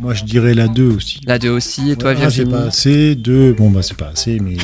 [0.00, 1.20] Moi, je dirais la 2 aussi.
[1.26, 3.14] La deux aussi, et toi Ouais, c'est Virginie pas assez.
[3.14, 4.56] 2, bon, bah, c'est pas assez, mais.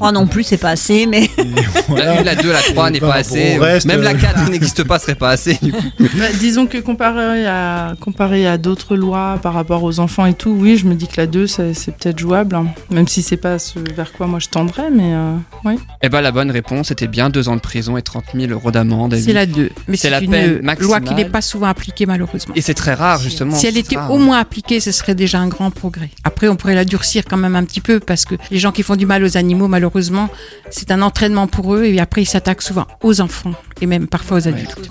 [0.00, 1.44] Oh non plus, c'est pas assez, mais La
[1.86, 2.18] Voilà.
[2.18, 3.58] une, la deux, la trois Et n'est par pas assez.
[3.58, 5.58] reste, Même la euh, 4 n'existe n'existe pas serait pas assez.
[5.62, 5.82] Du coup.
[6.00, 10.50] Bah, disons que comparé à, comparé à d'autres lois par rapport aux enfants et tout,
[10.58, 12.56] oui, je me dis que la 2, c'est c'est peut-être jouable.
[12.56, 12.66] hein.
[12.90, 15.34] Même si c'est pas ce vers quoi moi je tendrais, mais euh,
[15.66, 15.74] oui.
[16.02, 18.70] Eh ben la bonne réponse était bien deux ans de prison et 30 000 euros
[18.70, 19.14] d'amende.
[19.16, 19.70] C'est la 2.
[19.88, 21.04] Mais C'est c'est la une peine loi maximale.
[21.04, 22.49] qui n'est pas souvent appliquée malheureusement.
[22.54, 23.54] Et c'est très rare justement.
[23.54, 24.10] Si elle était rare.
[24.10, 26.10] au moins appliquée, ce serait déjà un grand progrès.
[26.24, 28.82] Après, on pourrait la durcir quand même un petit peu parce que les gens qui
[28.82, 30.28] font du mal aux animaux, malheureusement,
[30.70, 34.38] c'est un entraînement pour eux et après ils s'attaquent souvent aux enfants et même parfois
[34.38, 34.90] aux adultes.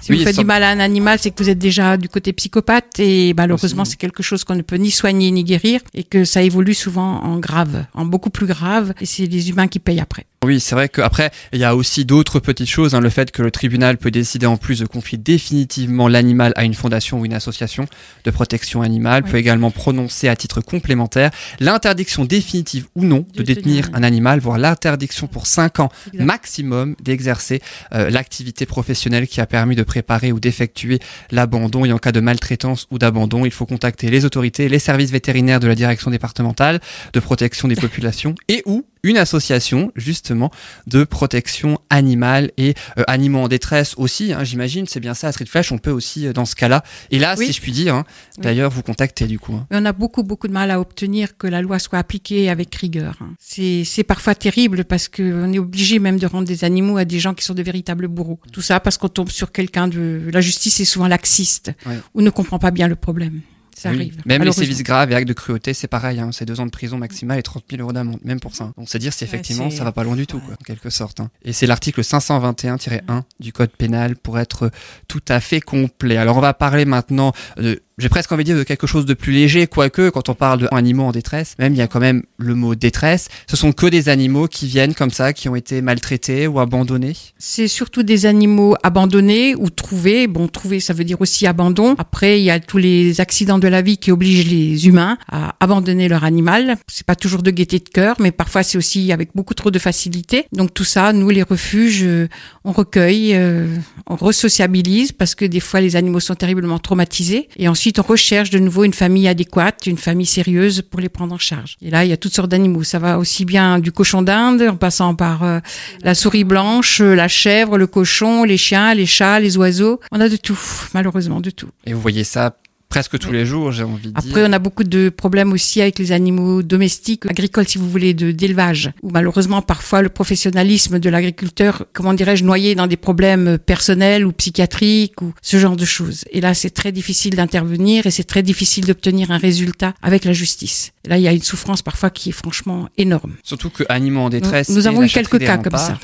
[0.00, 2.08] Si Oui, vous faites du mal à un animal, c'est que vous êtes déjà du
[2.08, 6.04] côté psychopathe et malheureusement c'est quelque chose qu'on ne peut ni soigner ni guérir et
[6.04, 9.78] que ça évolue souvent en grave, en beaucoup plus grave et c'est les humains qui
[9.78, 10.26] payent après.
[10.44, 12.94] Oui, c'est vrai qu'après, il y a aussi d'autres petites choses.
[12.94, 13.00] hein.
[13.00, 16.74] le fait que le tribunal peut décider en plus de confier définitivement l'animal à une
[16.74, 17.86] fondation ou une association
[18.24, 19.30] de protection animale, Oui.
[19.32, 24.02] peut également prononcer à titre complémentaire l'interdiction définitive ou non de, De détenir tenir un
[24.02, 27.60] animal, voire l'interdiction pour 5 ans maximum d'exercer
[27.94, 30.98] euh, l'activité professionnelle qui a permis de préparer ou d'effectuer
[31.30, 31.84] l'abandon.
[31.84, 35.60] Et en cas de maltraitance ou d'abandon, il faut contacter les autorités, les services vétérinaires
[35.60, 36.80] de la direction départementale
[37.12, 40.50] de protection des populations et ou une association justement
[40.86, 45.32] de protection animale et euh, animaux en détresse aussi, hein, j'imagine, c'est bien ça, à
[45.32, 46.82] Street Flash, on peut aussi euh, dans ce cas-là.
[47.10, 47.46] Et là, Oui.
[47.46, 48.04] si je puis dire, hein,
[48.38, 48.42] Oui.
[48.44, 49.54] d'ailleurs, vous contactez du coup.
[49.54, 49.66] hein.
[49.70, 53.18] On a beaucoup, beaucoup de mal à obtenir que la loi soit appliquée avec rigueur.
[53.38, 57.18] C'est c'est parfois terrible parce qu'on est obligé même de rendre des animaux à des
[57.20, 58.40] gens qui sont de véritables bourreaux.
[58.52, 60.22] Tout ça parce qu'on tombe sur quelqu'un de...
[60.32, 61.98] La justice est souvent laxiste Ouais.
[62.14, 63.40] ou ne comprend pas bien le problème.
[63.78, 63.96] Ça Oui.
[63.96, 64.22] arrive.
[64.24, 66.70] Même les sévices graves et actes de cruauté, c'est pareil, hein, c'est deux ans de
[66.70, 68.72] prison maximale et 30 000 euros d'amende, même pour ça.
[68.78, 71.20] Donc c'est dire si effectivement ça va pas loin du tout, quoi, en quelque sorte.
[71.20, 71.30] hein.
[71.44, 74.70] Et c'est l'article 521-1 du code pénal pour être
[75.08, 76.16] tout à fait complet.
[76.16, 79.14] Alors on va parler maintenant de j'ai presque envie de dire de quelque chose de
[79.14, 82.24] plus léger, quoique quand on parle d'animaux en détresse, même il y a quand même
[82.36, 83.28] le mot détresse.
[83.46, 87.14] Ce sont que des animaux qui viennent comme ça, qui ont été maltraités ou abandonnés.
[87.38, 90.26] C'est surtout des animaux abandonnés ou trouvés.
[90.26, 91.94] Bon, trouver, ça veut dire aussi abandon.
[91.96, 95.56] Après, il y a tous les accidents de la vie qui obligent les humains à
[95.60, 96.76] abandonner leur animal.
[96.88, 99.78] C'est pas toujours de gaieté de cœur, mais parfois c'est aussi avec beaucoup trop de
[99.78, 100.44] facilité.
[100.52, 102.28] Donc tout ça, nous, les refuges, euh,
[102.64, 103.74] on recueille, euh,
[104.06, 107.48] on resociabilise parce que des fois les animaux sont terriblement traumatisés.
[107.56, 111.34] Et ensuite, on recherche de nouveau une famille adéquate, une famille sérieuse pour les prendre
[111.34, 111.76] en charge.
[111.82, 112.82] Et là, il y a toutes sortes d'animaux.
[112.82, 115.60] Ça va aussi bien du cochon d'Inde, en passant par euh,
[116.02, 120.00] la souris blanche, euh, la chèvre, le cochon, les chiens, les chats, les oiseaux.
[120.12, 120.58] On a de tout,
[120.94, 121.68] malheureusement, de tout.
[121.86, 122.56] Et vous voyez ça
[122.88, 124.46] presque tous les jours, j'ai envie de Après, dire.
[124.48, 128.30] on a beaucoup de problèmes aussi avec les animaux domestiques, agricoles, si vous voulez, de
[128.30, 134.26] d'élevage, où malheureusement, parfois, le professionnalisme de l'agriculteur, comment dirais-je, noyé dans des problèmes personnels
[134.26, 136.24] ou psychiatriques ou ce genre de choses.
[136.30, 140.32] Et là, c'est très difficile d'intervenir et c'est très difficile d'obtenir un résultat avec la
[140.32, 140.92] justice.
[141.06, 143.34] Là, il y a une souffrance parfois qui est franchement énorme.
[143.42, 144.68] Surtout que Animaux en détresse.
[144.70, 145.98] Nous avons eu quelques cas comme ça.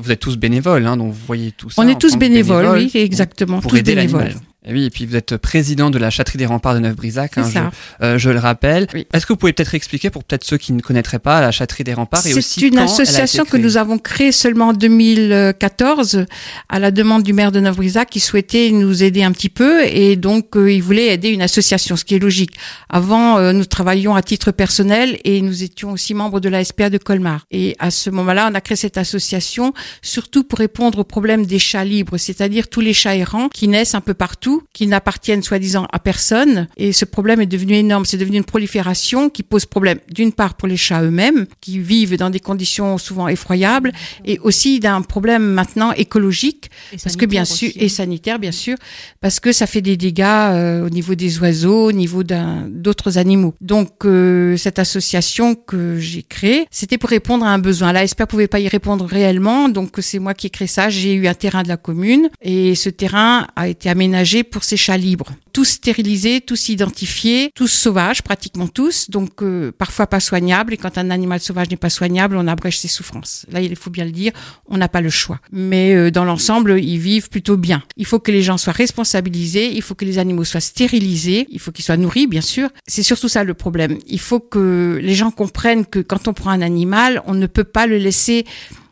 [0.00, 1.80] Vous êtes tous bénévoles, hein, donc vous voyez tout ça.
[1.80, 4.34] On est tous bénévoles, bénévoles oui, exactement, pour tous aider bénévoles.
[4.66, 7.48] Et oui, et puis vous êtes président de la Châterie des Remparts de Neuf-Brisac, hein,
[7.50, 8.86] je, euh, je le rappelle.
[8.92, 9.06] Oui.
[9.12, 11.82] Est-ce que vous pouvez peut-être expliquer pour peut-être ceux qui ne connaîtraient pas la Châterie
[11.82, 16.26] des Remparts et aussi C'est une quand association que nous avons créée seulement en 2014
[16.68, 20.16] à la demande du maire de Neuf-Brisac qui souhaitait nous aider un petit peu et
[20.16, 22.52] donc euh, il voulait aider une association, ce qui est logique.
[22.90, 26.90] Avant, euh, nous travaillions à titre personnel et nous étions aussi membres de la SPA
[26.90, 27.46] de Colmar.
[27.50, 29.72] Et à ce moment-là, on a créé cette association
[30.02, 33.94] surtout pour répondre au problème des chats libres, c'est-à-dire tous les chats errants qui naissent
[33.94, 36.68] un peu partout, qui n'appartiennent soi-disant à personne.
[36.76, 38.04] Et ce problème est devenu énorme.
[38.04, 42.16] C'est devenu une prolifération qui pose problème d'une part pour les chats eux-mêmes, qui vivent
[42.16, 43.92] dans des conditions souvent effroyables,
[44.24, 47.84] et aussi d'un problème maintenant écologique, Et parce que bien sanitaire sûr, aussi.
[47.84, 48.76] et sanitaire bien sûr,
[49.20, 53.54] parce que ça fait des dégâts euh, au niveau des oiseaux, au niveau d'autres animaux.
[53.60, 57.92] Donc euh, cette association que j'ai créée, c'était pour répondre à un besoin.
[57.92, 60.88] La SPA pouvait pas y répondre réellement, donc c'est moi qui ai créé ça.
[60.88, 64.76] J'ai eu un terrain de la commune et ce terrain a été aménagé pour ces
[64.76, 65.30] chats libres.
[65.52, 70.74] Tous stérilisés, tous identifiés, tous sauvages, pratiquement tous, donc euh, parfois pas soignables.
[70.74, 73.46] Et quand un animal sauvage n'est pas soignable, on abrège ses souffrances.
[73.50, 74.32] Là, il faut bien le dire,
[74.66, 75.40] on n'a pas le choix.
[75.52, 77.82] Mais euh, dans l'ensemble, ils vivent plutôt bien.
[77.96, 81.58] Il faut que les gens soient responsabilisés, il faut que les animaux soient stérilisés, il
[81.58, 82.68] faut qu'ils soient nourris, bien sûr.
[82.86, 83.98] C'est surtout ça le problème.
[84.06, 87.64] Il faut que les gens comprennent que quand on prend un animal, on ne peut
[87.64, 88.44] pas le laisser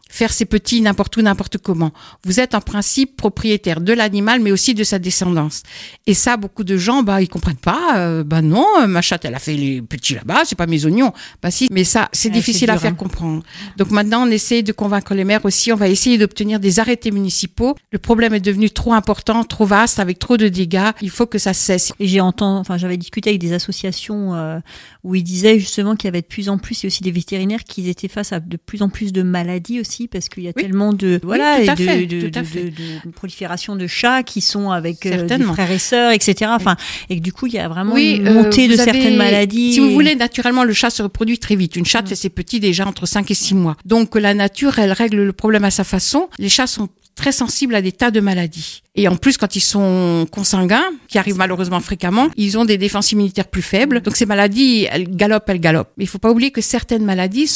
[0.09, 1.93] faire ses petits n'importe où, n'importe comment.
[2.24, 5.62] Vous êtes en principe propriétaire de l'animal, mais aussi de sa descendance.
[6.06, 7.97] Et ça, beaucoup de gens, bah, ils comprennent pas.
[7.98, 11.12] Euh, bah non, ma chatte, elle a fait les petits là-bas, c'est pas mes oignons.
[11.43, 12.94] Bah si, mais ça, c'est Ouais, difficile à faire hein.
[12.94, 13.43] comprendre.
[13.76, 15.72] Donc maintenant, on essaye de convaincre les maires aussi.
[15.72, 17.74] On va essayer d'obtenir des arrêtés municipaux.
[17.90, 20.90] Le problème est devenu trop important, trop vaste, avec trop de dégâts.
[21.01, 21.93] Il faut que ça cesse.
[22.01, 24.59] Et j'ai entendu, enfin, j'avais discuté avec des associations euh,
[25.05, 27.64] où ils disaient justement qu'il y avait de plus en plus, et aussi des vétérinaires,
[27.64, 30.48] qui étaient face à de plus en plus de maladies aussi aussi parce qu'il y
[30.48, 30.62] a Oui.
[30.62, 32.64] tellement de voilà tout et de, fait, de, tout à de- fait.
[32.64, 32.70] de-
[33.06, 36.50] de prolifération de chats qui sont avec euh, des frères et sœurs, etc.
[36.54, 36.76] Enfin,
[37.10, 38.92] et que du coup, il y a vraiment Oui, une euh, montée de vous avez-
[38.92, 39.74] certaines maladies.
[39.74, 41.76] Si vous et- voulez, naturellement, le chat se reproduit très vite.
[41.76, 43.76] Une chatte fait ses petits déjà entre 5 et 6 mois.
[43.84, 46.28] Donc la nature, elle règle le problème à sa façon.
[46.38, 46.88] Les chats sont
[47.18, 48.82] très sensibles à des tas de maladies.
[48.94, 53.12] Et en plus, quand ils sont consanguins, qui arrivent malheureusement fréquemment, ils ont des défenses
[53.12, 54.00] immunitaires plus faibles.
[54.00, 55.92] Donc ces maladies, elles galopent, elles galopent.
[55.98, 57.48] Il faut pas oublier que certaines maladies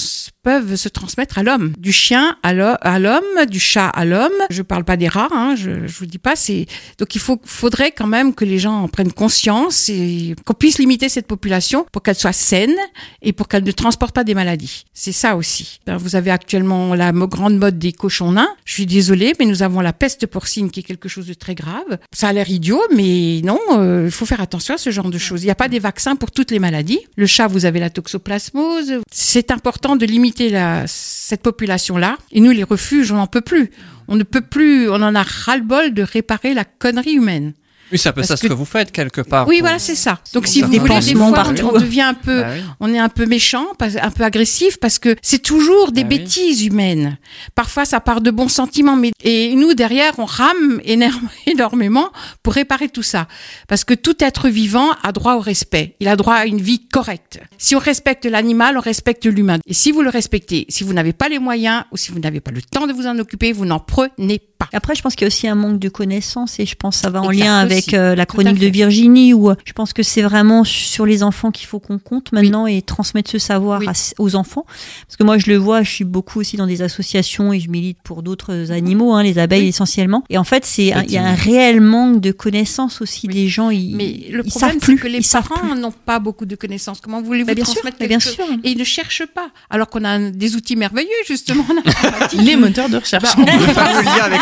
[0.44, 1.72] peuvent se transmettre à l'homme.
[1.78, 4.30] Du chien à l'ho- à l'homme, du chat à l'homme.
[4.50, 6.36] Je parle pas des rats, hein, je, je vous dis pas.
[6.36, 6.66] C'est
[6.98, 11.08] donc il faudrait quand même que les gens en prennent conscience et qu'on puisse limiter
[11.08, 12.74] cette population pour qu'elle soit saine
[13.20, 14.84] et pour qu'elle ne transporte pas des maladies.
[14.94, 15.80] C'est ça aussi.
[15.86, 18.48] Ben, Vous avez actuellement la grande mode des cochons nains.
[18.64, 21.54] Je suis désolée, mais nous avons la peste porcine qui est quelque chose de très
[21.54, 21.98] grave.
[22.10, 25.18] Ça a l'air idiot, mais non, euh, il faut faire attention à ce genre de
[25.18, 25.42] choses.
[25.42, 27.00] Il n'y a pas des vaccins pour toutes les maladies.
[27.16, 28.94] Le chat, vous avez la toxoplasmose.
[29.12, 32.16] C'est important de limiter la, cette population-là.
[32.32, 33.70] Et nous, les refuges, on n'en peut plus.
[34.08, 37.52] On ne peut plus, on en a ras-le-bol de réparer la connerie humaine.
[37.90, 39.46] Oui, c'est un peu ça ce que- que vous faites quelque part.
[39.48, 40.20] Oui, pour- voilà, c'est ça.
[40.32, 41.70] Donc, si vous voulez, des fois, partout.
[41.74, 42.62] on devient un peu, Bah oui.
[42.80, 46.18] on est un peu méchant, un peu agressif, parce que c'est toujours des Ah oui.
[46.18, 47.18] bêtises humaines.
[47.54, 50.80] Parfois, ça part de bons sentiments, mais et nous derrière, on rame
[51.46, 52.10] énormément
[52.42, 53.28] pour réparer tout ça,
[53.68, 55.96] parce que tout être vivant a droit au respect.
[56.00, 57.40] Il a droit à une vie correcte.
[57.58, 59.58] Si on respecte l'animal, on respecte l'humain.
[59.66, 62.40] Et si vous le respectez, si vous n'avez pas les moyens ou si vous n'avez
[62.40, 64.51] pas le temps de vous en occuper, vous n'en prenez pas.
[64.72, 67.02] Après, je pense qu'il y a aussi un manque de connaissances et je pense que
[67.02, 68.66] ça va en Exact lien avec euh, la chronique de.
[68.72, 72.32] Virginie où euh, je pense que c'est vraiment sur les enfants qu'il faut qu'on compte
[72.32, 73.86] maintenant et transmettre ce savoir Oui.
[73.88, 74.64] à- aux enfants.
[75.06, 77.68] Parce que moi, je le vois, je suis beaucoup aussi dans des associations et je
[77.68, 79.68] milite pour d'autres animaux, hein, les abeilles Oui.
[79.68, 80.24] essentiellement.
[80.30, 83.34] Et en fait, c'est un- il y a un réel manque de connaissances aussi Oui.
[83.34, 83.70] des gens.
[83.70, 84.96] Ils, Mais le problème, savent c'est plus.
[84.96, 87.00] que les parents n'ont pas beaucoup de connaissances.
[87.00, 88.44] Comment voulez-vous Bah, sûr, transmettre mais quelque bien chose sûr.
[88.64, 89.50] Et ils ne cherchent pas.
[89.70, 91.64] Alors qu'on a des outils merveilleux, justement.
[92.38, 93.22] Les moteurs de recherche.
[93.22, 94.40] Bah, on, Le fameux lien avec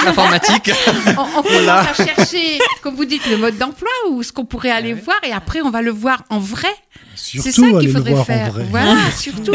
[1.19, 4.71] on- on commence à chercher, comme vous dites, le mode d'emploi ou ce qu'on pourrait
[4.71, 6.69] aller voir et après on va le voir en vrai.
[7.23, 8.49] C'est ça Surtout qu'il aller le faudrait voir faire.
[8.49, 8.67] en vrai.
[8.71, 9.53] Voilà, surtout.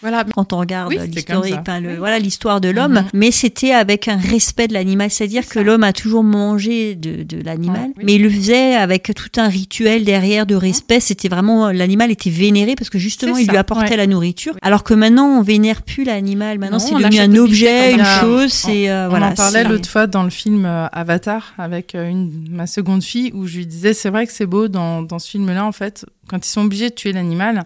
[0.00, 0.24] Voilà.
[0.34, 1.54] quand on regarde Oui, l'historique,
[1.98, 3.08] voilà l'histoire de l'homme, Mhm.
[3.14, 7.22] mais c'était avec un respect de l'animal, c'est-à-dire C'est que l'homme a toujours mangé de,
[7.22, 8.02] de l'animal, Ah, oui.
[8.04, 10.98] mais il le faisait avec tout un rituel derrière de respect.
[11.00, 13.96] C'était vraiment l'animal était vénéré parce que justement il lui apportait ouais.
[13.96, 14.54] la nourriture.
[14.62, 18.52] Alors que maintenant on vénère plus l'animal, maintenant c'est devenu un objet, une chose.
[18.52, 19.28] C'est euh, On voilà.
[19.28, 23.30] en parlait l'autre fois dans le film euh, Avatar avec euh, une, ma seconde fille
[23.34, 26.04] où je lui disais c'est vrai que c'est beau dans, dans ce film-là en fait
[26.28, 27.64] quand ils sont obligés de tuer l'animal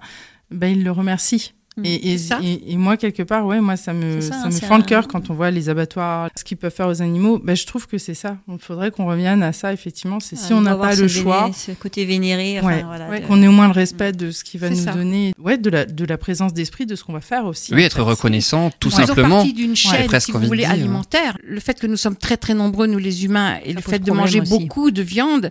[0.50, 1.52] ben ils le remercient.
[1.78, 1.84] Mm.
[1.84, 2.38] Et, et, C'est ça.
[2.42, 4.82] et- et moi quelque part ouais moi ça me ça, ça, hein, me fend le
[4.82, 7.86] cœur quand on voit les abattoirs ce qu'ils peuvent faire aux animaux ben je trouve
[7.86, 10.92] que c'est ça il faudrait qu'on revienne à ça effectivement c'est si on n'a pas
[10.94, 13.66] le véné- choix ce côté vénéré, enfin, ouais, voilà, ouais, de- qu'on ait au moins
[13.66, 14.92] le respect de ce qui va nous ça.
[14.94, 17.82] donner ouais de la de la présence d'esprit de ce qu'on va faire aussi Oui,
[17.82, 18.00] être fait.
[18.02, 19.36] reconnaissant, tout Nous faisons simplement.
[19.36, 20.70] partie d'une chaîne, presque si vous voulez, dire.
[20.70, 21.36] alimentaire.
[21.44, 23.98] Le fait que nous sommes très très nombreux, nous les humains, et Ça le fait
[23.98, 24.50] de manger aussi.
[24.50, 25.50] beaucoup de viande,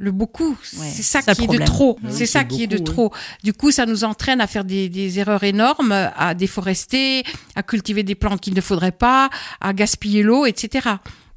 [0.00, 1.98] le beaucoup, Ouais, c'est ça ça qui est de trop.
[2.02, 3.12] Oui, c'est ça qui est de trop.
[3.44, 7.22] Du coup, ça nous entraîne à faire des, des erreurs énormes, à déforester,
[7.54, 9.28] à cultiver des plantes qu'il ne faudrait pas,
[9.60, 10.88] à gaspiller l'eau, etc.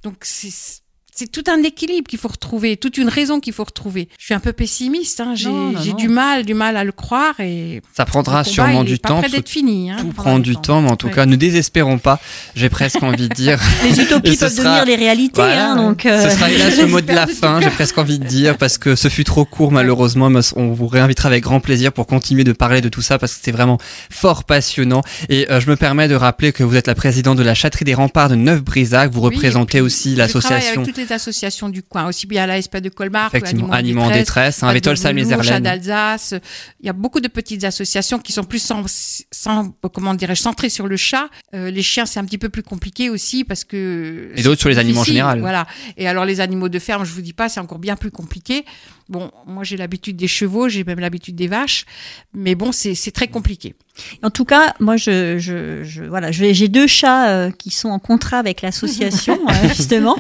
[0.02, 0.81] Donc c'est
[1.15, 4.10] c'est tout un équilibre qu'il faut retrouver, toute une raison qu'il faut retrouver.
[4.19, 5.34] Je suis un peu pessimiste, hein.
[5.35, 5.95] j'ai Non, non, j'ai non.
[5.98, 9.14] du mal, du mal à le croire et Ça prendra sûrement il du temps.
[9.15, 9.91] près parce que d'être fini.
[9.91, 9.98] Hein.
[9.99, 10.61] Tout prend du temps.
[10.61, 11.14] temps, mais en tout Ouais.
[11.14, 12.19] cas, ne désespérons pas.
[12.56, 13.60] J'ai presque envie de dire.
[13.84, 15.72] Les utopies peuvent sera- devenir les réalités, Voilà.
[15.72, 16.06] hein, donc.
[16.06, 18.77] euh, Ce sera hélas le mot de la fin, j'ai presque envie de dire, parce
[18.77, 22.44] que ce fut trop court malheureusement, mais on vous réinvitera avec grand plaisir pour continuer
[22.44, 23.77] de parler de tout ça, parce que c'était vraiment
[24.10, 25.02] fort passionnant.
[25.30, 27.85] Et euh, je me permets de rappeler que vous êtes la présidente de la Châterie
[27.85, 32.45] des Remparts de Neuf-Brisac, vous Oui, représentez aussi l'association les associations du coin, aussi bien
[32.45, 33.38] la SP de Colmar que
[33.71, 34.67] Animaux en détresse, hein,
[35.61, 36.34] d'Alsace.
[36.80, 38.84] Il y a beaucoup de petites associations qui sont plus sans,
[39.31, 41.30] sans comment dirais-je, centrées sur le chat.
[41.53, 44.31] Euh, les chiens, c'est un petit peu plus compliqué aussi parce que.
[44.35, 45.39] Et d'autres sur les animaux en général.
[45.39, 45.67] Voilà.
[45.97, 48.65] Et alors, les animaux de ferme, je vous dis pas, c'est encore bien plus compliqué.
[49.09, 51.85] Bon, moi, j'ai l'habitude des chevaux, j'ai même l'habitude des vaches.
[52.34, 53.75] Mais bon, c'est très compliqué.
[54.23, 57.99] En tout cas, moi, je, je, je voilà, j'ai deux chats euh, qui sont en
[57.99, 60.15] contrat avec l'association euh, justement.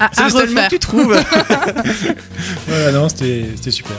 [0.00, 0.64] À, C'est à le seul mot refaire.
[0.68, 1.14] que tu trouves.
[2.66, 3.92] Voilà, non, c'était c'était super.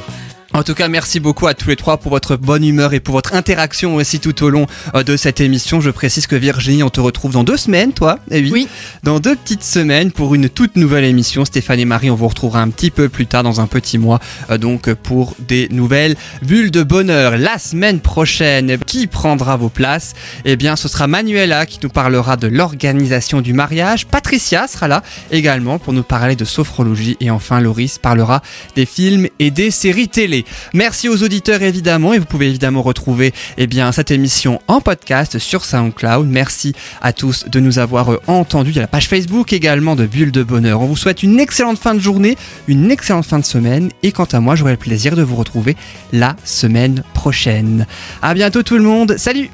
[0.53, 3.15] En tout cas, merci beaucoup à tous les trois pour votre bonne humeur et pour
[3.15, 5.79] votre interaction aussi tout au long euh, de cette émission.
[5.79, 8.19] Je précise que Virginie, on te retrouve dans deux semaines, toi.
[8.29, 8.49] Eh oui.
[8.51, 8.67] Oui.
[9.03, 11.45] Dans deux petites semaines pour une toute nouvelle émission.
[11.45, 14.19] Stéphane et Marie, on vous retrouvera un petit peu plus tard dans un petit mois.
[14.49, 17.37] euh, donc pour des nouvelles bulles de bonheur.
[17.37, 20.15] La semaine prochaine, qui prendra vos places?
[20.43, 24.05] Eh bien, ce sera Manuela qui nous parlera de l'organisation du mariage.
[24.05, 25.01] Patricia sera là
[25.31, 27.15] également pour nous parler de sophrologie.
[27.21, 28.41] Et enfin, Loris parlera
[28.75, 30.40] des films et des séries télé.
[30.73, 35.39] Merci aux auditeurs évidemment et vous pouvez évidemment retrouver eh bien, cette émission en podcast
[35.39, 36.27] sur SoundCloud.
[36.27, 38.71] Merci à tous de nous avoir euh, entendus.
[38.71, 40.81] Il y a la page Facebook également de Bulle de Bonheur.
[40.81, 42.37] On vous souhaite une excellente fin de journée,
[42.67, 45.75] une excellente fin de semaine et quant à moi, j'aurai le plaisir de vous retrouver
[46.11, 47.85] la semaine prochaine.
[48.21, 49.15] À bientôt tout le monde.
[49.17, 49.49] Salut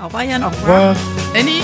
[0.00, 0.44] Au revoir Yann.
[0.44, 0.96] Au revoir.
[1.34, 1.62] Annie